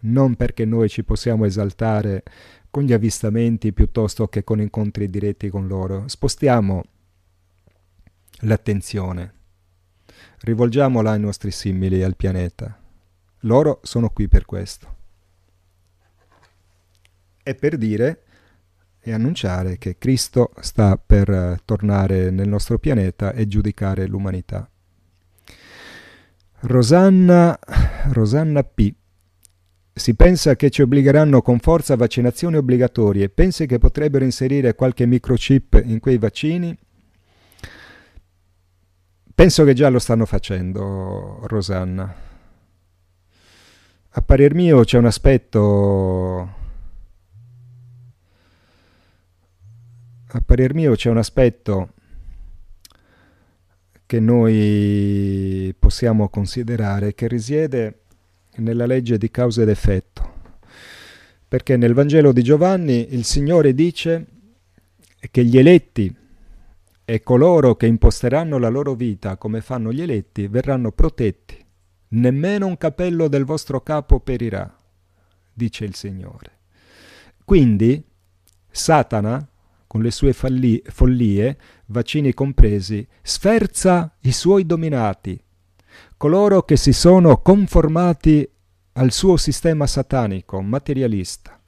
[0.00, 2.22] non perché noi ci possiamo esaltare
[2.70, 6.06] con gli avvistamenti piuttosto che con incontri diretti con loro.
[6.06, 6.84] Spostiamo
[8.42, 9.34] l'attenzione,
[10.40, 12.78] rivolgiamola ai nostri simili al pianeta.
[13.42, 14.96] Loro sono qui per questo.
[17.42, 18.22] E per dire
[19.00, 24.68] e annunciare che Cristo sta per tornare nel nostro pianeta e giudicare l'umanità.
[26.62, 27.58] Rosanna,
[28.10, 28.92] Rosanna P
[29.98, 33.28] si pensa che ci obbligheranno con forza vaccinazioni obbligatorie.
[33.28, 36.76] Pensi che potrebbero inserire qualche microchip in quei vaccini?
[39.34, 42.14] Penso che già lo stanno facendo, Rosanna.
[44.10, 46.56] A parer mio c'è un aspetto...
[50.30, 51.92] A parer mio c'è un aspetto
[54.06, 58.04] che noi possiamo considerare che risiede
[58.58, 60.36] nella legge di causa ed effetto.
[61.48, 64.26] Perché nel Vangelo di Giovanni il Signore dice
[65.30, 66.14] che gli eletti
[67.04, 71.56] e coloro che imposteranno la loro vita come fanno gli eletti verranno protetti.
[72.10, 74.76] Nemmeno un capello del vostro capo perirà,
[75.52, 76.58] dice il Signore.
[77.44, 78.04] Quindi
[78.70, 79.46] Satana,
[79.86, 85.42] con le sue falli- follie, vaccini compresi, sferza i suoi dominati,
[86.18, 88.46] coloro che si sono conformati
[88.94, 91.58] al suo sistema satanico, materialista.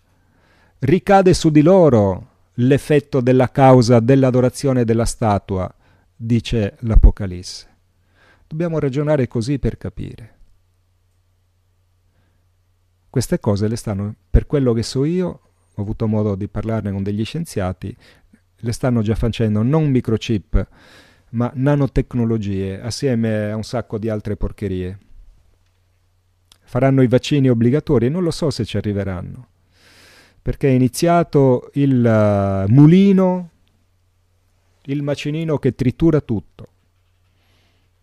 [0.81, 5.73] Ricade su di loro l'effetto della causa dell'adorazione della statua,
[6.17, 7.69] dice l'Apocalisse.
[8.49, 10.35] Dobbiamo ragionare così per capire.
[13.09, 15.29] Queste cose le stanno, per quello che so io,
[15.75, 17.97] ho avuto modo di parlarne con degli scienziati,
[18.57, 20.69] le stanno già facendo non microchip,
[21.31, 24.99] ma nanotecnologie assieme a un sacco di altre porcherie.
[26.63, 29.49] Faranno i vaccini obbligatori e non lo so se ci arriveranno,
[30.41, 33.51] perché è iniziato il uh, mulino,
[34.85, 36.69] il macinino che tritura tutto,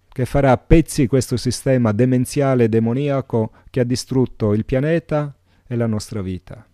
[0.09, 5.33] che farà a pezzi questo sistema demenziale e demoniaco che ha distrutto il pianeta
[5.65, 6.65] e la nostra vita.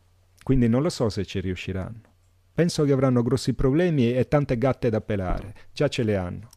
[0.42, 2.13] Quindi non lo so se ci riusciranno.
[2.54, 5.54] Penso che avranno grossi problemi e tante gatte da pelare.
[5.74, 6.50] Già ce le hanno.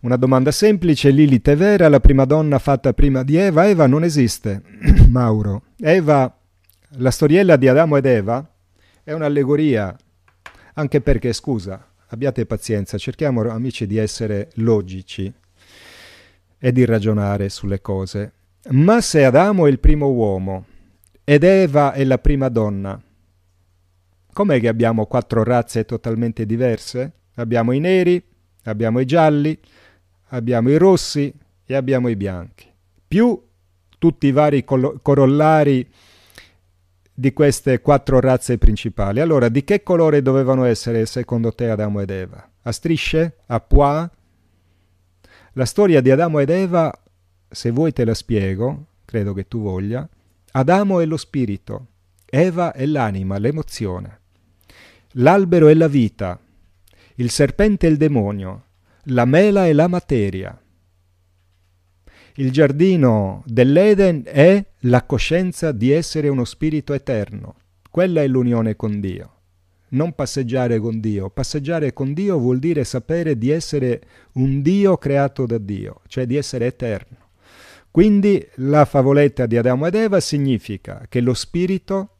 [0.00, 3.66] Una domanda semplice, Lilith è vera, la prima donna fatta prima di Eva?
[3.66, 4.62] Eva non esiste,
[5.08, 5.64] Mauro.
[5.80, 6.32] Eva,
[6.98, 8.48] la storiella di Adamo ed Eva,
[9.02, 9.96] è un'allegoria,
[10.74, 15.32] anche perché, scusa, abbiate pazienza, cerchiamo amici di essere logici
[16.58, 18.32] e di ragionare sulle cose.
[18.68, 20.64] Ma se Adamo è il primo uomo
[21.22, 23.00] ed Eva è la prima donna,
[24.32, 27.12] com'è che abbiamo quattro razze totalmente diverse?
[27.36, 28.20] Abbiamo i neri,
[28.64, 29.56] abbiamo i gialli,
[30.30, 31.32] abbiamo i rossi
[31.64, 32.66] e abbiamo i bianchi,
[33.06, 33.40] più
[33.98, 35.88] tutti i vari col- corollari
[37.14, 39.20] di queste quattro razze principali.
[39.20, 42.50] Allora, di che colore dovevano essere secondo te Adamo ed Eva?
[42.62, 43.36] A strisce?
[43.46, 44.08] A pois?
[45.52, 46.92] La storia di Adamo ed Eva,
[47.56, 50.06] se vuoi te la spiego, credo che tu voglia.
[50.52, 51.86] Adamo è lo spirito,
[52.26, 54.20] Eva è l'anima, l'emozione.
[55.12, 56.38] L'albero è la vita,
[57.14, 58.64] il serpente è il demonio,
[59.04, 60.62] la mela è la materia.
[62.34, 67.54] Il giardino dell'Eden è la coscienza di essere uno spirito eterno.
[67.90, 69.32] Quella è l'unione con Dio.
[69.88, 71.30] Non passeggiare con Dio.
[71.30, 74.02] Passeggiare con Dio vuol dire sapere di essere
[74.32, 77.24] un Dio creato da Dio, cioè di essere eterno.
[77.96, 82.16] Quindi la favoletta di Adamo ed Eva significa che lo spirito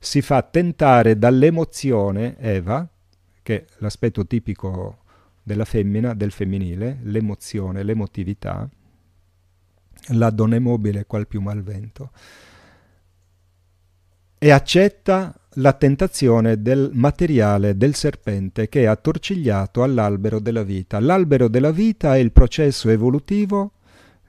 [0.00, 2.84] si fa tentare dall'emozione, Eva,
[3.42, 5.04] che è l'aspetto tipico
[5.40, 8.68] della femmina, del femminile, l'emozione, l'emotività,
[10.14, 12.10] la donna mobile qual più mal vento,
[14.36, 20.98] e accetta la tentazione del materiale del serpente che è attorcigliato all'albero della vita.
[20.98, 23.74] L'albero della vita è il processo evolutivo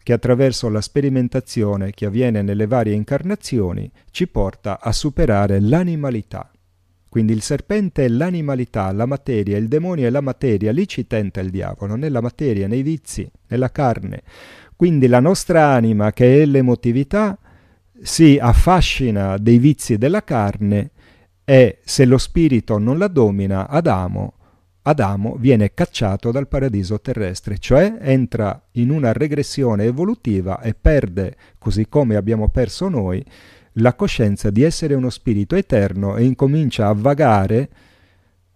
[0.04, 6.52] che attraverso la sperimentazione che avviene nelle varie incarnazioni ci porta a superare l'animalità.
[7.08, 11.42] Quindi il serpente è l'animalità, la materia, il demonio è la materia, lì ci tenta
[11.42, 14.24] il diavolo, nella materia, nei vizi, nella carne.
[14.76, 17.38] Quindi la nostra anima, che è l'emotività,
[18.02, 20.92] si affascina dei vizi della carne
[21.44, 24.36] e se lo spirito non la domina, Adamo,
[24.84, 31.88] Adamo viene cacciato dal paradiso terrestre, cioè entra in una regressione evolutiva e perde, così
[31.88, 33.24] come abbiamo perso noi,
[33.76, 37.70] la coscienza di essere uno spirito eterno e incomincia a vagare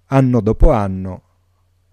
[0.07, 1.21] anno dopo anno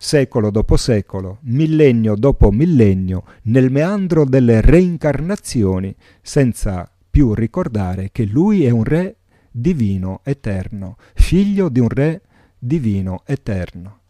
[0.02, 8.64] secolo dopo secolo, millennio dopo millennio, nel meandro delle reincarnazioni, senza più ricordare che lui
[8.64, 9.18] è un re
[9.48, 12.22] divino eterno, figlio di un re
[12.59, 14.00] divino eterno.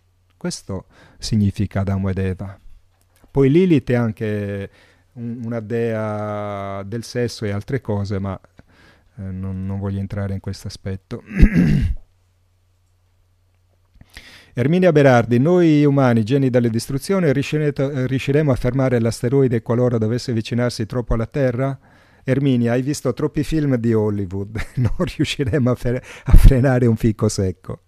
[0.43, 0.87] Questo
[1.19, 2.59] significa Adamo ed Eva.
[3.31, 4.71] Poi Lilith è anche
[5.13, 8.37] una dea del sesso e altre cose, ma
[9.19, 11.23] eh, non, non voglio entrare in questo aspetto.
[14.55, 21.15] Erminia Berardi, noi umani, geni dalle distruzioni, riusciremo a fermare l'asteroide qualora dovesse avvicinarsi troppo
[21.15, 21.79] alla Terra?
[22.25, 27.29] Erminia, hai visto troppi film di Hollywood, non riusciremo a, fer- a frenare un fico
[27.29, 27.83] secco.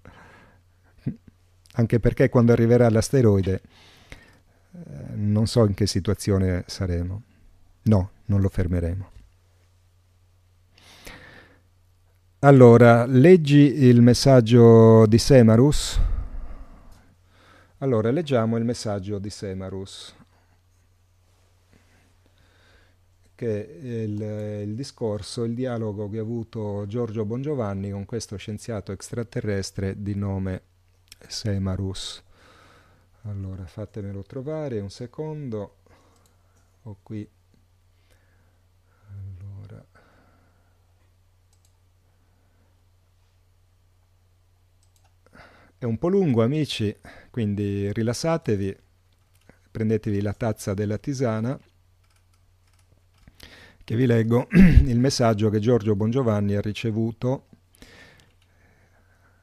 [1.76, 3.60] Anche perché quando arriverà l'asteroide
[4.72, 4.78] eh,
[5.14, 7.22] non so in che situazione saremo.
[7.82, 9.10] No, non lo fermeremo.
[12.40, 16.00] Allora, leggi il messaggio di Semarus
[17.84, 20.14] allora, leggiamo il messaggio di Semarus,
[23.34, 28.90] che è il, il, discorso, il dialogo che ha avuto Giorgio Bongiovanni con questo scienziato
[28.92, 30.62] extraterrestre di nome
[31.28, 32.22] Semarus.
[33.22, 35.76] Allora, fatemelo trovare un secondo.
[36.82, 37.28] Ho qui
[45.84, 46.96] È un po' lungo, amici,
[47.30, 48.74] quindi rilassatevi,
[49.70, 51.60] prendetevi la tazza della tisana
[53.84, 57.48] che vi leggo il messaggio che Giorgio Bongiovanni ha ricevuto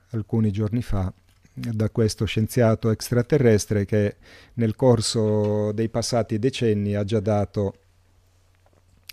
[0.09, 1.13] alcuni giorni fa
[1.53, 4.15] da questo scienziato extraterrestre che
[4.55, 7.75] nel corso dei passati decenni ha già dato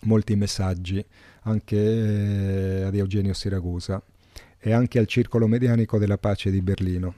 [0.03, 1.05] molti messaggi
[1.43, 4.01] anche eh, ad Eugenio Siragusa
[4.59, 7.15] e anche al Circolo Medianico della Pace di Berlino.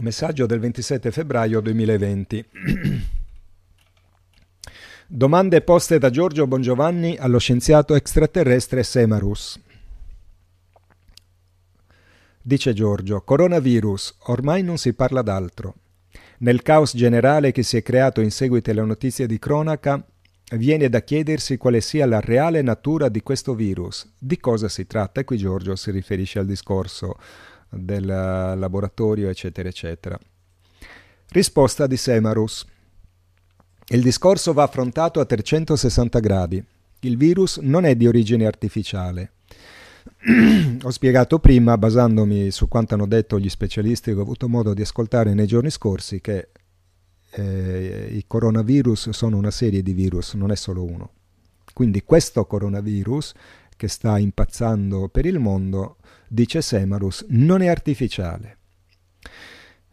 [0.00, 2.44] Messaggio del 27 febbraio 2020.
[5.06, 9.60] Domande poste da Giorgio Bongiovanni allo scienziato extraterrestre Semarus.
[12.42, 15.74] Dice Giorgio, coronavirus, ormai non si parla d'altro.
[16.38, 20.04] Nel caos generale che si è creato in seguito alle notizie di cronaca,
[20.52, 24.10] Viene da chiedersi quale sia la reale natura di questo virus.
[24.18, 25.20] Di cosa si tratta?
[25.20, 27.18] E qui Giorgio si riferisce al discorso
[27.68, 30.18] del laboratorio, eccetera, eccetera.
[31.28, 32.66] Risposta di Semarus.
[33.90, 36.64] Il discorso va affrontato a 360 gradi.
[37.00, 39.34] Il virus non è di origine artificiale.
[40.82, 44.82] ho spiegato prima, basandomi su quanto hanno detto gli specialisti che ho avuto modo di
[44.82, 46.48] ascoltare nei giorni scorsi, che
[47.30, 51.10] eh, i coronavirus sono una serie di virus, non è solo uno.
[51.72, 53.32] Quindi questo coronavirus
[53.76, 55.96] che sta impazzando per il mondo,
[56.28, 58.58] dice Semarus, non è artificiale.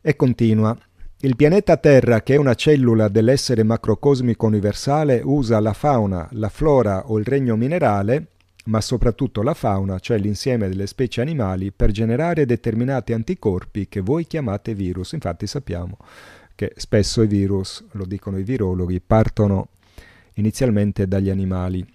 [0.02, 0.78] E continua.
[1.22, 7.10] Il pianeta Terra, che è una cellula dell'essere macrocosmico universale, usa la fauna, la flora
[7.10, 8.28] o il regno minerale,
[8.68, 14.26] ma soprattutto la fauna, cioè l'insieme delle specie animali, per generare determinati anticorpi che voi
[14.26, 15.14] chiamate virus.
[15.14, 15.98] Infatti sappiamo
[16.56, 19.70] che spesso i virus, lo dicono i virologhi, partono
[20.34, 21.86] inizialmente dagli animali.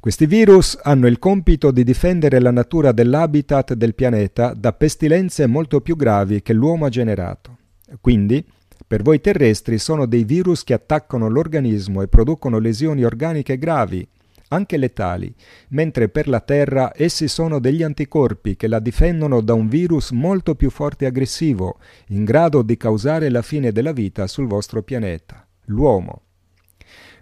[0.00, 5.80] Questi virus hanno il compito di difendere la natura dell'habitat del pianeta da pestilenze molto
[5.80, 7.56] più gravi che l'uomo ha generato.
[8.00, 8.44] Quindi,
[8.86, 14.06] per voi terrestri sono dei virus che attaccano l'organismo e producono lesioni organiche gravi,
[14.54, 15.34] anche letali,
[15.68, 20.54] mentre per la Terra essi sono degli anticorpi che la difendono da un virus molto
[20.54, 21.78] più forte e aggressivo,
[22.08, 26.22] in grado di causare la fine della vita sul vostro pianeta, l'uomo.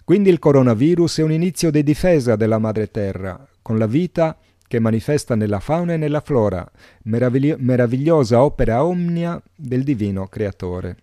[0.05, 4.37] Quindi il coronavirus è un inizio di difesa della madre terra, con la vita
[4.67, 6.69] che manifesta nella fauna e nella flora,
[7.05, 10.97] meravigli- meravigliosa opera omnia del divino creatore.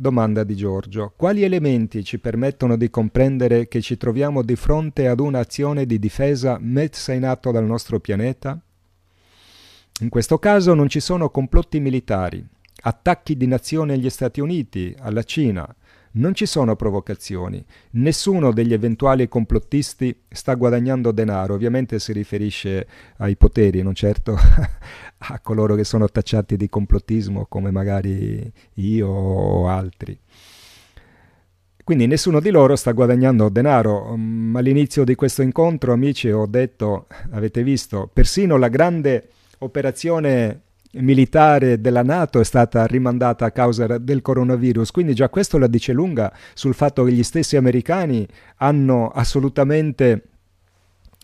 [0.00, 1.12] Domanda di Giorgio.
[1.14, 6.56] Quali elementi ci permettono di comprendere che ci troviamo di fronte ad un'azione di difesa
[6.58, 8.58] messa in atto dal nostro pianeta?
[10.00, 12.42] In questo caso non ci sono complotti militari,
[12.84, 15.68] attacchi di nazione agli Stati Uniti, alla Cina,
[16.12, 22.86] non ci sono provocazioni, nessuno degli eventuali complottisti sta guadagnando denaro, ovviamente si riferisce
[23.18, 24.36] ai poteri, non certo
[25.18, 30.18] a coloro che sono tacciati di complottismo come magari io o altri.
[31.84, 34.14] Quindi nessuno di loro sta guadagnando denaro.
[34.16, 40.60] Mm, all'inizio di questo incontro, amici, ho detto, avete visto, persino la grande operazione
[40.94, 45.92] militare della Nato è stata rimandata a causa del coronavirus, quindi già questo la dice
[45.92, 48.26] lunga sul fatto che gli stessi americani
[48.56, 50.24] hanno assolutamente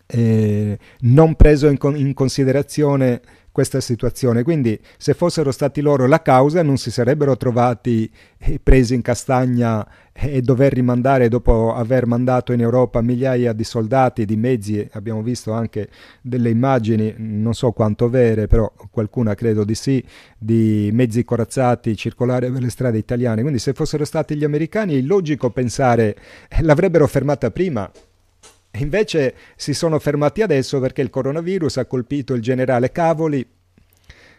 [0.06, 3.20] eh, non preso in, in considerazione
[3.56, 4.42] questa situazione.
[4.42, 9.88] Quindi se fossero stati loro la causa non si sarebbero trovati eh, presi in castagna
[10.12, 15.52] e dover rimandare dopo aver mandato in Europa migliaia di soldati, di mezzi, abbiamo visto
[15.52, 15.88] anche
[16.20, 20.04] delle immagini, non so quanto vere, però qualcuna credo di sì,
[20.36, 23.40] di mezzi corazzati circolare per le strade italiane.
[23.40, 26.14] Quindi se fossero stati gli americani è illogico pensare
[26.50, 27.90] eh, l'avrebbero fermata prima.
[28.78, 33.46] Invece si sono fermati adesso perché il coronavirus ha colpito il generale Cavoli,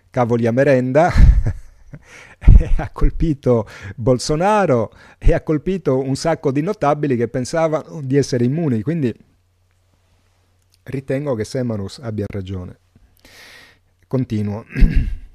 [0.09, 1.11] Cavoli a merenda,
[2.77, 8.81] ha colpito Bolsonaro e ha colpito un sacco di notabili che pensavano di essere immuni.
[8.81, 9.13] Quindi
[10.83, 12.79] ritengo che Semanus abbia ragione.
[14.07, 14.65] Continuo.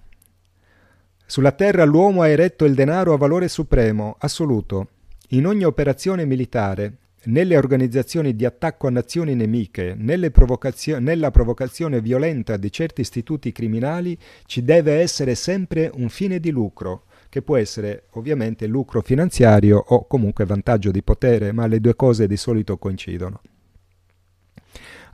[1.27, 4.89] Sulla terra l'uomo ha eretto il denaro a valore supremo, assoluto.
[5.29, 9.97] In ogni operazione militare nelle organizzazioni di attacco a nazioni nemiche,
[10.32, 16.51] provocazio- nella provocazione violenta di certi istituti criminali, ci deve essere sempre un fine di
[16.51, 21.94] lucro, che può essere ovviamente lucro finanziario o comunque vantaggio di potere, ma le due
[21.94, 23.40] cose di solito coincidono.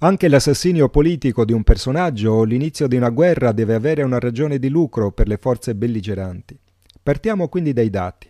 [0.00, 4.58] Anche l'assassinio politico di un personaggio o l'inizio di una guerra deve avere una ragione
[4.58, 6.58] di lucro per le forze belligeranti.
[7.02, 8.28] Partiamo quindi dai dati.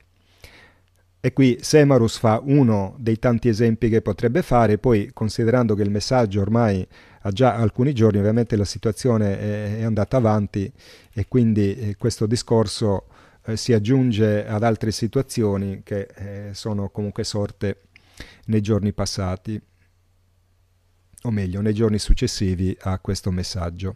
[1.21, 5.91] E qui Semarus fa uno dei tanti esempi che potrebbe fare, poi considerando che il
[5.91, 6.87] messaggio ormai
[7.23, 10.73] ha già alcuni giorni, ovviamente la situazione è, andata avanti
[11.13, 13.07] e quindi eh, questo discorso
[13.45, 17.83] eh, si aggiunge ad altre situazioni che eh, sono comunque sorte
[18.47, 19.61] nei giorni passati,
[21.23, 23.95] o meglio, nei giorni successivi a questo messaggio.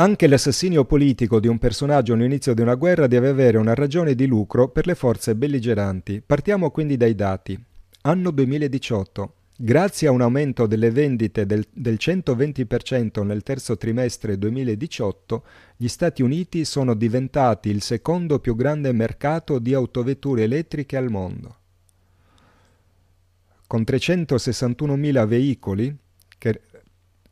[0.00, 4.26] Anche l'assassinio politico di un personaggio all'inizio di una guerra deve avere una ragione di
[4.26, 6.22] lucro per le forze belligeranti.
[6.24, 7.60] Partiamo quindi dai dati.
[8.02, 9.32] Anno 2018.
[9.56, 15.42] Grazie a un aumento delle vendite del, del 120% nel terzo trimestre 2018,
[15.76, 21.56] gli Stati Uniti sono diventati il secondo più grande mercato di autovetture elettriche al mondo.
[23.66, 25.96] Con 361.000 veicoli,
[26.38, 26.60] che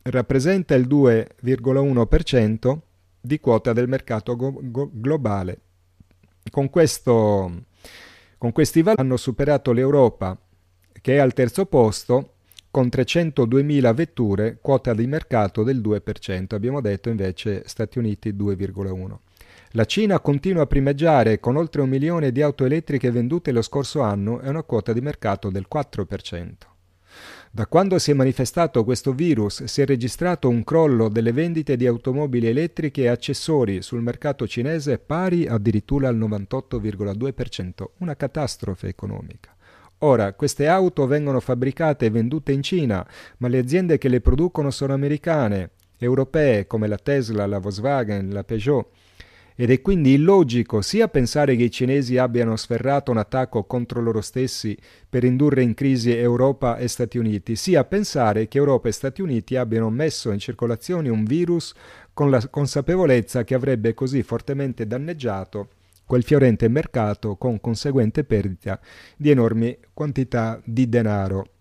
[0.09, 2.77] rappresenta il 2,1%
[3.19, 5.59] di quota del mercato go- go- globale.
[6.49, 7.63] Con, questo,
[8.37, 10.37] con questi valori hanno superato l'Europa,
[11.01, 12.33] che è al terzo posto,
[12.71, 16.53] con 302.000 vetture, quota di mercato del 2%.
[16.53, 19.17] Abbiamo detto invece Stati Uniti 2,1%.
[19.71, 24.01] La Cina continua a primeggiare con oltre un milione di auto elettriche vendute lo scorso
[24.01, 26.76] anno e una quota di mercato del 4%.
[27.49, 31.87] Da quando si è manifestato questo virus si è registrato un crollo delle vendite di
[31.87, 39.55] automobili elettriche e accessori sul mercato cinese pari addirittura al 98,2%, una catastrofe economica.
[39.99, 43.07] Ora, queste auto vengono fabbricate e vendute in Cina,
[43.37, 48.43] ma le aziende che le producono sono americane europee come la Tesla, la Volkswagen, la
[48.43, 48.87] Peugeot,
[49.59, 54.21] ed è quindi illogico sia pensare che i cinesi abbiano sferrato un attacco contro loro
[54.21, 54.77] stessi
[55.09, 59.55] per indurre in crisi Europa e Stati Uniti, sia pensare che Europa e Stati Uniti
[59.55, 61.73] abbiano messo in circolazione un virus
[62.13, 65.69] con la consapevolezza che avrebbe così fortemente danneggiato
[66.05, 68.79] quel fiorente mercato con conseguente perdita
[69.17, 71.56] di enormi quantità di denaro.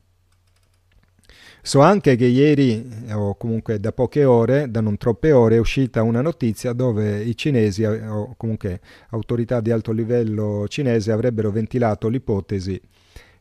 [1.66, 6.04] So anche che ieri, o comunque da poche ore, da non troppe ore, è uscita
[6.04, 12.80] una notizia dove i cinesi, o comunque autorità di alto livello cinese, avrebbero ventilato l'ipotesi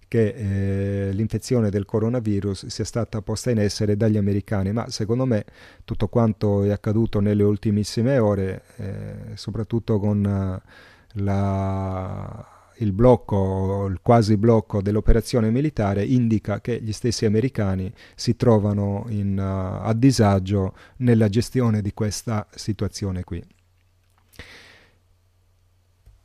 [0.08, 5.46] che eh, l'infezione del coronavirus sia stata posta in essere dagli americani, ma secondo me
[5.84, 14.00] tutto quanto è accaduto nelle ultimissime ore, eh, soprattutto con uh, la il blocco, il
[14.02, 20.74] quasi blocco dell'operazione militare indica che gli stessi americani si trovano in, uh, a disagio
[20.98, 23.44] nella gestione di questa situazione qui.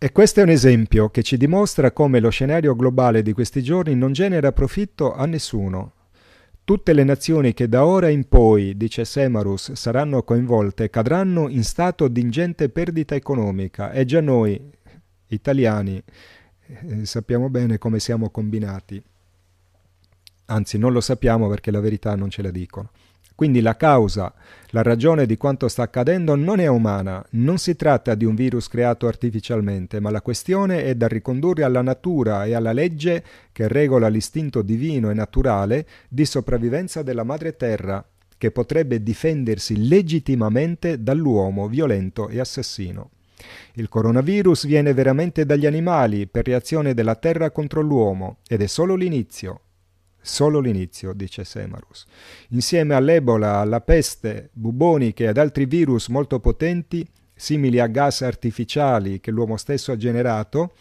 [0.02, 3.94] E questo è un esempio che ci dimostra come lo scenario globale di questi giorni
[3.94, 5.93] non genera profitto a nessuno.
[6.64, 12.09] Tutte le nazioni che da ora in poi, dice Semarus, saranno coinvolte cadranno in stato
[12.09, 14.59] di ingente perdita economica e già noi,
[15.27, 16.02] italiani,
[16.82, 19.02] eh, sappiamo bene come siamo combinati.
[20.47, 22.90] Anzi, non lo sappiamo perché la verità non ce la dicono.
[23.40, 24.34] Quindi la causa,
[24.66, 28.68] la ragione di quanto sta accadendo non è umana, non si tratta di un virus
[28.68, 34.09] creato artificialmente, ma la questione è da ricondurre alla natura e alla legge che regola
[34.09, 38.05] l'istinto divino e naturale di sopravvivenza della madre terra,
[38.36, 43.10] che potrebbe difendersi legittimamente dall'uomo violento e assassino.
[43.74, 48.94] Il coronavirus viene veramente dagli animali per reazione della Terra contro l'uomo ed è solo
[48.94, 49.60] l'inizio.
[50.22, 52.04] Solo l'inizio, dice Semarus.
[52.48, 59.30] Insieme all'Ebola, alla peste buboniche ad altri virus molto potenti, simili a gas artificiali che
[59.30, 60.74] l'uomo stesso ha generato,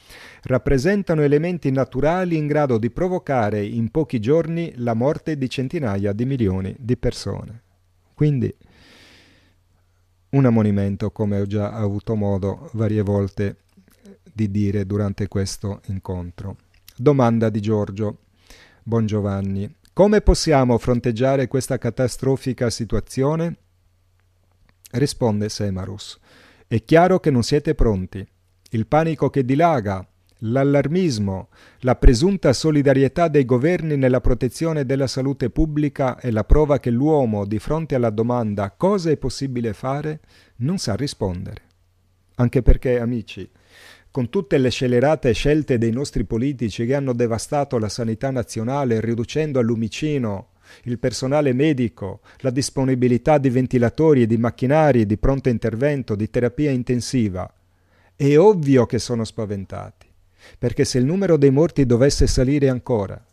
[0.44, 6.26] rappresentano elementi naturali in grado di provocare in pochi giorni la morte di centinaia di
[6.26, 7.64] milioni di persone.
[8.14, 8.54] Quindi
[10.32, 13.58] un ammonimento, come ho già avuto modo varie volte
[14.32, 16.58] di dire durante questo incontro.
[16.96, 18.20] Domanda di Giorgio
[18.84, 19.76] Bongiovanni.
[19.94, 23.58] Come possiamo fronteggiare questa catastrofica situazione?
[24.92, 26.20] Risponde Semarus.
[26.68, 28.26] È chiaro che non siete pronti.
[28.72, 30.08] Il panico che dilaga,
[30.44, 31.50] L'allarmismo,
[31.80, 37.46] la presunta solidarietà dei governi nella protezione della salute pubblica è la prova che l'uomo,
[37.46, 40.22] di fronte alla domanda cosa è possibile fare,
[40.58, 41.62] non sa rispondere.
[42.36, 43.50] Anche perché, amici,
[44.10, 49.60] con tutte le scelerate scelte dei nostri politici che hanno devastato la sanità nazionale riducendo
[49.60, 50.52] al lumicino
[50.84, 56.72] il personale medico, la disponibilità di ventilatori e di macchinari di pronto intervento, di terapia
[56.72, 57.52] intensiva,
[58.16, 60.09] è ovvio che sono spaventati
[60.58, 63.24] perché se il numero dei morti dovesse salire ancora,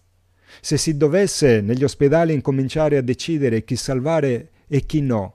[0.60, 5.34] se si dovesse negli ospedali incominciare a decidere chi salvare e chi no,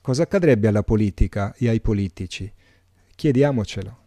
[0.00, 2.52] cosa accadrebbe alla politica e ai politici?
[3.14, 3.98] Chiediamocelo.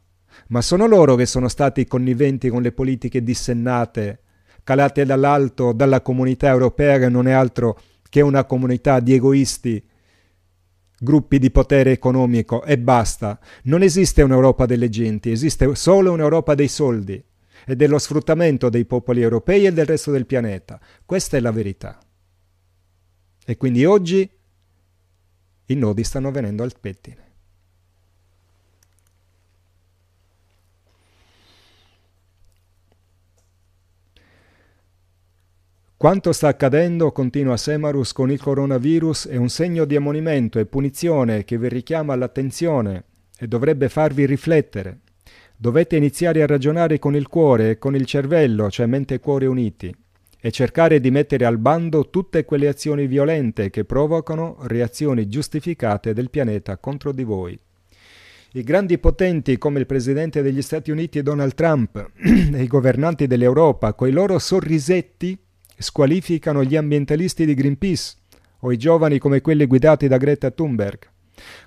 [0.48, 4.20] Ma sono loro che sono stati conniventi con le politiche dissennate,
[4.64, 9.84] calate dall'alto dalla comunità europea che non è altro che una comunità di egoisti
[11.04, 13.40] gruppi di potere economico e basta.
[13.64, 17.24] Non esiste un'Europa delle genti, esiste solo un'Europa dei soldi
[17.66, 20.80] e dello sfruttamento dei popoli europei e del resto del pianeta.
[21.06, 22.00] Questa è la verità.
[23.46, 24.30] E quindi oggi
[25.66, 27.33] i nodi stanno venendo al pettine.
[36.04, 41.46] Quanto sta accadendo, continua Semarus, con il coronavirus è un segno di ammonimento e punizione
[41.46, 43.06] che vi richiama all'attenzione
[43.40, 45.00] e dovrebbe farvi riflettere.
[45.56, 49.46] Dovete iniziare a ragionare con il cuore e con il cervello, cioè mente e cuore
[49.46, 49.96] uniti,
[50.42, 56.30] e cercare di mettere al bando tutte quelle azioni violente che provocano reazioni giustificate del
[56.30, 57.58] pianeta contro di voi.
[58.56, 63.94] I grandi potenti come il presidente degli Stati Uniti Donald Trump e i governanti dell'Europa,
[63.94, 65.38] coi loro sorrisetti,
[65.84, 68.16] squalificano gli ambientalisti di Greenpeace
[68.60, 71.12] o i giovani come quelli guidati da Greta Thunberg.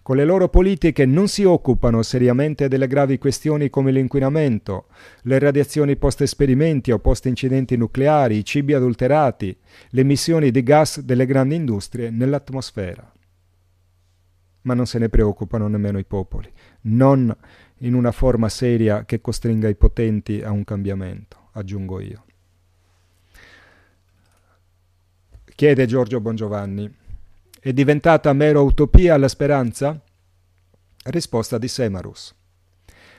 [0.02, 4.86] Con le loro politiche non si occupano seriamente delle gravi questioni come l'inquinamento,
[5.22, 9.56] le radiazioni post-esperimenti o post-incidenti nucleari, i cibi adulterati,
[9.90, 13.12] le emissioni di gas delle grandi industrie nell'atmosfera.
[14.62, 16.50] Ma non se ne preoccupano nemmeno i popoli,
[16.82, 17.34] non
[17.80, 22.25] in una forma seria che costringa i potenti a un cambiamento, aggiungo io.
[25.56, 26.94] Chiede Giorgio Bongiovanni.
[27.58, 29.98] È diventata mera utopia la speranza?
[31.04, 32.34] Risposta di Semarus.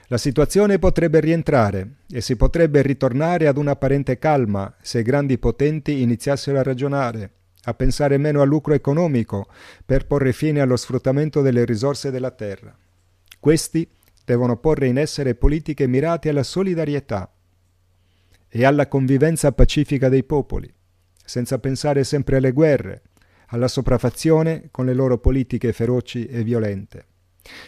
[0.10, 6.04] La situazione potrebbe rientrare e si potrebbe ritornare ad un'apparente calma se i grandi potenti
[6.04, 7.32] iniziassero a ragionare,
[7.64, 9.48] a pensare meno al lucro economico
[9.84, 12.78] per porre fine allo sfruttamento delle risorse della terra.
[13.40, 13.90] Questi
[14.24, 17.34] devono porre in essere politiche mirate alla solidarietà
[18.48, 20.72] e alla convivenza pacifica dei popoli,
[21.28, 23.02] senza pensare sempre alle guerre,
[23.48, 27.06] alla sopraffazione con le loro politiche feroci e violente.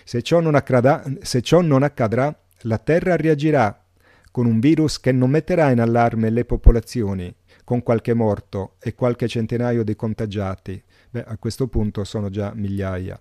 [0.05, 1.03] Se ciò non accadrà,
[1.41, 3.85] ciò non accadrà la Terra reagirà
[4.31, 7.33] con un virus che non metterà in allarme le popolazioni,
[7.65, 10.81] con qualche morto e qualche centinaio di contagiati.
[11.09, 13.19] Beh, a questo punto sono già migliaia.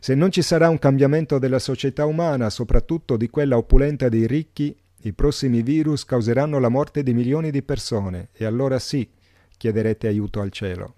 [0.00, 4.76] Se non ci sarà un cambiamento della società umana, soprattutto di quella opulenta dei ricchi,
[5.02, 9.08] i prossimi virus causeranno la morte di milioni di persone e allora sì,
[9.56, 10.94] chiederete aiuto al cielo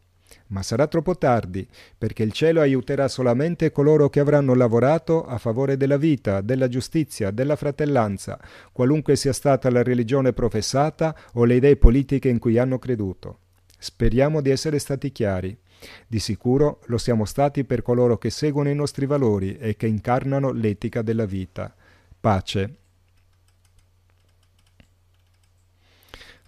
[0.48, 1.66] ma sarà troppo tardi,
[1.96, 7.30] perché il cielo aiuterà solamente coloro che avranno lavorato a favore della vita, della giustizia,
[7.30, 8.38] della fratellanza,
[8.72, 13.40] qualunque sia stata la religione professata o le idee politiche in cui hanno creduto.
[13.78, 15.56] Speriamo di essere stati chiari.
[16.06, 20.50] Di sicuro lo siamo stati per coloro che seguono i nostri valori e che incarnano
[20.50, 21.72] l'etica della vita.
[22.18, 22.74] Pace.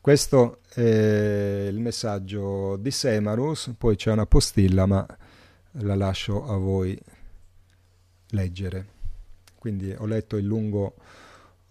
[0.01, 5.07] Questo è il messaggio di Semarus, poi c'è una postilla, ma
[5.73, 6.99] la lascio a voi
[8.31, 8.99] leggere.
[9.59, 10.95] Quindi ho letto il lungo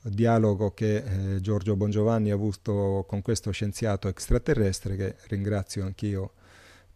[0.01, 0.97] dialogo che
[1.35, 6.33] eh, Giorgio Bongiovanni ha avuto con questo scienziato extraterrestre, che ringrazio anch'io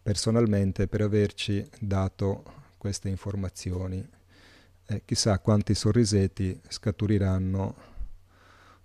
[0.02, 2.44] personalmente per averci dato
[2.76, 4.06] queste informazioni.
[4.86, 7.74] E chissà quanti sorrisetti scaturiranno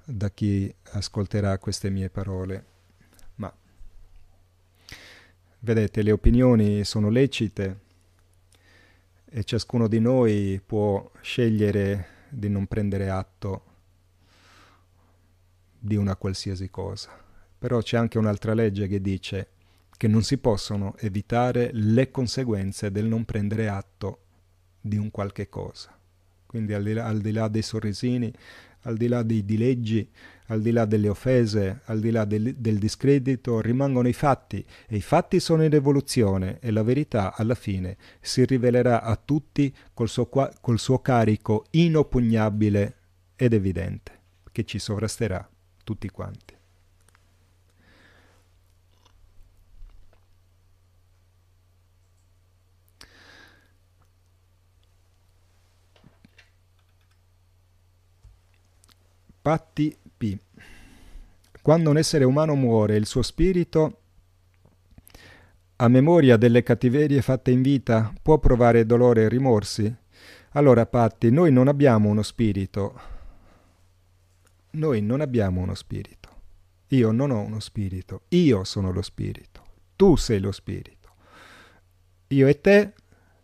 [0.06, 2.78] da chi ascolterà queste mie parole.
[5.62, 7.80] Vedete, le opinioni sono lecite
[9.26, 13.64] e ciascuno di noi può scegliere di non prendere atto
[15.78, 17.12] di una qualsiasi cosa.
[17.58, 19.50] Però c'è anche un'altra legge che dice
[19.98, 24.20] che non si possono evitare le conseguenze del non prendere atto
[24.80, 25.94] di un qualche cosa.
[26.46, 28.34] Quindi al di là, al di là dei sorrisini,
[28.84, 30.10] al di là dei dileggi,
[30.50, 34.96] al di là delle offese, al di là del, del, discredito, rimangono i fatti e
[34.96, 40.10] i fatti sono in evoluzione e la verità alla fine si rivelerà a tutti col
[40.10, 42.96] suo, col suo carico inoppugnabile
[43.36, 44.20] ed evidente
[44.52, 45.48] che ci sovrasterà
[45.84, 46.58] tutti quanti.
[59.42, 60.09] Patti.
[61.70, 64.02] Quando un essere umano muore, il suo spirito,
[65.76, 69.96] a memoria delle cattiverie fatte in vita, può provare dolore e rimorsi?
[70.54, 73.00] Allora, Patti, noi non abbiamo uno spirito.
[74.72, 76.30] Noi non abbiamo uno spirito.
[76.88, 78.24] Io non ho uno spirito.
[78.30, 79.62] Io sono lo spirito.
[79.96, 81.10] Tu sei lo spirito.
[82.30, 82.94] Io e te,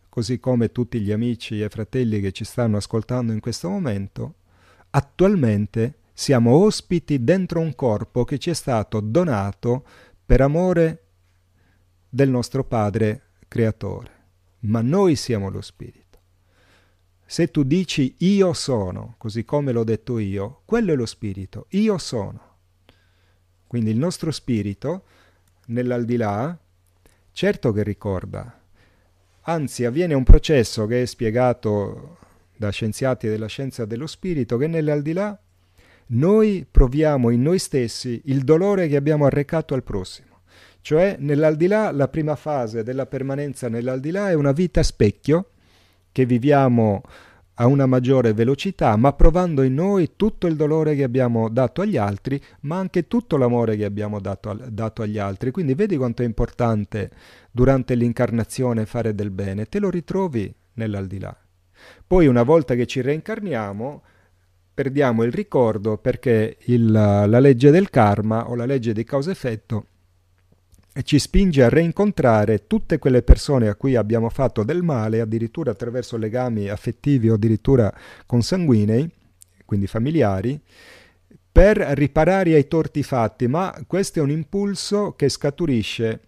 [0.08, 4.34] così come tutti gli amici e fratelli che ci stanno ascoltando in questo momento,
[4.90, 9.84] attualmente siamo ospiti dentro un corpo che ci è stato donato
[10.24, 11.04] per amore
[12.08, 14.10] del nostro Padre Creatore,
[14.60, 16.18] ma noi siamo lo Spirito.
[17.26, 21.98] Se tu dici io sono, così come l'ho detto io, quello è lo Spirito, io
[21.98, 22.54] sono.
[23.66, 25.04] Quindi il nostro Spirito,
[25.66, 26.58] nell'aldilà,
[27.30, 28.58] certo che ricorda,
[29.42, 32.16] anzi avviene un processo che è spiegato
[32.56, 35.38] da scienziati della scienza dello spirito, che nell'aldilà
[36.08, 40.40] noi proviamo in noi stessi il dolore che abbiamo arrecato al prossimo.
[40.80, 45.50] Cioè nell'aldilà la prima fase della permanenza nell'aldilà è una vita specchio
[46.12, 47.02] che viviamo
[47.58, 51.96] a una maggiore velocità, ma provando in noi tutto il dolore che abbiamo dato agli
[51.96, 55.50] altri, ma anche tutto l'amore che abbiamo dato, dato agli altri.
[55.50, 57.10] Quindi vedi quanto è importante
[57.50, 61.36] durante l'incarnazione fare del bene, te lo ritrovi nell'aldilà.
[62.06, 64.02] Poi una volta che ci reincarniamo,
[64.76, 69.86] perdiamo il ricordo perché il, la legge del karma o la legge di causa-effetto
[71.02, 76.18] ci spinge a reincontrare tutte quelle persone a cui abbiamo fatto del male, addirittura attraverso
[76.18, 77.90] legami affettivi o addirittura
[78.26, 79.10] consanguinei,
[79.64, 80.60] quindi familiari,
[81.50, 86.20] per riparare ai torti fatti, ma questo è un impulso che scaturisce,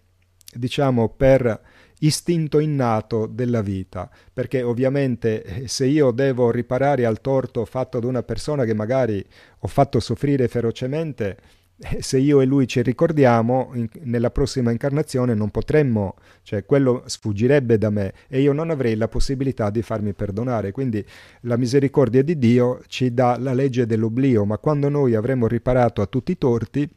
[0.51, 1.61] diciamo, per
[1.99, 8.07] istinto innato della vita, perché ovviamente eh, se io devo riparare al torto fatto da
[8.07, 9.23] una persona che magari
[9.59, 11.37] ho fatto soffrire ferocemente,
[11.81, 17.03] eh, se io e lui ci ricordiamo, in, nella prossima incarnazione non potremmo, cioè quello
[17.05, 20.71] sfuggirebbe da me e io non avrei la possibilità di farmi perdonare.
[20.71, 21.03] Quindi
[21.41, 26.05] la misericordia di Dio ci dà la legge dell'oblio, ma quando noi avremo riparato a
[26.05, 26.89] tutti i torti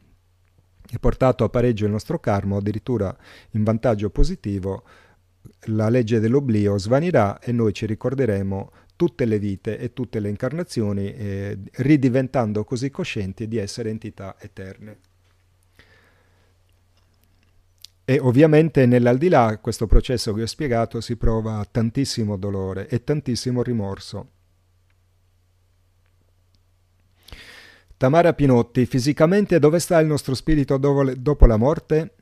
[0.93, 3.17] e portato a pareggio il nostro karma, addirittura
[3.53, 4.85] in vantaggio positivo,
[5.67, 11.13] la legge dell'oblio svanirà e noi ci ricorderemo tutte le vite e tutte le incarnazioni,
[11.15, 14.99] eh, ridiventando così coscienti di essere entità eterne.
[18.05, 24.42] E ovviamente nell'aldilà questo processo che ho spiegato si prova tantissimo dolore e tantissimo rimorso.
[28.03, 32.15] Tamara Pinotti, fisicamente dove sta il nostro spirito dopo la morte?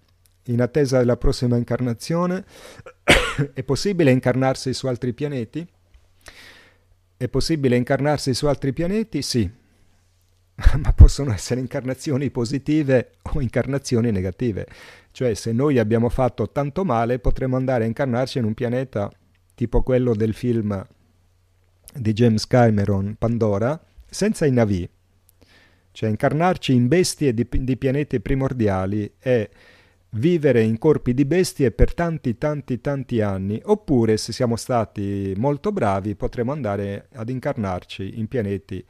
[0.48, 2.44] In attesa della prossima incarnazione?
[3.55, 5.66] È possibile incarnarsi su altri pianeti?
[7.16, 9.23] È possibile incarnarsi su altri pianeti?
[9.23, 9.51] Sì,
[10.82, 14.66] ma possono essere incarnazioni positive o incarnazioni negative.
[15.12, 19.11] Cioè, se noi abbiamo fatto tanto male, potremmo andare a incarnarci in un pianeta
[19.55, 20.86] tipo quello del film
[21.94, 24.86] di James Cameron, Pandora, senza i navi.
[25.93, 29.51] Cioè, incarnarci in bestie di, di pianeti primordiali e
[30.11, 35.73] vivere in corpi di bestie per tanti tanti tanti anni, oppure se siamo stati molto
[35.73, 38.85] bravi potremo andare ad incarnarci in pianeti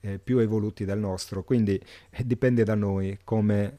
[0.00, 1.80] eh, più evoluti del nostro, quindi
[2.10, 3.78] eh, dipende da noi, come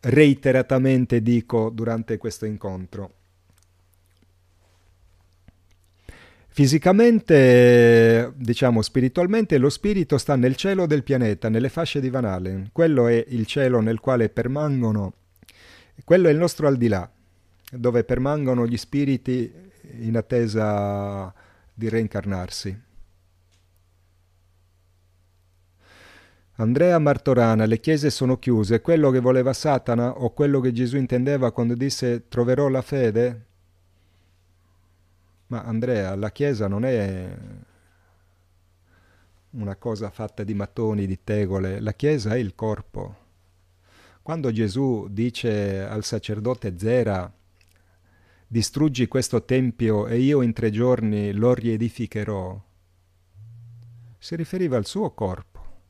[0.00, 3.14] reiteratamente dico durante questo incontro.
[6.52, 12.68] Fisicamente, diciamo spiritualmente, lo spirito sta nel cielo del pianeta, nelle fasce di Van Allen.
[12.72, 15.14] Quello è il cielo nel quale permangono
[16.04, 17.08] quello è il nostro al di là,
[17.70, 19.52] dove permangono gli spiriti
[20.00, 21.32] in attesa
[21.72, 22.80] di reincarnarsi.
[26.56, 31.50] Andrea Martorana, le chiese sono chiuse, quello che voleva Satana o quello che Gesù intendeva
[31.50, 33.46] quando disse troverò la fede?
[35.52, 37.36] Ma Andrea, la chiesa non è
[39.50, 43.16] una cosa fatta di mattoni, di tegole, la chiesa è il corpo.
[44.22, 47.30] Quando Gesù dice al sacerdote Zera,
[48.46, 52.58] distruggi questo tempio e io in tre giorni lo riedificherò,
[54.16, 55.80] si riferiva al suo corpo.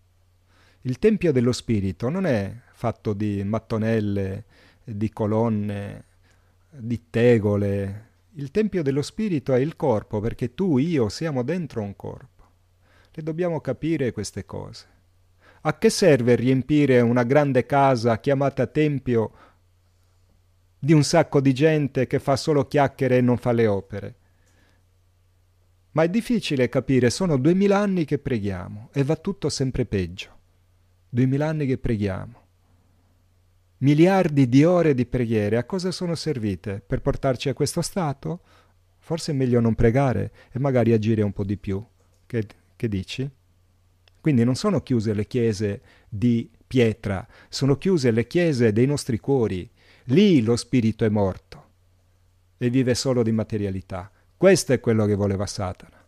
[0.81, 4.45] Il tempio dello spirito non è fatto di mattonelle,
[4.83, 6.05] di colonne,
[6.69, 8.11] di tegole.
[8.37, 12.45] Il tempio dello spirito è il corpo perché tu, io siamo dentro un corpo.
[13.11, 14.87] Le dobbiamo capire queste cose.
[15.63, 19.33] A che serve riempire una grande casa chiamata Tempio
[20.79, 24.15] di un sacco di gente che fa solo chiacchiere e non fa le opere?
[25.91, 30.39] Ma è difficile capire, sono duemila anni che preghiamo e va tutto sempre peggio.
[31.11, 32.42] Duemila anni che preghiamo.
[33.83, 36.81] Miliardi di ore di preghiere a cosa sono servite?
[36.87, 38.41] Per portarci a questo stato?
[39.01, 41.85] Forse è meglio non pregare e magari agire un po' di più.
[42.25, 42.47] Che,
[42.77, 43.29] che dici?
[44.21, 49.69] Quindi non sono chiuse le chiese di pietra, sono chiuse le chiese dei nostri cuori.
[50.05, 51.65] Lì lo spirito è morto
[52.59, 54.13] e vive solo di materialità.
[54.37, 56.07] Questo è quello che voleva Satana.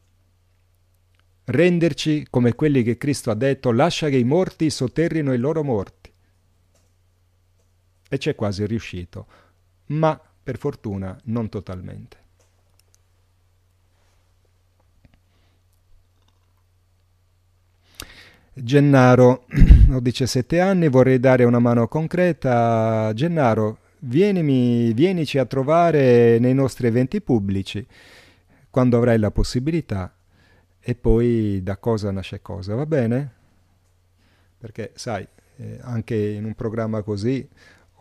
[1.47, 6.04] Renderci come quelli che Cristo ha detto, lascia che i morti sotterrino i loro morti.
[8.09, 9.27] E c'è quasi riuscito,
[9.87, 12.23] ma per fortuna non totalmente.
[18.57, 19.47] Gennaro,
[19.91, 23.13] ho 17 anni, vorrei dare una mano concreta.
[23.13, 27.85] Gennaro, vienimi, vienici a trovare nei nostri eventi pubblici
[28.71, 30.15] quando avrai la possibilità
[30.79, 33.33] e poi da cosa nasce cosa, va bene?
[34.59, 35.27] Perché sai,
[35.57, 37.49] eh, anche in un programma così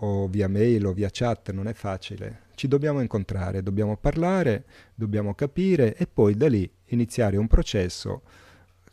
[0.03, 2.41] o via mail o via chat non è facile.
[2.55, 8.21] Ci dobbiamo incontrare, dobbiamo parlare, dobbiamo capire e poi da lì iniziare un processo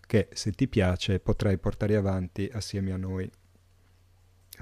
[0.07, 3.31] che se ti piace potrai portare avanti assieme a noi,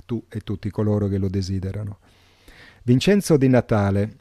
[0.05, 1.99] tu e tutti coloro che lo desiderano.
[2.83, 4.17] Vincenzo di Natale.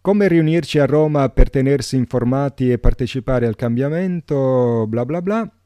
[0.00, 5.59] Come riunirci a Roma per tenersi informati e partecipare al cambiamento, bla bla bla.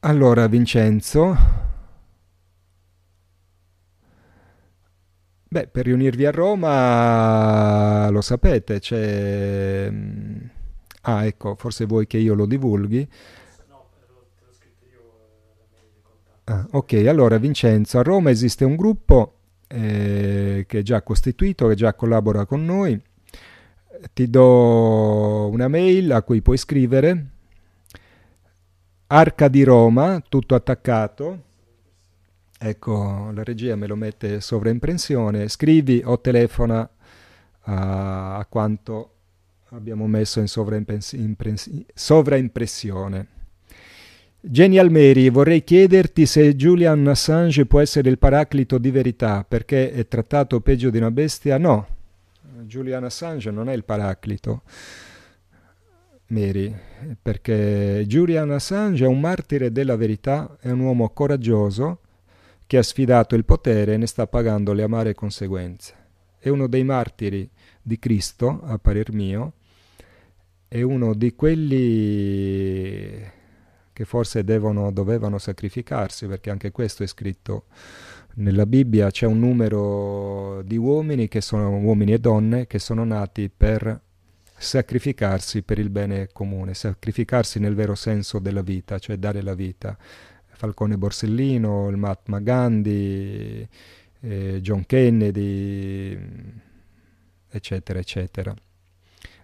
[0.00, 1.36] Allora, Vincenzo,
[5.52, 9.88] Beh, per riunirvi a Roma, lo sapete, c'è...
[9.90, 10.36] Mm,
[11.02, 13.08] ah, ecco, forse vuoi che io lo divulghi.
[16.44, 19.34] Ah, ok, allora Vincenzo, a Roma esiste un gruppo
[19.66, 23.00] eh, che è già costituito, che già collabora con noi.
[24.12, 27.39] Ti do una mail a cui puoi scrivere
[29.12, 31.42] Arca di Roma, tutto attaccato.
[32.56, 35.48] Ecco, la regia me lo mette sovraimpressione.
[35.48, 36.88] Scrivi o telefona
[37.62, 39.14] a, a quanto
[39.70, 43.26] abbiamo messo in sovraimpressione.
[44.42, 50.06] Jenny Almeri, vorrei chiederti se Julian Assange può essere il paraclito di verità perché è
[50.06, 51.58] trattato peggio di una bestia?
[51.58, 51.84] No,
[52.60, 54.62] Julian Assange non è il paraclito,
[56.30, 56.74] Mary,
[57.20, 62.00] perché Julian Assange è un martire della verità, è un uomo coraggioso
[62.66, 65.94] che ha sfidato il potere e ne sta pagando le amare conseguenze.
[66.38, 67.48] È uno dei martiri
[67.82, 69.54] di Cristo, a parer mio,
[70.68, 73.38] è uno di quelli
[73.92, 77.64] che forse devono, dovevano sacrificarsi, perché anche questo è scritto
[78.34, 84.00] nella Bibbia, c'è un numero di uomini, sono uomini e donne, che sono nati per
[84.60, 89.96] sacrificarsi per il bene comune, sacrificarsi nel vero senso della vita, cioè dare la vita.
[90.52, 93.66] Falcone Borsellino, il Mahatma Gandhi,
[94.20, 96.18] eh, John Kennedy,
[97.48, 98.54] eccetera, eccetera.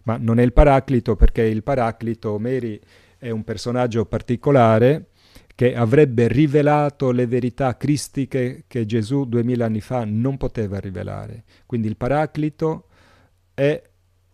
[0.03, 2.79] Ma non è il Paraclito perché il Paraclito, Mary,
[3.17, 5.07] è un personaggio particolare
[5.55, 11.45] che avrebbe rivelato le verità cristiche che Gesù duemila anni fa non poteva rivelare.
[11.65, 12.89] Quindi il Paraclito
[13.55, 13.83] è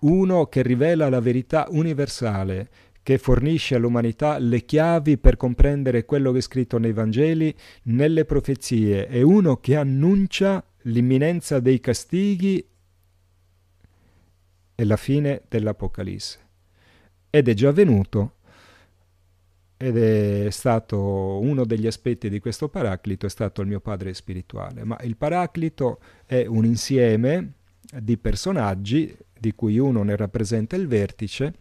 [0.03, 2.69] uno che rivela la verità universale,
[3.03, 7.55] che fornisce all'umanità le chiavi per comprendere quello che è scritto nei Vangeli,
[7.85, 12.65] nelle profezie, è uno che annuncia l'imminenza dei castighi
[14.75, 16.39] e la fine dell'Apocalisse.
[17.31, 18.35] Ed è già avvenuto
[19.77, 24.85] ed è stato uno degli aspetti di questo paraclito, è stato il mio padre spirituale.
[24.85, 27.55] Ma il paraclito è un insieme
[28.01, 31.53] di personaggi di cui uno ne rappresenta il vertice,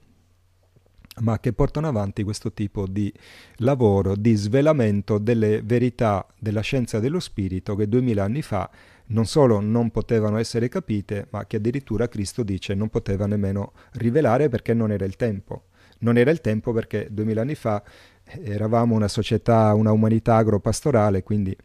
[1.21, 3.11] ma che portano avanti questo tipo di
[3.55, 8.69] lavoro, di svelamento delle verità della scienza dello spirito che duemila anni fa
[9.07, 14.47] non solo non potevano essere capite, ma che addirittura Cristo dice non poteva nemmeno rivelare
[14.47, 15.63] perché non era il tempo.
[16.01, 17.83] Non era il tempo perché duemila anni fa
[18.23, 21.57] eravamo una società, una umanità agropastorale, quindi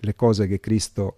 [0.00, 1.16] le cose che Cristo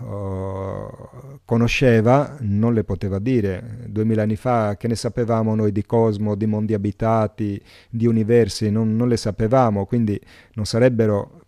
[0.00, 3.84] uh, conosceva non le poteva dire.
[3.86, 8.96] Duemila anni fa che ne sapevamo noi di cosmo, di mondi abitati, di universi, non,
[8.96, 10.20] non le sapevamo, quindi
[10.54, 11.42] non sarebbero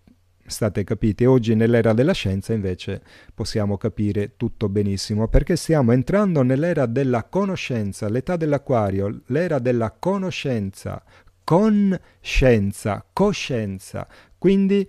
[0.51, 1.27] state capite.
[1.27, 3.03] Oggi nell'era della scienza invece
[3.35, 11.03] possiamo capire tutto benissimo perché stiamo entrando nell'era della conoscenza, l'età dell'acquario, l'era della conoscenza,
[11.45, 14.07] con scienza, coscienza.
[14.37, 14.89] Quindi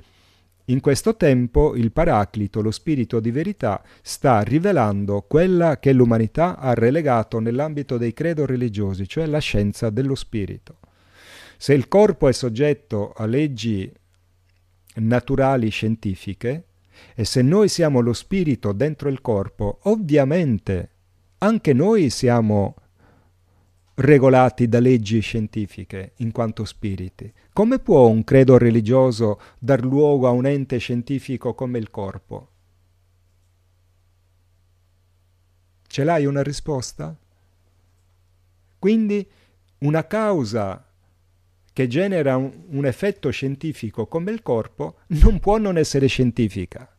[0.71, 6.73] in questo tempo il Paraclito, lo spirito di verità, sta rivelando quella che l'umanità ha
[6.73, 10.77] relegato nell'ambito dei credo religiosi, cioè la scienza dello spirito.
[11.57, 13.91] Se il corpo è soggetto a leggi
[14.95, 16.65] naturali scientifiche,
[17.15, 20.89] e se noi siamo lo spirito dentro il corpo, ovviamente
[21.39, 22.75] anche noi siamo
[23.95, 27.31] regolati da leggi scientifiche in quanto spiriti.
[27.53, 32.47] Come può un credo religioso dar luogo a un ente scientifico come il corpo?
[35.87, 37.15] Ce l'hai una risposta?
[38.79, 39.27] Quindi
[39.79, 40.85] una causa
[41.73, 46.89] che genera un, un, effetto scientifico come il corpo non può non essere scientifica,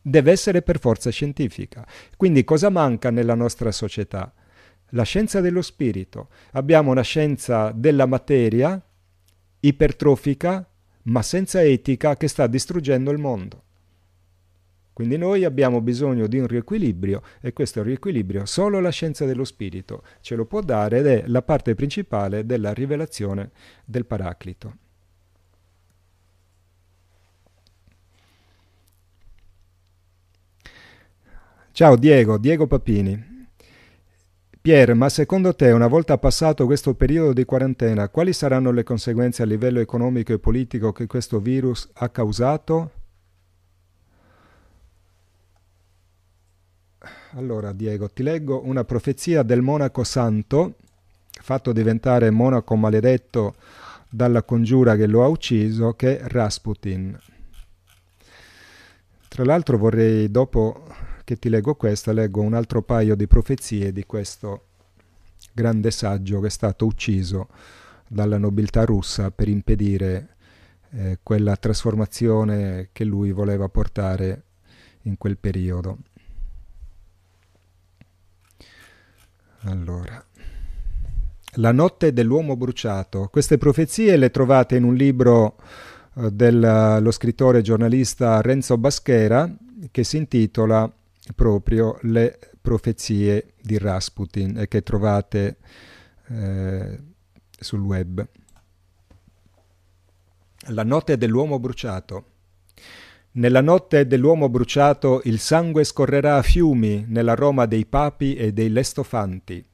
[0.00, 1.86] deve essere per forza scientifica.
[2.16, 4.32] Quindi cosa manca nella nostra società?
[4.94, 6.28] La scienza dello spirito.
[6.52, 8.80] Abbiamo una scienza della materia
[9.60, 10.66] ipertrofica,
[11.04, 13.62] ma senza etica, che sta distruggendo il mondo.
[14.92, 20.04] Quindi noi abbiamo bisogno di un riequilibrio e questo riequilibrio solo la scienza dello spirito
[20.20, 23.52] ce lo può dare ed è la parte principale della rivelazione
[23.86, 24.76] del Paraclito.
[31.72, 33.31] Ciao Diego, Diego Papini.
[34.62, 39.42] Pier, ma secondo te, una volta passato questo periodo di quarantena, quali saranno le conseguenze
[39.42, 42.90] a livello economico e politico che questo virus ha causato?
[47.32, 50.76] Allora, Diego, ti leggo una profezia del monaco santo,
[51.28, 53.56] fatto diventare monaco maledetto
[54.08, 57.18] dalla congiura che lo ha ucciso, che è Rasputin.
[59.26, 64.04] Tra l'altro vorrei dopo che ti leggo questa, leggo un altro paio di profezie di
[64.04, 64.66] questo
[65.54, 67.48] grande saggio che è stato ucciso
[68.06, 70.36] dalla nobiltà russa per impedire
[70.90, 74.42] eh, quella trasformazione che lui voleva portare
[75.02, 75.98] in quel periodo.
[79.64, 80.22] Allora,
[81.56, 83.28] la notte dell'uomo bruciato.
[83.30, 85.56] Queste profezie le trovate in un libro
[86.16, 89.50] eh, dello scrittore e giornalista Renzo Baschera
[89.90, 90.92] che si intitola
[91.34, 95.56] proprio Le profezie di Rasputin e che trovate
[96.28, 96.98] eh,
[97.58, 98.26] sul web.
[100.68, 102.26] La notte dell'uomo bruciato.
[103.32, 108.68] Nella notte dell'uomo bruciato il sangue scorrerà a fiumi nella Roma dei papi e dei
[108.68, 109.64] lestofanti.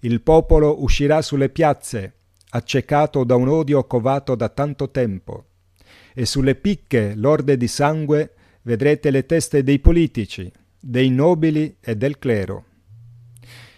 [0.00, 2.14] Il popolo uscirà sulle piazze,
[2.50, 5.46] accecato da un odio covato da tanto tempo.
[6.14, 10.50] E sulle picche lorde di sangue vedrete le teste dei politici,
[10.84, 12.64] dei nobili e del clero.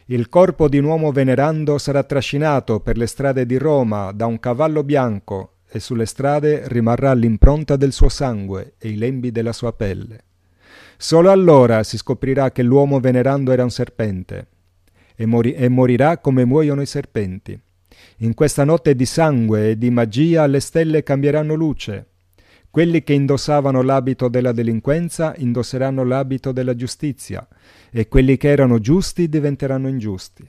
[0.07, 4.41] Il corpo di un uomo venerando sarà trascinato per le strade di Roma da un
[4.41, 9.75] cavallo bianco e sulle strade rimarrà l'impronta del suo sangue e i lembi della sua
[9.75, 10.25] pelle.
[10.97, 14.47] Solo allora si scoprirà che l'uomo venerando era un serpente
[15.15, 17.59] e, mori- e morirà come muoiono i serpenti.
[18.19, 22.13] In questa notte di sangue e di magia le stelle cambieranno luce
[22.75, 27.47] quelli che indossavano l'abito della delinquenza indosseranno l'abito della giustizia
[27.89, 30.45] e quelli che erano giusti diventeranno ingiusti.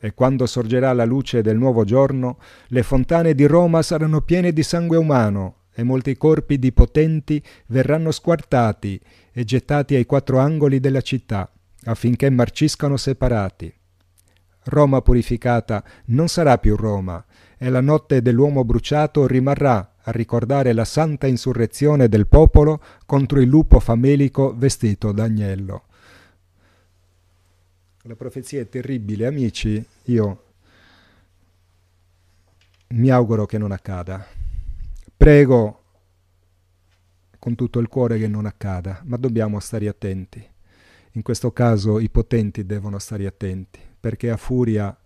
[0.00, 2.38] E quando sorgerà la luce del nuovo giorno,
[2.68, 8.10] le fontane di Roma saranno piene di sangue umano e molti corpi di potenti verranno
[8.10, 8.98] squartati
[9.30, 11.52] e gettati ai quattro angoli della città,
[11.84, 13.70] affinché marciscano separati.
[14.64, 17.22] Roma purificata non sarà più Roma,
[17.58, 23.48] e la notte dell'uomo bruciato rimarrà a ricordare la santa insurrezione del popolo contro il
[23.48, 25.84] lupo famelico vestito d'agnello.
[28.02, 30.44] La profezia è terribile, amici, io
[32.88, 34.24] mi auguro che non accada.
[35.16, 35.82] Prego
[37.40, 40.44] con tutto il cuore che non accada, ma dobbiamo stare attenti.
[41.12, 44.96] In questo caso i potenti devono stare attenti, perché a furia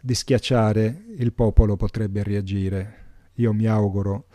[0.00, 3.01] di schiacciare il popolo potrebbe reagire
[3.34, 4.26] io mi auguro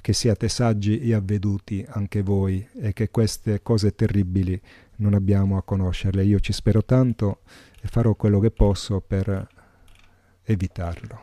[0.00, 4.60] che siate saggi e avveduti anche voi e che queste cose terribili
[4.96, 6.22] non abbiamo a conoscerle.
[6.24, 7.40] Io ci spero tanto
[7.80, 9.48] e farò quello che posso per
[10.42, 11.20] evitarlo.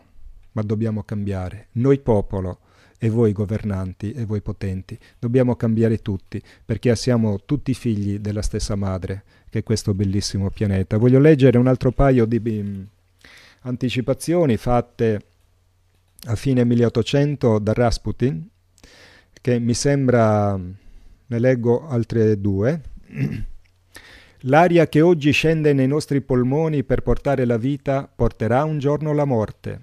[0.54, 1.68] Ma dobbiamo cambiare.
[1.74, 2.60] Noi popolo
[2.98, 8.76] e voi governanti e voi potenti, dobbiamo cambiare tutti perché siamo tutti figli della stessa
[8.76, 10.98] madre che è questo bellissimo pianeta.
[10.98, 12.88] Voglio leggere un altro paio di um,
[13.62, 15.30] anticipazioni fatte
[16.26, 18.48] a fine 1800 da Rasputin,
[19.42, 22.82] che mi sembra, ne leggo altre due.
[24.46, 29.26] L'aria che oggi scende nei nostri polmoni per portare la vita porterà un giorno la
[29.26, 29.82] morte.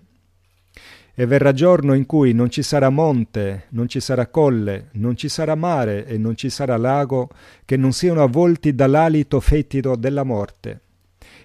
[1.14, 5.28] E verrà giorno in cui non ci sarà monte, non ci sarà colle, non ci
[5.28, 7.28] sarà mare e non ci sarà lago
[7.64, 10.82] che non siano avvolti dall'alito fetido della morte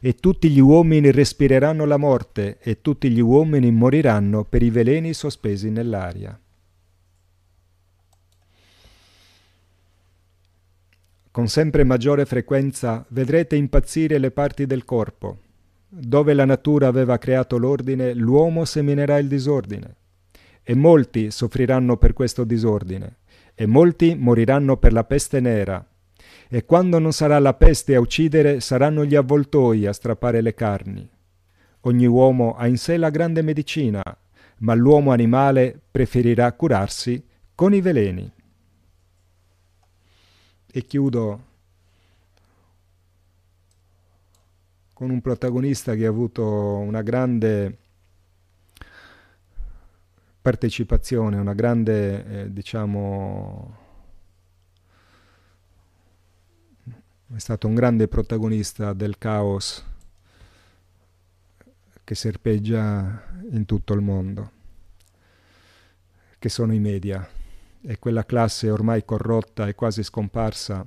[0.05, 5.13] e tutti gli uomini respireranno la morte, e tutti gli uomini moriranno per i veleni
[5.13, 6.37] sospesi nell'aria.
[11.31, 15.37] Con sempre maggiore frequenza vedrete impazzire le parti del corpo.
[15.87, 19.95] Dove la natura aveva creato l'ordine, l'uomo seminerà il disordine.
[20.63, 23.19] E molti soffriranno per questo disordine,
[23.55, 25.87] e molti moriranno per la peste nera,
[26.53, 31.09] e quando non sarà la peste a uccidere, saranno gli avvoltoi a strappare le carni.
[31.79, 34.03] Ogni uomo ha in sé la grande medicina,
[34.59, 37.25] ma l'uomo animale preferirà curarsi
[37.55, 38.31] con i veleni.
[40.71, 41.43] E chiudo
[44.93, 47.77] con un protagonista che ha avuto una grande
[50.39, 53.82] partecipazione, una grande, eh, diciamo,
[57.35, 59.83] è stato un grande protagonista del caos
[62.03, 64.51] che serpeggia in tutto il mondo,
[66.37, 67.27] che sono i media
[67.81, 70.85] e quella classe ormai corrotta e quasi scomparsa,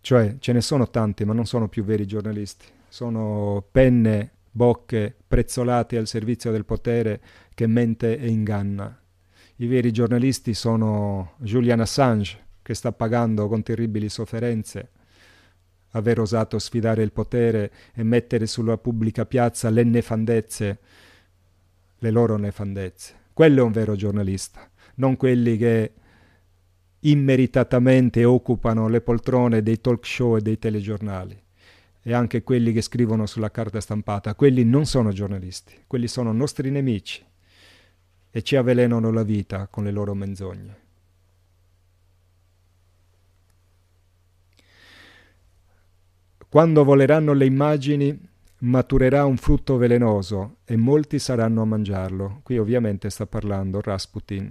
[0.00, 5.98] cioè ce ne sono tanti ma non sono più veri giornalisti, sono penne, bocche prezzolate
[5.98, 7.20] al servizio del potere
[7.52, 8.98] che mente e inganna.
[9.56, 14.90] I veri giornalisti sono Julian Assange, che sta pagando con terribili sofferenze,
[15.92, 20.78] aver osato sfidare il potere e mettere sulla pubblica piazza le nefandezze,
[21.96, 23.14] le loro nefandezze.
[23.32, 25.92] Quello è un vero giornalista, non quelli che
[27.00, 31.42] immeritatamente occupano le poltrone dei talk show e dei telegiornali
[32.02, 34.34] e anche quelli che scrivono sulla carta stampata.
[34.34, 37.24] Quelli non sono giornalisti, quelli sono nostri nemici
[38.30, 40.87] e ci avvelenano la vita con le loro menzogne.
[46.50, 48.18] Quando voleranno le immagini,
[48.60, 52.40] maturerà un frutto velenoso e molti saranno a mangiarlo.
[52.42, 54.50] Qui ovviamente sta parlando Rasputin.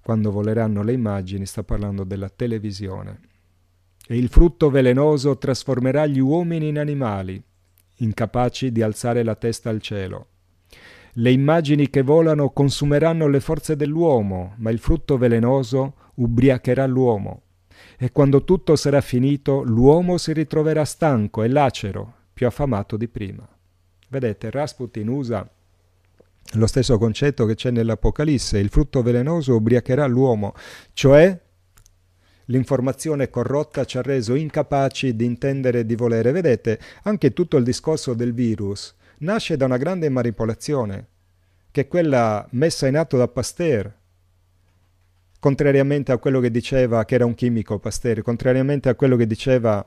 [0.00, 3.18] quando voleranno le immagini, sta parlando della televisione.
[4.06, 7.42] E il frutto velenoso trasformerà gli uomini in animali,
[7.96, 10.28] incapaci di alzare la testa al cielo.
[11.14, 17.45] Le immagini che volano consumeranno le forze dell'uomo, ma il frutto velenoso ubriacherà l'uomo.
[17.98, 23.46] E quando tutto sarà finito, l'uomo si ritroverà stanco e lacero, più affamato di prima.
[24.08, 25.48] Vedete, Rasputin usa
[26.52, 30.54] lo stesso concetto che c'è nell'Apocalisse, il frutto velenoso ubriacherà l'uomo,
[30.92, 31.38] cioè
[32.46, 36.30] l'informazione corrotta ci ha reso incapaci di intendere e di volere.
[36.30, 41.06] Vedete, anche tutto il discorso del virus nasce da una grande manipolazione,
[41.70, 43.92] che è quella messa in atto da Pasteur,
[45.38, 49.84] contrariamente a quello che diceva che era un chimico Pasteur, contrariamente a quello che diceva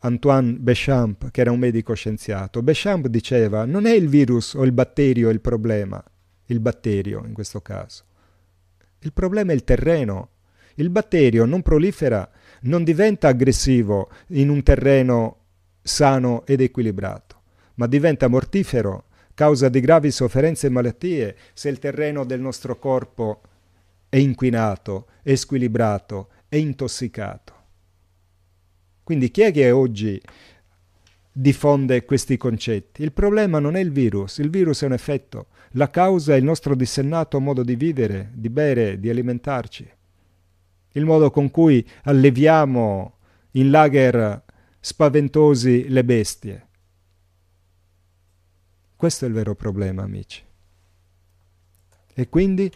[0.00, 2.62] Antoine Béchamp, che era un medico scienziato.
[2.62, 6.02] Béchamp diceva non è il virus o il batterio il problema,
[6.46, 8.04] il batterio in questo caso.
[9.00, 10.30] Il problema è il terreno.
[10.78, 12.28] Il batterio non prolifera,
[12.62, 15.38] non diventa aggressivo in un terreno
[15.80, 17.42] sano ed equilibrato,
[17.74, 23.40] ma diventa mortifero, causa di gravi sofferenze e malattie se il terreno del nostro corpo
[23.42, 23.55] è
[24.14, 27.54] inquinato, è squilibrato, è intossicato.
[29.02, 30.20] Quindi chi è che oggi
[31.32, 33.02] diffonde questi concetti?
[33.02, 36.44] Il problema non è il virus, il virus è un effetto, la causa è il
[36.44, 39.88] nostro dissennato modo di vivere, di bere, di alimentarci,
[40.92, 43.18] il modo con cui alleviamo
[43.52, 44.42] in lager
[44.80, 46.66] spaventosi le bestie.
[48.96, 50.42] Questo è il vero problema, amici.
[52.14, 52.72] E quindi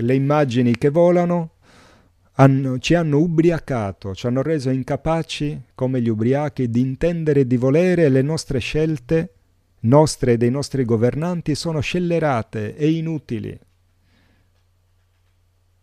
[0.00, 1.52] le immagini che volano
[2.32, 7.56] hanno, ci hanno ubriacato, ci hanno reso incapaci, come gli ubriachi, di intendere e di
[7.56, 9.34] volere le nostre scelte,
[9.80, 13.58] nostre e dei nostri governanti, sono scellerate e inutili.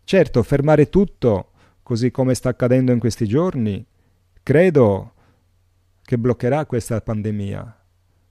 [0.04, 1.52] Certo, fermare tutto,
[1.84, 3.86] così come sta accadendo in questi giorni,
[4.42, 5.14] credo
[6.04, 7.86] che bloccherà questa pandemia,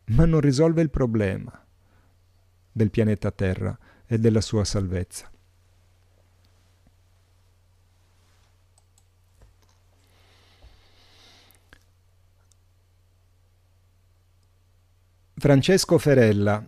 [0.07, 1.63] ma non risolve il problema
[2.73, 5.33] del pianeta Terra e della sua salvezza.
[15.45, 16.65] Francesco Ferella.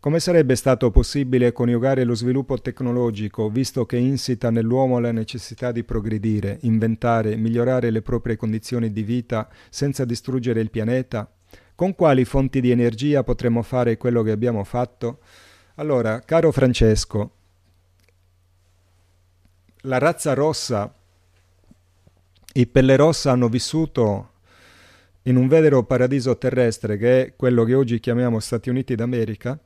[0.00, 5.84] Come sarebbe stato possibile coniugare lo sviluppo tecnologico, visto che insita nell'uomo la necessità di
[5.84, 11.30] progredire, inventare, migliorare le proprie condizioni di vita senza distruggere il pianeta?
[11.74, 15.18] Con quali fonti di energia potremmo fare quello che abbiamo fatto?
[15.74, 17.32] Allora, caro Francesco,
[19.82, 20.90] la razza rossa,
[22.54, 24.30] i pelle rossa hanno vissuto
[25.26, 29.58] in un vero paradiso terrestre che è quello che oggi chiamiamo Stati Uniti d'America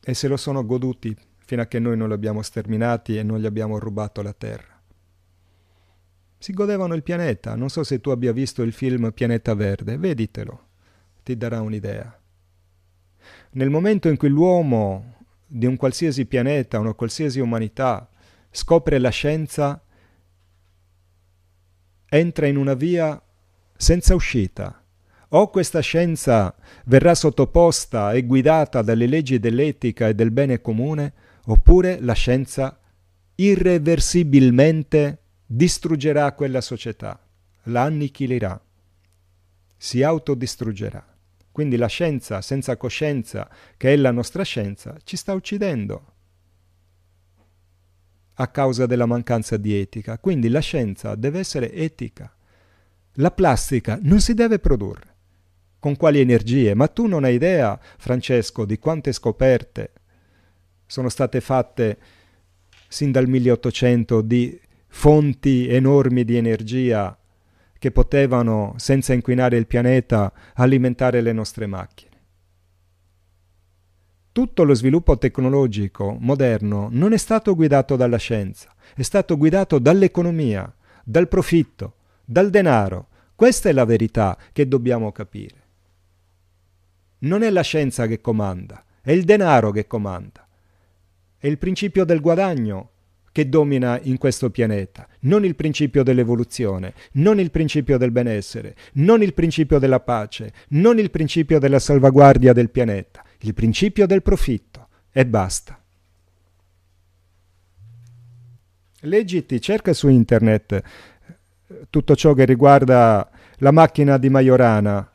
[0.00, 3.38] e se lo sono goduti fino a che noi non li abbiamo sterminati e non
[3.38, 4.80] gli abbiamo rubato la terra.
[6.38, 10.68] Si godevano il pianeta, non so se tu abbia visto il film Pianeta Verde, veditelo,
[11.22, 12.20] ti darà un'idea.
[13.52, 15.14] Nel momento in cui l'uomo
[15.46, 18.08] di un qualsiasi pianeta, una qualsiasi umanità,
[18.50, 19.80] scopre la scienza,
[22.08, 23.20] entra in una via
[23.76, 24.82] senza uscita.
[25.30, 26.54] O questa scienza
[26.84, 31.12] verrà sottoposta e guidata dalle leggi dell'etica e del bene comune,
[31.46, 32.78] oppure la scienza
[33.34, 37.20] irreversibilmente distruggerà quella società,
[37.64, 38.60] la annichilerà,
[39.76, 41.14] si autodistruggerà.
[41.52, 46.12] Quindi la scienza senza coscienza, che è la nostra scienza, ci sta uccidendo
[48.34, 50.18] a causa della mancanza di etica.
[50.18, 52.35] Quindi la scienza deve essere etica.
[53.18, 55.14] La plastica non si deve produrre.
[55.78, 56.74] Con quali energie?
[56.74, 59.92] Ma tu non hai idea, Francesco, di quante scoperte
[60.86, 61.98] sono state fatte
[62.88, 67.16] sin dal 1800 di fonti enormi di energia
[67.78, 72.14] che potevano, senza inquinare il pianeta, alimentare le nostre macchine.
[74.32, 80.70] Tutto lo sviluppo tecnologico moderno non è stato guidato dalla scienza, è stato guidato dall'economia,
[81.04, 81.94] dal profitto,
[82.26, 83.08] dal denaro.
[83.34, 85.64] Questa è la verità che dobbiamo capire.
[87.18, 90.46] Non è la scienza che comanda, è il denaro che comanda.
[91.38, 92.90] È il principio del guadagno
[93.30, 99.22] che domina in questo pianeta, non il principio dell'evoluzione, non il principio del benessere, non
[99.22, 104.88] il principio della pace, non il principio della salvaguardia del pianeta, il principio del profitto.
[105.12, 105.78] E basta.
[109.00, 110.82] Leggiti, cerca su internet
[111.90, 113.28] tutto ciò che riguarda
[113.58, 115.10] la macchina di Majorana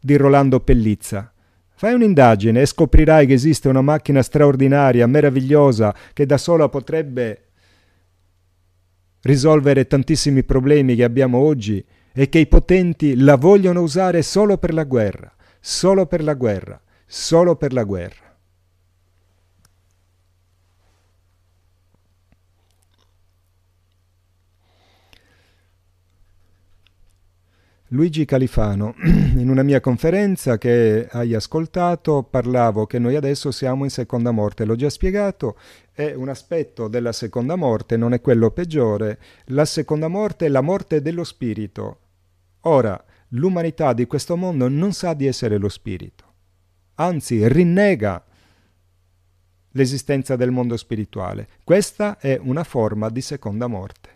[0.00, 1.32] di Rolando Pellizza.
[1.74, 7.42] Fai un'indagine e scoprirai che esiste una macchina straordinaria, meravigliosa, che da sola potrebbe
[9.22, 14.72] risolvere tantissimi problemi che abbiamo oggi e che i potenti la vogliono usare solo per
[14.72, 15.30] la guerra,
[15.60, 18.25] solo per la guerra, solo per la guerra.
[27.90, 28.96] Luigi Califano,
[29.36, 34.64] in una mia conferenza che hai ascoltato, parlavo che noi adesso siamo in seconda morte,
[34.64, 35.56] l'ho già spiegato,
[35.92, 40.62] è un aspetto della seconda morte, non è quello peggiore, la seconda morte è la
[40.62, 42.00] morte dello spirito.
[42.62, 46.24] Ora, l'umanità di questo mondo non sa di essere lo spirito,
[46.96, 48.24] anzi rinnega
[49.70, 51.46] l'esistenza del mondo spirituale.
[51.62, 54.15] Questa è una forma di seconda morte.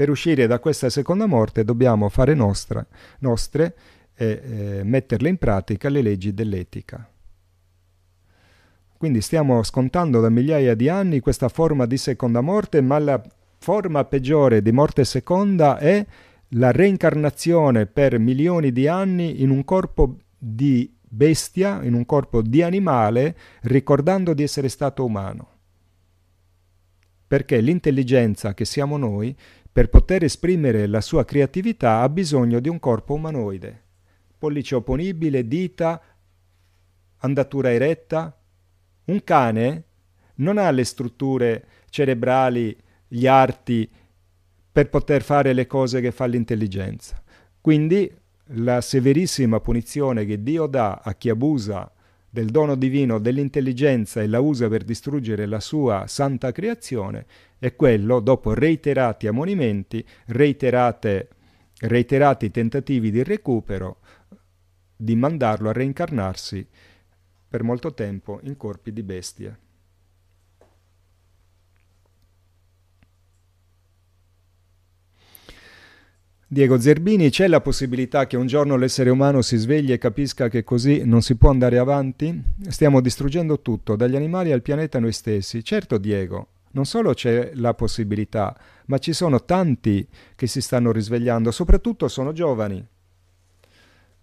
[0.00, 2.82] Per uscire da questa seconda morte dobbiamo fare nostra,
[3.18, 3.74] nostre
[4.14, 7.06] e eh, metterle in pratica le leggi dell'etica.
[8.96, 13.22] Quindi stiamo scontando da migliaia di anni questa forma di seconda morte, ma la
[13.58, 16.02] forma peggiore di morte seconda è
[16.52, 22.62] la reincarnazione per milioni di anni in un corpo di bestia, in un corpo di
[22.62, 25.48] animale, ricordando di essere stato umano.
[27.26, 29.36] Perché l'intelligenza che siamo noi
[29.80, 33.82] per poter esprimere la sua creatività ha bisogno di un corpo umanoide,
[34.36, 35.98] pollice opponibile, dita,
[37.20, 38.38] andatura eretta.
[39.06, 39.84] Un cane
[40.34, 42.76] non ha le strutture cerebrali,
[43.08, 43.90] gli arti
[44.70, 47.18] per poter fare le cose che fa l'intelligenza.
[47.58, 48.14] Quindi
[48.48, 51.90] la severissima punizione che Dio dà a chi abusa
[52.28, 57.24] del dono divino dell'intelligenza e la usa per distruggere la sua santa creazione
[57.60, 61.28] è quello, dopo reiterati ammonimenti, reiterati
[62.50, 63.98] tentativi di recupero,
[64.96, 66.66] di mandarlo a reincarnarsi
[67.46, 69.58] per molto tempo in corpi di bestie.
[76.46, 80.64] Diego Zerbini, c'è la possibilità che un giorno l'essere umano si svegli e capisca che
[80.64, 82.42] così non si può andare avanti?
[82.68, 85.62] Stiamo distruggendo tutto, dagli animali al pianeta noi stessi.
[85.62, 88.56] Certo, Diego, non solo c'è la possibilità,
[88.86, 90.06] ma ci sono tanti
[90.36, 92.84] che si stanno risvegliando, soprattutto sono giovani.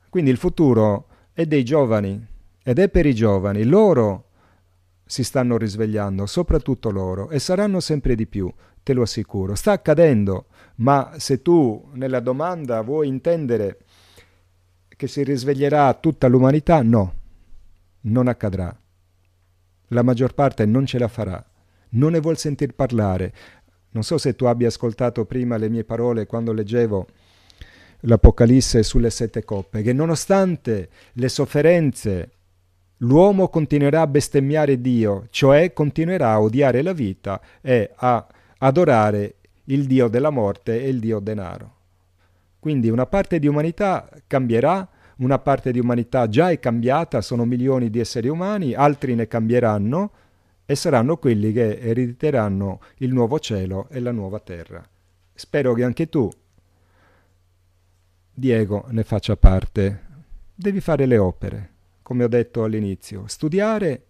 [0.09, 2.25] Quindi il futuro è dei giovani
[2.63, 3.63] ed è per i giovani.
[3.65, 4.25] Loro
[5.05, 8.51] si stanno risvegliando, soprattutto loro, e saranno sempre di più,
[8.81, 9.53] te lo assicuro.
[9.55, 10.45] Sta accadendo,
[10.75, 13.79] ma se tu nella domanda vuoi intendere
[14.87, 17.13] che si risveglierà tutta l'umanità, no,
[18.01, 18.75] non accadrà.
[19.89, 21.45] La maggior parte non ce la farà
[21.89, 23.33] non ne vuol sentir parlare.
[23.91, 27.07] Non so se tu abbia ascoltato prima le mie parole quando leggevo
[28.01, 32.31] l'Apocalisse sulle sette coppe, che nonostante le sofferenze
[32.97, 38.27] l'uomo continuerà a bestemmiare Dio, cioè continuerà a odiare la vita e a
[38.59, 39.35] adorare
[39.65, 41.75] il Dio della morte e il Dio denaro.
[42.59, 44.87] Quindi una parte di umanità cambierà,
[45.17, 50.11] una parte di umanità già è cambiata, sono milioni di esseri umani, altri ne cambieranno,
[50.69, 54.85] e saranno quelli che erediteranno il nuovo cielo e la nuova terra.
[55.33, 56.29] Spero che anche tu,
[58.33, 60.03] Diego, ne faccia parte.
[60.53, 61.69] Devi fare le opere,
[62.01, 64.05] come ho detto all'inizio, studiare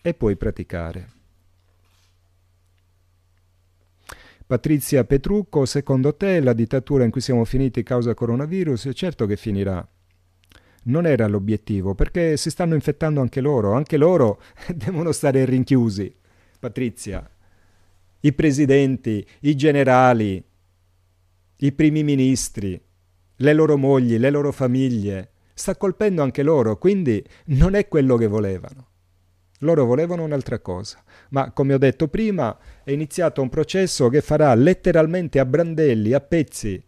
[0.00, 1.08] e poi praticare.
[4.46, 8.88] Patrizia Petrucco, secondo te la dittatura in cui siamo finiti causa coronavirus?
[8.94, 9.86] Certo che finirà
[10.86, 14.40] non era l'obiettivo, perché si stanno infettando anche loro, anche loro
[14.74, 16.14] devono stare rinchiusi.
[16.58, 17.28] Patrizia,
[18.20, 20.42] i presidenti, i generali,
[21.58, 22.80] i primi ministri,
[23.36, 28.26] le loro mogli, le loro famiglie, sta colpendo anche loro, quindi non è quello che
[28.26, 28.88] volevano.
[29.60, 34.54] Loro volevano un'altra cosa, ma come ho detto prima è iniziato un processo che farà
[34.54, 36.82] letteralmente a brandelli, a pezzi,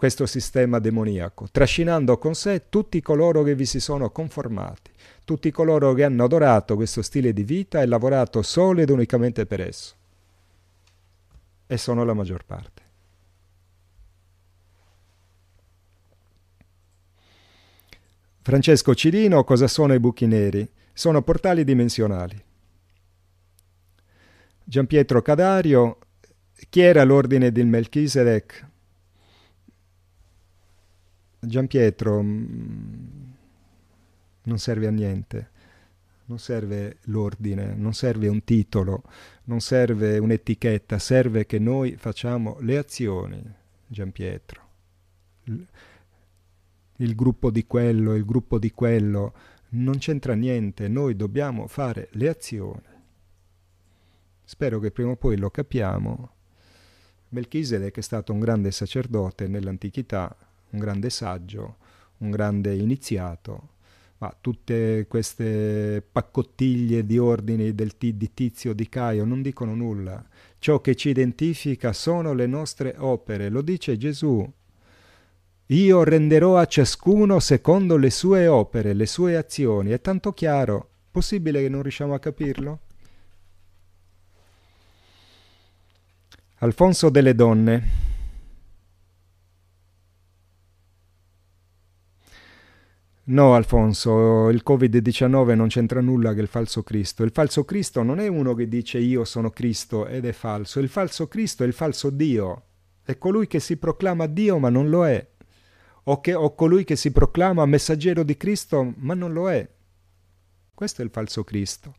[0.00, 4.90] questo sistema demoniaco, trascinando con sé tutti coloro che vi si sono conformati,
[5.26, 9.60] tutti coloro che hanno adorato questo stile di vita e lavorato solo ed unicamente per
[9.60, 9.94] esso.
[11.66, 12.82] E sono la maggior parte.
[18.40, 20.66] Francesco Cirino, cosa sono i buchi neri?
[20.94, 22.42] Sono portali dimensionali.
[24.64, 25.98] Giampietro Cadario,
[26.70, 28.68] chi era l'ordine di Melchisedec?
[31.42, 33.30] Gian Pietro mm,
[34.42, 35.50] non serve a niente,
[36.26, 39.02] non serve l'ordine, non serve un titolo,
[39.44, 43.42] non serve un'etichetta, serve che noi facciamo le azioni,
[43.86, 44.68] Gian Pietro.
[46.96, 49.32] il gruppo di quello, il gruppo di quello,
[49.70, 52.82] non c'entra niente, noi dobbiamo fare le azioni.
[54.44, 56.30] Spero che prima o poi lo capiamo.
[57.30, 60.36] Melchisedec è stato un grande sacerdote nell'antichità,
[60.70, 61.76] un grande saggio,
[62.18, 63.68] un grande iniziato,
[64.18, 70.22] ma tutte queste paccottiglie di ordini del t- di Tizio, di Caio non dicono nulla.
[70.58, 74.46] Ciò che ci identifica sono le nostre opere, lo dice Gesù.
[75.66, 79.90] Io renderò a ciascuno secondo le sue opere, le sue azioni.
[79.90, 80.88] È tanto chiaro.
[81.10, 82.80] Possibile che non riusciamo a capirlo?
[86.58, 88.09] Alfonso delle donne.
[93.30, 97.22] No, Alfonso, il Covid-19 non c'entra nulla che il falso Cristo.
[97.22, 100.80] Il falso Cristo non è uno che dice io sono Cristo ed è falso.
[100.80, 102.64] Il falso Cristo è il falso Dio.
[103.04, 105.24] È colui che si proclama Dio ma non lo è.
[106.04, 109.68] O, che, o colui che si proclama messaggero di Cristo ma non lo è.
[110.74, 111.94] Questo è il falso Cristo.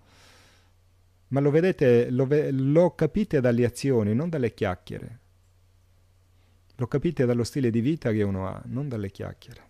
[1.30, 5.20] Ma lo vedete, lo, lo capite dalle azioni, non dalle chiacchiere.
[6.76, 9.70] Lo capite dallo stile di vita che uno ha, non dalle chiacchiere.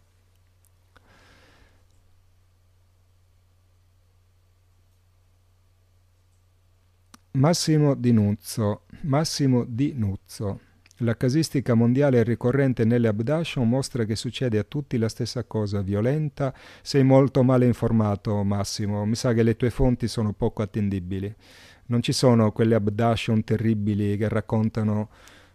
[7.34, 8.82] Massimo Di Nuzzo.
[9.02, 10.60] Massimo Di Nuzzo.
[10.98, 16.54] La casistica mondiale ricorrente nelle abduction mostra che succede a tutti la stessa cosa, violenta.
[16.82, 19.06] Sei molto male informato, Massimo.
[19.06, 21.34] Mi sa che le tue fonti sono poco attendibili.
[21.86, 25.10] Non ci sono quelle abduction terribili che raccontano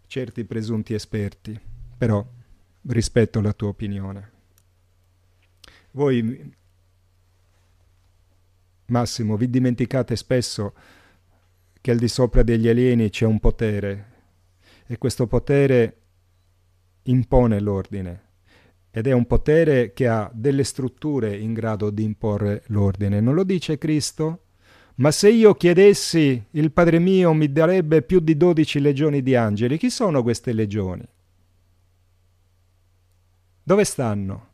[0.06, 1.60] certi presunti esperti.
[1.98, 2.26] Però
[2.88, 4.30] rispetto la tua opinione.
[5.90, 6.54] Voi,
[8.86, 10.72] Massimo, vi dimenticate spesso
[11.86, 14.06] che al di sopra degli alieni c'è un potere
[14.88, 15.98] e questo potere
[17.04, 18.22] impone l'ordine
[18.90, 23.20] ed è un potere che ha delle strutture in grado di imporre l'ordine.
[23.20, 24.46] Non lo dice Cristo?
[24.96, 29.78] Ma se io chiedessi, il Padre mio mi darebbe più di dodici legioni di angeli,
[29.78, 31.06] chi sono queste legioni?
[33.62, 34.48] Dove stanno?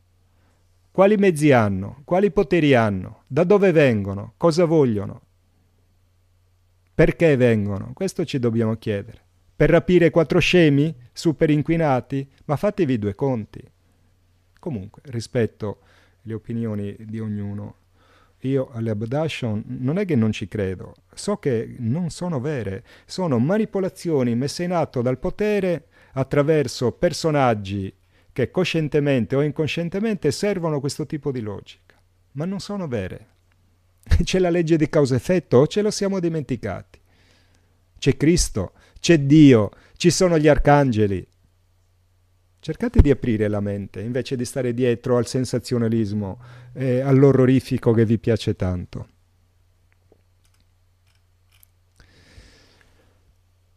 [0.91, 2.01] Quali mezzi hanno?
[2.05, 3.23] Quali poteri hanno?
[3.25, 4.33] Da dove vengono?
[4.37, 5.21] Cosa vogliono?
[6.95, 7.91] Perché vengono?
[7.93, 9.19] Questo ci dobbiamo chiedere.
[9.55, 12.27] Per rapire quattro scemi super inquinati?
[12.45, 13.61] Ma fatevi due conti.
[14.59, 15.79] Comunque, rispetto
[16.21, 17.75] le opinioni di ognuno,
[18.41, 23.39] io alle abduction non è che non ci credo, so che non sono vere, sono
[23.39, 27.93] manipolazioni messe in atto dal potere attraverso personaggi
[28.31, 31.99] che coscientemente o incoscientemente servono questo tipo di logica,
[32.33, 33.27] ma non sono vere.
[34.23, 36.99] C'è la legge di causa-effetto o ce lo siamo dimenticati?
[37.97, 41.25] C'è Cristo, c'è Dio, ci sono gli arcangeli.
[42.59, 46.39] Cercate di aprire la mente invece di stare dietro al sensazionalismo
[46.73, 49.07] e all'orrorifico che vi piace tanto.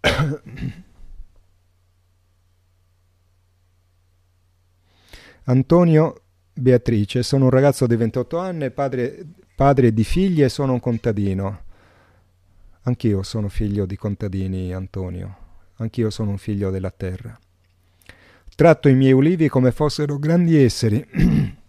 [5.44, 6.22] Antonio
[6.52, 9.24] Beatrice, sono un ragazzo di 28 anni, padre
[9.56, 11.62] padre di figli e sono un contadino.
[12.82, 15.38] Anch'io sono figlio di contadini, Antonio.
[15.76, 17.36] Anch'io sono un figlio della terra.
[18.54, 21.04] Tratto i miei ulivi come fossero grandi esseri.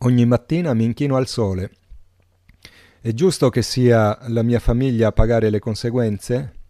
[0.00, 1.72] Ogni mattina mi inchino al sole.
[3.02, 6.60] È giusto che sia la mia famiglia a pagare le conseguenze?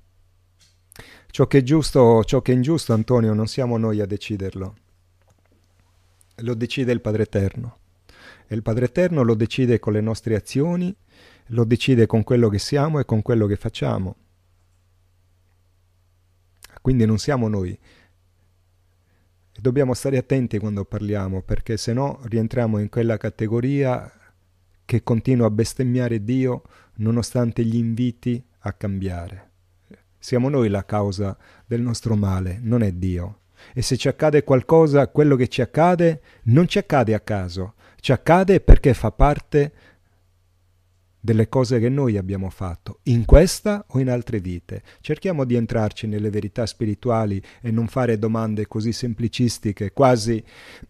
[1.32, 4.76] Ciò che è giusto, ciò che è ingiusto, Antonio, non siamo noi a deciderlo.
[6.36, 7.78] Lo decide il Padre Eterno.
[8.46, 10.94] E il Padre Eterno lo decide con le nostre azioni,
[11.46, 14.16] lo decide con quello che siamo e con quello che facciamo.
[16.82, 17.70] Quindi non siamo noi.
[17.70, 24.12] E dobbiamo stare attenti quando parliamo, perché se no rientriamo in quella categoria
[24.84, 26.64] che continua a bestemmiare Dio
[26.96, 29.51] nonostante gli inviti a cambiare.
[30.22, 31.36] Siamo noi la causa
[31.66, 33.38] del nostro male, non è Dio.
[33.74, 38.12] E se ci accade qualcosa, quello che ci accade non ci accade a caso, ci
[38.12, 39.72] accade perché fa parte
[41.18, 44.84] delle cose che noi abbiamo fatto, in questa o in altre vite.
[45.00, 50.40] Cerchiamo di entrarci nelle verità spirituali e non fare domande così semplicistiche, quasi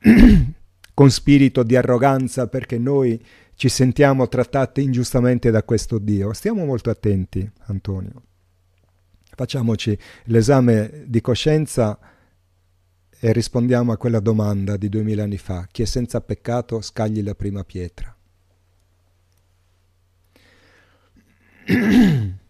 [0.92, 3.18] con spirito di arroganza perché noi
[3.54, 6.34] ci sentiamo trattati ingiustamente da questo Dio.
[6.34, 8.24] Stiamo molto attenti, Antonio.
[9.34, 11.98] Facciamoci l'esame di coscienza
[13.18, 15.66] e rispondiamo a quella domanda di duemila anni fa.
[15.70, 18.14] Chi è senza peccato scagli la prima pietra.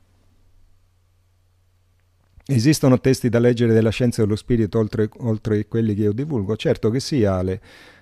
[2.44, 6.56] Esistono testi da leggere della scienza dello spirito oltre, oltre quelli che io divulgo?
[6.56, 7.60] Certo che sì, Ale.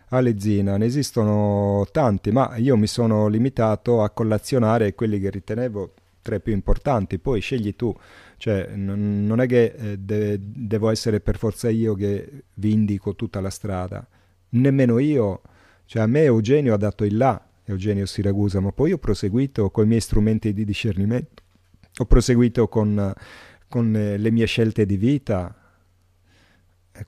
[0.09, 5.93] Ale Zina, ne esistono tanti, ma io mi sono limitato a collazionare quelli che ritenevo
[6.23, 7.97] tra i più importanti, poi scegli tu,
[8.41, 13.15] cioè n- non è che eh, de- devo essere per forza io che vi indico
[13.15, 14.09] tutta la strada,
[14.51, 15.43] nemmeno io,
[15.85, 19.85] cioè a me Eugenio ha dato il là, Eugenio Siragusa, ma poi ho proseguito con
[19.85, 21.43] i miei strumenti di discernimento,
[21.99, 23.13] ho proseguito con,
[23.69, 25.55] con eh, le mie scelte di vita,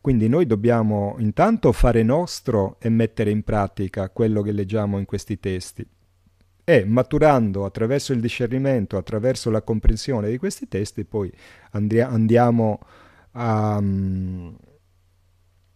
[0.02, 5.40] quindi noi dobbiamo intanto fare nostro e mettere in pratica quello che leggiamo in questi
[5.40, 5.86] testi.
[6.64, 11.32] E maturando attraverso il discernimento, attraverso la comprensione di questi testi, poi
[11.72, 12.78] andria- andiamo
[13.32, 13.82] a,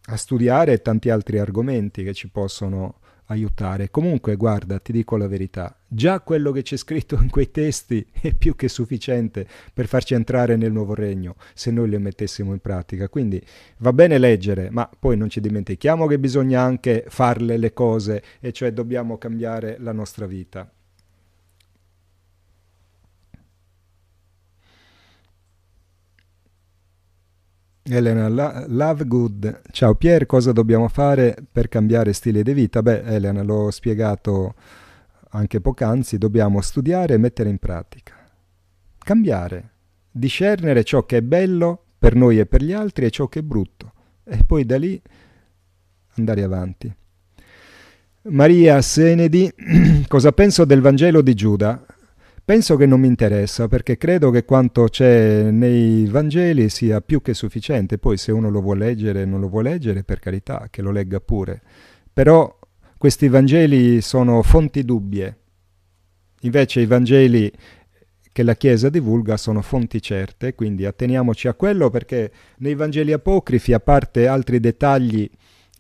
[0.05, 3.91] a studiare tanti altri argomenti che ci possono aiutare.
[3.91, 8.33] Comunque, guarda, ti dico la verità, già quello che c'è scritto in quei testi è
[8.33, 13.09] più che sufficiente per farci entrare nel nuovo regno, se noi li mettessimo in pratica.
[13.09, 13.45] Quindi
[13.79, 18.53] va bene leggere, ma poi non ci dimentichiamo che bisogna anche farle le cose, e
[18.53, 20.71] cioè dobbiamo cambiare la nostra vita.
[27.89, 28.29] Elena
[28.67, 32.83] Lovegood, ciao Pier, cosa dobbiamo fare per cambiare stile di vita?
[32.83, 34.55] Beh, Elena, l'ho spiegato
[35.31, 38.15] anche poc'anzi, dobbiamo studiare e mettere in pratica.
[38.99, 39.71] Cambiare,
[40.11, 43.43] discernere ciò che è bello per noi e per gli altri e ciò che è
[43.43, 43.93] brutto,
[44.25, 45.01] e poi da lì
[46.17, 46.93] andare avanti.
[48.23, 49.53] Maria Senedi,
[50.09, 51.86] cosa penso del Vangelo di Giuda?
[52.47, 57.35] Penso che non mi interessa perché credo che quanto c'è nei Vangeli sia più che
[57.35, 57.99] sufficiente.
[57.99, 61.19] Poi se uno lo vuole leggere non lo vuole leggere, per carità, che lo legga
[61.19, 61.61] pure.
[62.13, 62.57] Però
[62.97, 65.39] questi Vangeli sono fonti dubbie.
[66.43, 67.51] Invece i Vangeli
[68.31, 73.73] che la Chiesa divulga sono fonti certe, quindi atteniamoci a quello perché nei Vangeli apocrifi,
[73.73, 75.29] a parte altri dettagli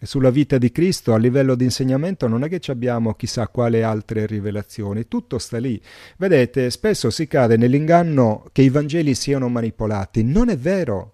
[0.02, 4.26] sulla vita di Cristo a livello di insegnamento non è che abbiamo chissà quale altre
[4.26, 5.80] rivelazioni, tutto sta lì.
[6.18, 11.12] Vedete, spesso si cade nell'inganno che i Vangeli siano manipolati, non è vero.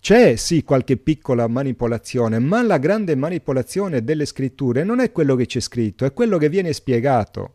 [0.00, 5.44] C'è sì qualche piccola manipolazione, ma la grande manipolazione delle scritture non è quello che
[5.44, 7.54] c'è scritto, è quello che viene spiegato.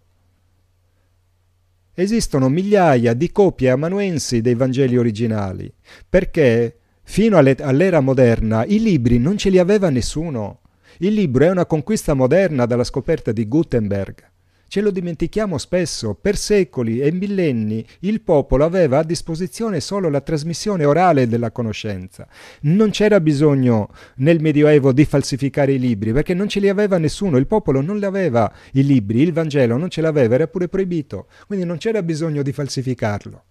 [1.96, 5.74] Esistono migliaia di copie amanuensi dei Vangeli originali,
[6.08, 10.60] perché Fino all'era moderna i libri non ce li aveva nessuno.
[10.98, 14.32] Il libro è una conquista moderna dalla scoperta di Gutenberg.
[14.68, 20.20] Ce lo dimentichiamo spesso, per secoli e millenni il popolo aveva a disposizione solo la
[20.20, 22.28] trasmissione orale della conoscenza.
[22.62, 27.38] Non c'era bisogno nel Medioevo di falsificare i libri, perché non ce li aveva nessuno,
[27.38, 31.28] il popolo non li aveva i libri, il Vangelo non ce l'aveva, era pure proibito,
[31.46, 33.44] quindi non c'era bisogno di falsificarlo.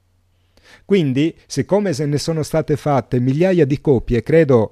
[0.84, 4.70] Quindi, siccome se ne sono state fatte migliaia di copie, credo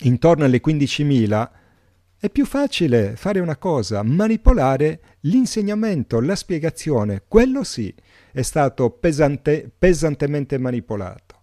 [0.00, 1.50] intorno alle 15.000,
[2.18, 7.22] è più facile fare una cosa, manipolare l'insegnamento, la spiegazione.
[7.28, 7.94] Quello sì,
[8.32, 11.34] è stato pesante, pesantemente manipolato.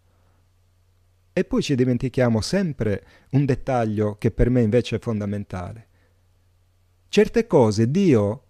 [1.32, 5.88] E poi ci dimentichiamo sempre un dettaglio che per me invece è fondamentale.
[7.08, 8.44] Certe cose Dio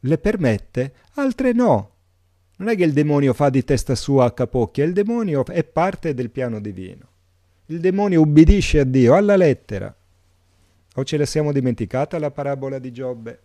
[0.00, 1.93] le permette, altre no.
[2.56, 6.14] Non è che il demonio fa di testa sua a capocchia, il demonio è parte
[6.14, 7.08] del piano divino.
[7.66, 9.94] Il demonio ubbidisce a Dio alla lettera.
[10.96, 13.40] O ce la siamo dimenticata la parabola di Giobbe?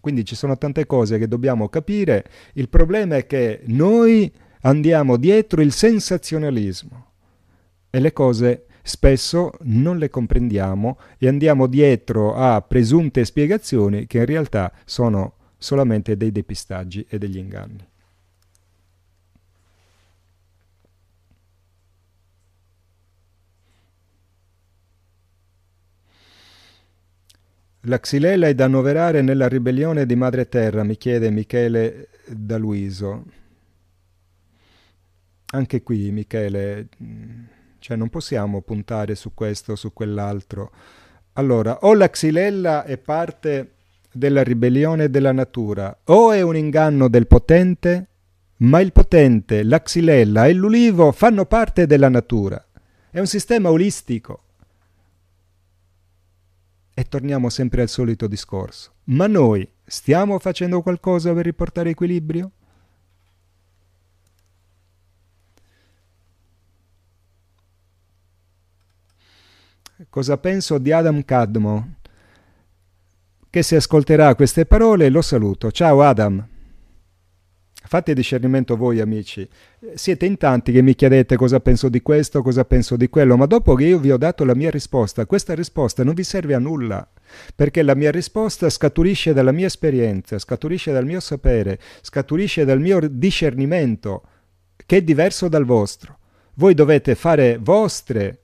[0.00, 2.24] Quindi ci sono tante cose che dobbiamo capire.
[2.54, 4.30] Il problema è che noi
[4.62, 7.06] andiamo dietro il sensazionalismo
[7.90, 14.26] e le cose spesso non le comprendiamo e andiamo dietro a presunte spiegazioni che in
[14.26, 17.88] realtà sono solamente dei depistaggi e degli inganni.
[27.86, 33.24] La xylella è da annoverare nella ribellione di Madre Terra, mi chiede Michele da Luiso.
[35.52, 36.88] Anche qui, Michele,
[37.78, 40.72] cioè non possiamo puntare su questo o su quell'altro.
[41.34, 43.73] Allora, o la xylella è parte
[44.14, 48.06] della ribellione della natura, o è un inganno del potente,
[48.58, 52.64] ma il potente, la xylella e l'ulivo fanno parte della natura.
[53.10, 54.42] È un sistema olistico.
[56.94, 58.92] E torniamo sempre al solito discorso.
[59.04, 62.50] Ma noi stiamo facendo qualcosa per riportare equilibrio?
[70.08, 71.94] Cosa penso di Adam Cadmo?
[73.54, 75.70] Che se ascolterà queste parole lo saluto.
[75.70, 76.44] Ciao Adam.
[77.84, 79.48] fate discernimento voi amici.
[79.94, 83.46] Siete in tanti che mi chiedete cosa penso di questo, cosa penso di quello, ma
[83.46, 86.58] dopo che io vi ho dato la mia risposta, questa risposta non vi serve a
[86.58, 87.08] nulla,
[87.54, 92.98] perché la mia risposta scaturisce dalla mia esperienza, scaturisce dal mio sapere, scaturisce dal mio
[93.08, 94.22] discernimento,
[94.84, 96.18] che è diverso dal vostro.
[96.54, 98.43] Voi dovete fare vostre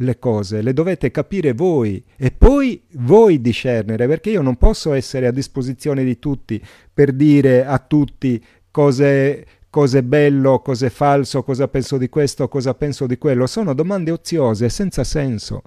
[0.00, 5.26] le cose, le dovete capire voi e poi voi discernere, perché io non posso essere
[5.26, 11.96] a disposizione di tutti per dire a tutti cose, cose bello, cose falso, cosa penso
[11.96, 13.46] di questo, cosa penso di quello.
[13.46, 15.62] Sono domande oziose, senza senso.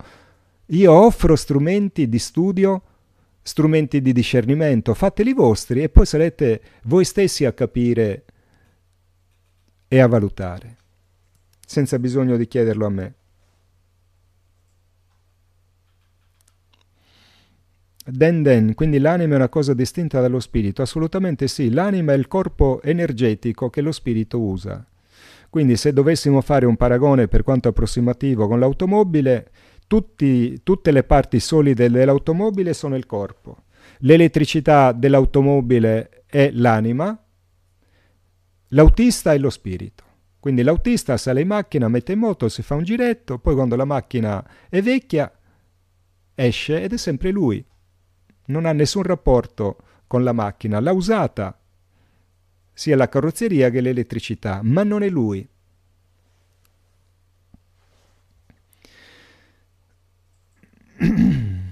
[0.67, 2.83] Io offro strumenti di studio,
[3.41, 8.25] strumenti di discernimento, fateli vostri e poi sarete voi stessi a capire
[9.88, 10.77] e a valutare,
[11.66, 13.14] senza bisogno di chiederlo a me.
[18.11, 20.81] Den den, quindi l'anima è una cosa distinta dallo spirito?
[20.81, 24.83] Assolutamente sì, l'anima è il corpo energetico che lo spirito usa.
[25.49, 29.51] Quindi se dovessimo fare un paragone per quanto approssimativo con l'automobile,
[29.88, 33.63] tutti, tutte le parti solide dell'automobile sono il corpo.
[33.99, 37.17] L'elettricità dell'automobile è l'anima,
[38.69, 40.03] l'autista è lo spirito.
[40.39, 43.85] Quindi l'autista sale in macchina, mette in moto, si fa un giretto, poi quando la
[43.85, 45.31] macchina è vecchia
[46.33, 47.63] esce ed è sempre lui
[48.49, 51.59] non ha nessun rapporto con la macchina, l'ha usata
[52.79, 55.45] sia la carrozzeria che l'elettricità, ma non è lui.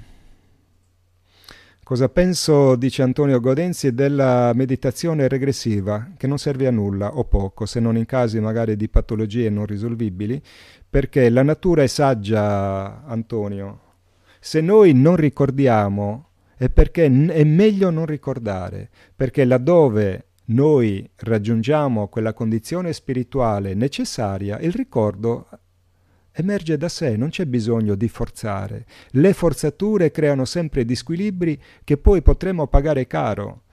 [1.81, 7.65] Cosa penso, dice Antonio Godenzi, della meditazione regressiva, che non serve a nulla o poco,
[7.65, 10.41] se non in casi magari di patologie non risolvibili,
[10.89, 13.79] perché la natura è saggia, Antonio.
[14.41, 16.27] Se noi non ricordiamo
[16.57, 24.71] è perché è meglio non ricordare, perché laddove noi raggiungiamo quella condizione spirituale necessaria, il
[24.71, 25.47] ricordo
[26.31, 28.85] emerge da sé, non c'è bisogno di forzare.
[29.11, 33.63] Le forzature creano sempre disquilibri che poi potremo pagare caro.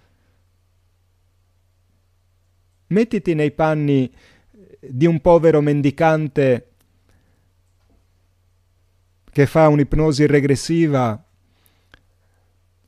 [2.88, 4.12] Mettiti nei panni
[4.80, 6.68] di un povero mendicante
[9.30, 11.22] che fa un'ipnosi regressiva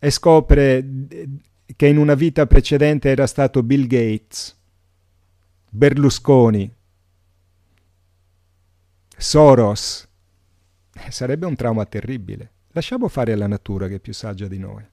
[0.07, 0.86] e scopre
[1.75, 4.57] che in una vita precedente era stato Bill Gates,
[5.68, 6.73] Berlusconi,
[9.17, 10.07] Soros.
[10.94, 12.52] Eh, sarebbe un trauma terribile.
[12.68, 14.85] Lasciamo fare alla natura che è più saggia di noi.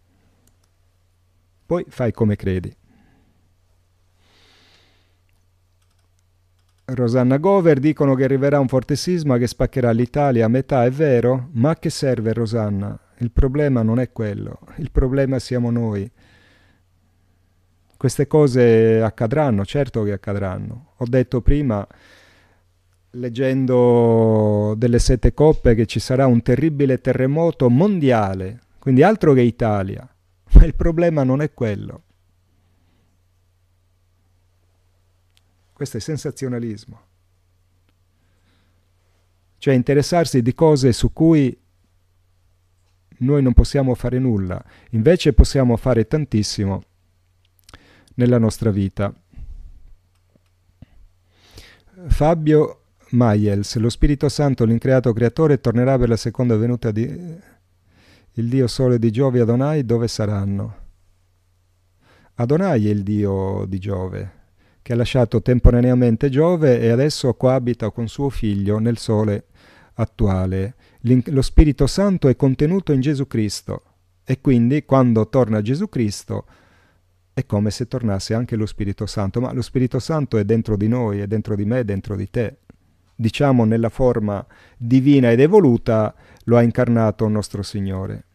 [1.64, 2.75] Poi fai come credi.
[6.85, 11.50] Rosanna Gover dicono che arriverà un forte sisma che spaccherà l'Italia a metà, è vero?
[11.51, 13.00] Ma a che serve Rosanna?
[13.23, 16.11] Il problema non è quello, il problema siamo noi.
[17.95, 20.95] Queste cose accadranno, certo che accadranno.
[20.97, 21.87] Ho detto prima,
[23.11, 30.05] leggendo delle sette coppe, che ci sarà un terribile terremoto mondiale, quindi altro che Italia.
[30.51, 32.03] Ma il problema non è quello.
[35.71, 36.99] Questo è sensazionalismo.
[39.59, 41.57] Cioè interessarsi di cose su cui
[43.19, 46.83] noi non possiamo fare nulla, invece possiamo fare tantissimo
[48.16, 49.14] nella nostra vita.
[52.08, 57.42] Fabio Maiels, lo Spirito Santo, l'increato creatore, tornerà per la seconda venuta di
[58.38, 60.82] il Dio Sole di Giove Adonai, dove saranno?
[62.35, 64.32] Adonai è il Dio di Giove,
[64.82, 69.45] che ha lasciato temporaneamente Giove e adesso coabita con suo figlio nel Sole
[69.95, 70.74] attuale
[71.06, 73.83] lo Spirito Santo è contenuto in Gesù Cristo
[74.23, 76.45] e quindi quando torna Gesù Cristo
[77.33, 80.88] è come se tornasse anche lo Spirito Santo, ma lo Spirito Santo è dentro di
[80.88, 82.57] noi, è dentro di me, è dentro di te.
[83.15, 84.45] Diciamo nella forma
[84.77, 86.14] divina ed evoluta
[86.45, 88.25] lo ha incarnato nostro Signore.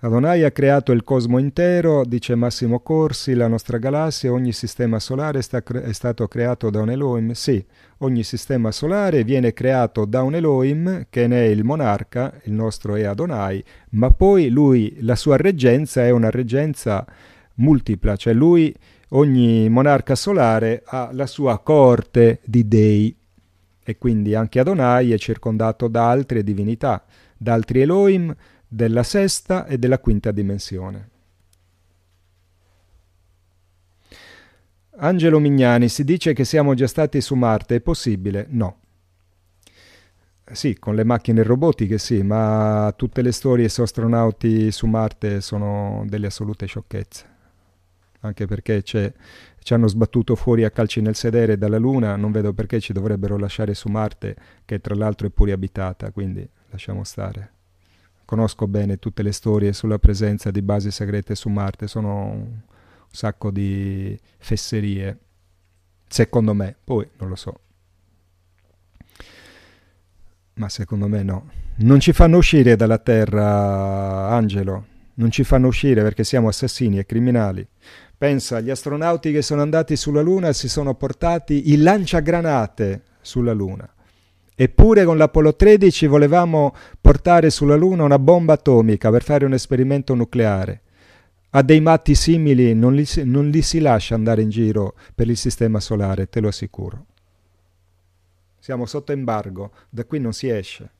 [0.00, 5.40] Adonai ha creato il cosmo intero, dice Massimo Corsi, la nostra galassia, ogni sistema solare
[5.62, 7.32] cre- è stato creato da un Elohim.
[7.32, 7.64] Sì,
[7.98, 12.94] ogni sistema solare viene creato da un Elohim che ne è il monarca, il nostro
[12.94, 17.06] è Adonai, ma poi lui, la sua reggenza è una reggenza
[17.54, 18.74] multipla, cioè lui,
[19.10, 23.16] ogni monarca solare ha la sua coorte di dei
[23.82, 27.02] e quindi anche Adonai è circondato da altre divinità,
[27.38, 28.34] da altri Elohim,
[28.68, 31.10] della sesta e della quinta dimensione.
[34.98, 38.46] Angelo Mignani, si dice che siamo già stati su Marte, è possibile?
[38.48, 38.80] No.
[40.52, 46.04] sì, con le macchine robotiche sì, ma tutte le storie su astronauti su Marte sono
[46.06, 47.34] delle assolute sciocchezze.
[48.20, 49.12] Anche perché ci
[49.68, 53.74] hanno sbattuto fuori a calci nel sedere dalla Luna, non vedo perché ci dovrebbero lasciare
[53.74, 57.55] su Marte, che tra l'altro è pure abitata, quindi lasciamo stare.
[58.26, 62.60] Conosco bene tutte le storie sulla presenza di basi segrete su Marte, sono un
[63.10, 65.18] sacco di fesserie,
[66.06, 67.60] secondo me, poi non lo so
[70.56, 71.50] ma secondo me no.
[71.76, 74.86] Non ci fanno uscire dalla terra, Angelo.
[75.14, 77.66] Non ci fanno uscire perché siamo assassini e criminali.
[78.16, 83.88] Pensa, gli astronauti che sono andati sulla Luna si sono portati il lanciagranate sulla Luna.
[84.58, 90.14] Eppure con l'Apollo 13 volevamo portare sulla Luna una bomba atomica per fare un esperimento
[90.14, 90.80] nucleare.
[91.50, 95.36] A dei matti simili non li, non li si lascia andare in giro per il
[95.36, 97.04] sistema solare, te lo assicuro.
[98.58, 100.90] Siamo sotto embargo, da qui non si esce.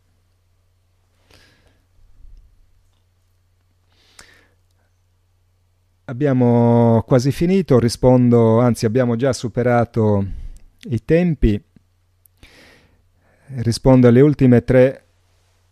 [6.04, 10.24] Abbiamo quasi finito, rispondo, anzi abbiamo già superato
[10.90, 11.60] i tempi.
[13.48, 15.04] Rispondo alle ultime tre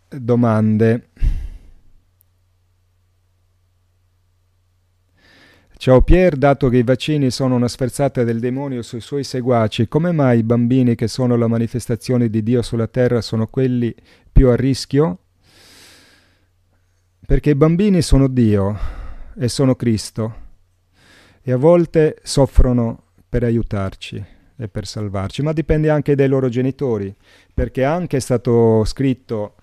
[0.07, 1.09] domande.
[5.75, 10.13] Ciao Pier, dato che i vaccini sono una sferzata del demonio sui suoi seguaci, come
[10.13, 13.93] mai i bambini che sono la manifestazione di Dio sulla terra sono quelli
[14.31, 15.19] più a rischio?
[17.27, 18.77] Perché i bambini sono Dio
[19.37, 20.43] e sono Cristo
[21.41, 27.13] e a volte soffrono per aiutarci e per salvarci, ma dipende anche dai loro genitori,
[27.53, 29.55] perché anche è stato scritto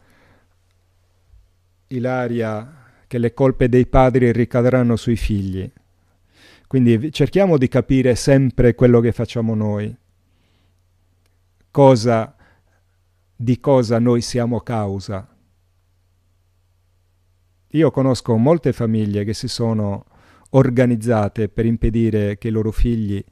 [1.88, 5.70] Ilaria che le colpe dei padri ricadranno sui figli.
[6.66, 9.94] Quindi cerchiamo di capire sempre quello che facciamo noi,
[11.70, 12.34] cosa,
[13.36, 15.28] di cosa noi siamo causa.
[17.74, 20.06] Io conosco molte famiglie che si sono
[20.50, 23.22] organizzate per impedire che i loro figli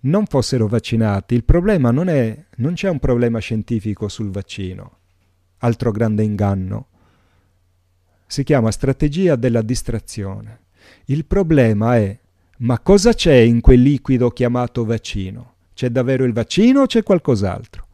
[0.00, 1.34] non fossero vaccinati.
[1.34, 4.98] Il problema non è, non c'è un problema scientifico sul vaccino,
[5.58, 6.88] altro grande inganno.
[8.26, 10.60] Si chiama strategia della distrazione.
[11.06, 12.18] Il problema è
[12.58, 15.54] ma cosa c'è in quel liquido chiamato vaccino?
[15.74, 17.86] C'è davvero il vaccino o c'è qualcos'altro?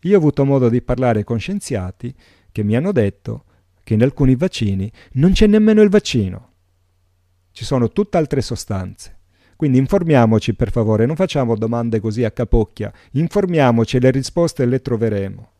[0.00, 2.14] Io ho avuto modo di parlare con scienziati
[2.50, 3.44] che mi hanno detto
[3.84, 6.50] che in alcuni vaccini non c'è nemmeno il vaccino.
[7.52, 9.18] Ci sono tutt'altre sostanze.
[9.62, 15.50] Quindi informiamoci per favore, non facciamo domande così a capocchia, informiamoci, le risposte le troveremo.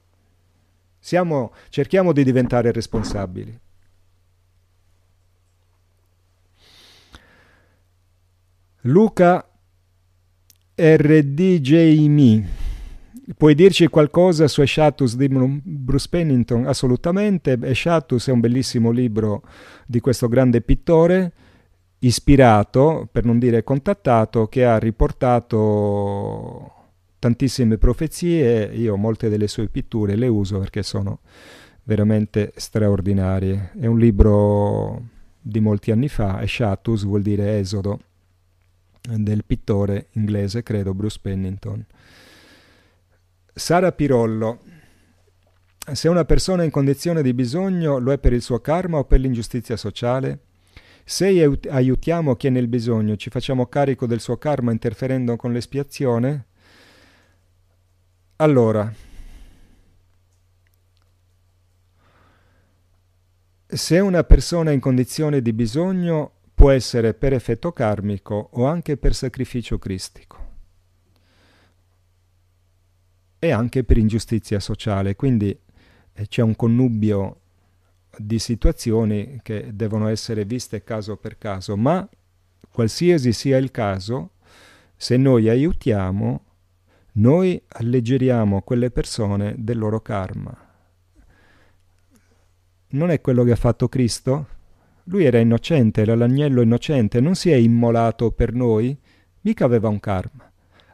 [0.99, 3.57] Siamo, cerchiamo di diventare responsabili.
[8.81, 9.49] Luca
[10.75, 12.47] RDJMI.
[13.37, 16.67] Puoi dirci qualcosa su Eschatus di Bruce Pennington?
[16.67, 17.57] Assolutamente.
[17.63, 19.45] Eschatus è un bellissimo libro
[19.87, 21.33] di questo grande pittore,
[22.03, 26.73] ispirato, per non dire contattato, che ha riportato
[27.19, 28.65] tantissime profezie.
[28.75, 31.21] Io molte delle sue pitture le uso perché sono
[31.85, 33.73] veramente straordinarie.
[33.79, 35.03] È un libro
[35.41, 38.01] di molti anni fa, Eschatus vuol dire esodo
[39.01, 41.85] del pittore inglese, credo, Bruce Pennington.
[43.55, 44.61] Sara Pirollo.
[45.93, 49.05] Se una persona è in condizione di bisogno, lo è per il suo karma o
[49.05, 50.39] per l'ingiustizia sociale?
[51.05, 51.27] Se
[51.69, 56.47] aiutiamo chi è nel bisogno, ci facciamo carico del suo karma interferendo con l'espiazione?
[58.37, 58.93] Allora,
[63.67, 68.97] se una persona è in condizione di bisogno, può essere per effetto karmico o anche
[68.97, 70.51] per sacrificio cristico
[73.39, 75.59] e anche per ingiustizia sociale, quindi
[76.13, 77.41] eh, c'è un connubio
[78.17, 82.07] di situazioni che devono essere viste caso per caso, ma
[82.71, 84.33] qualsiasi sia il caso,
[84.97, 86.45] se noi aiutiamo,
[87.15, 90.57] noi alleggeriamo quelle persone del loro karma.
[92.89, 94.47] Non è quello che ha fatto Cristo?
[95.05, 98.97] Lui era innocente, era l'agnello innocente, non si è immolato per noi,
[99.41, 100.51] mica aveva un karma.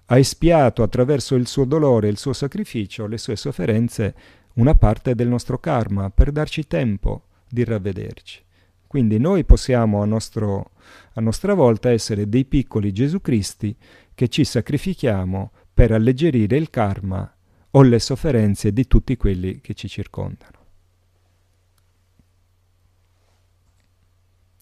[0.07, 4.15] Ha espiato attraverso il suo dolore, il suo sacrificio, le sue sofferenze,
[4.59, 8.45] una parte del nostro karma per darci tempo di ravvederci.
[8.87, 10.71] Quindi noi possiamo a, nostro,
[11.15, 13.77] a nostra volta essere dei piccoli Gesù Cristi
[14.15, 17.33] che ci sacrifichiamo per alleggerire il karma
[17.71, 20.57] o le sofferenze di tutti quelli che ci circondano.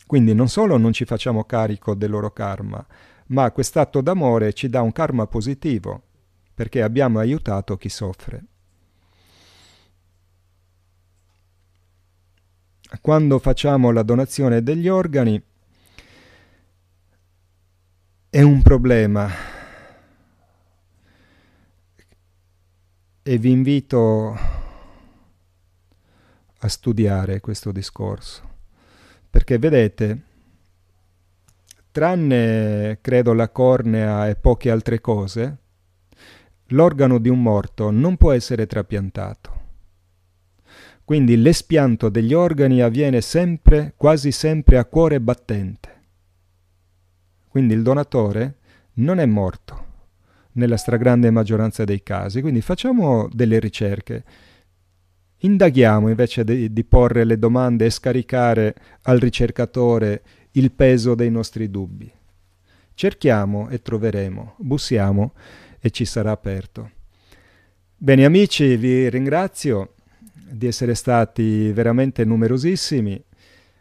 [0.07, 2.85] Quindi non solo non ci facciamo carico del loro karma,
[3.29, 6.03] ma quest'atto d'amore ci dà un karma positivo,
[6.55, 8.45] perché abbiamo aiutato chi soffre.
[13.01, 15.43] Quando facciamo la donazione degli organi
[18.31, 19.31] è un problema.
[23.23, 24.39] E vi invito
[26.59, 28.55] a studiare questo discorso.
[29.31, 30.23] Perché vedete
[31.91, 35.57] tranne credo la cornea e poche altre cose
[36.67, 39.66] l'organo di un morto non può essere trapiantato
[41.07, 46.03] quindi l'espianto degli organi avviene sempre, quasi sempre a cuore battente.
[47.47, 48.57] Quindi il donatore
[48.95, 49.85] non è morto
[50.55, 52.41] nella stragrande maggioranza dei casi.
[52.41, 54.25] Quindi facciamo delle ricerche.
[55.39, 61.71] Indaghiamo invece di, di porre le domande e scaricare al ricercatore il peso dei nostri
[61.71, 62.11] dubbi.
[62.95, 65.35] Cerchiamo e troveremo, bussiamo
[65.79, 66.91] e ci sarà aperto.
[67.95, 69.93] Bene amici, vi ringrazio
[70.49, 73.23] di essere stati veramente numerosissimi.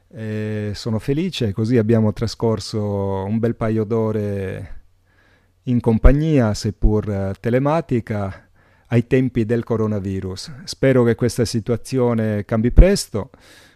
[0.07, 4.83] Eh, sono felice, così abbiamo trascorso un bel paio d'ore
[5.63, 8.49] in compagnia, seppur telematica,
[8.87, 10.51] ai tempi del coronavirus.
[10.63, 13.31] Spero che questa situazione cambi presto,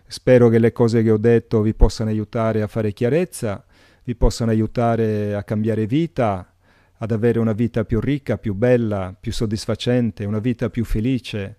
[0.08, 3.66] spero che le cose che ho detto vi possano aiutare a fare chiarezza,
[4.04, 6.54] vi possano aiutare a cambiare vita,
[7.02, 11.58] ad avere una vita più ricca, più bella, più soddisfacente, una vita più felice,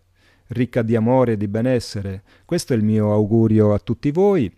[0.51, 2.23] ricca di amore e di benessere.
[2.45, 4.53] Questo è il mio augurio a tutti voi.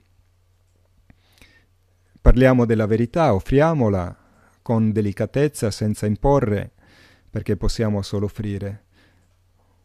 [2.21, 4.17] Parliamo della verità, offriamola
[4.63, 6.71] con delicatezza, senza imporre,
[7.29, 8.85] perché possiamo solo offrire.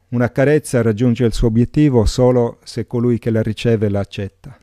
[0.10, 4.58] Una carezza raggiunge il suo obiettivo solo se colui che la riceve la accetta.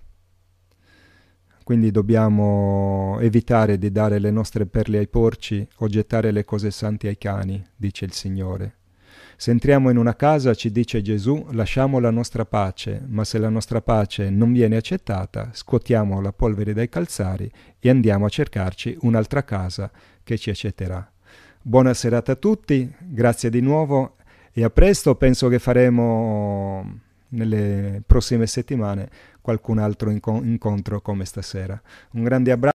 [1.65, 7.07] Quindi dobbiamo evitare di dare le nostre perle ai porci o gettare le cose santi
[7.07, 8.77] ai cani, dice il Signore.
[9.45, 13.51] Se entriamo in una casa, ci dice Gesù, lasciamo la nostra pace, ma se la
[13.51, 19.45] nostra pace non viene accettata, scuotiamo la polvere dai calzari e andiamo a cercarci un'altra
[19.45, 19.91] casa
[20.23, 21.07] che ci accetterà.
[21.61, 24.17] Buona serata a tutti, grazie di nuovo
[24.51, 29.11] e a presto, penso che faremo nelle prossime settimane
[29.43, 31.79] qualcun altro inco- incontro come stasera.
[32.13, 32.73] Un grande abbraccio.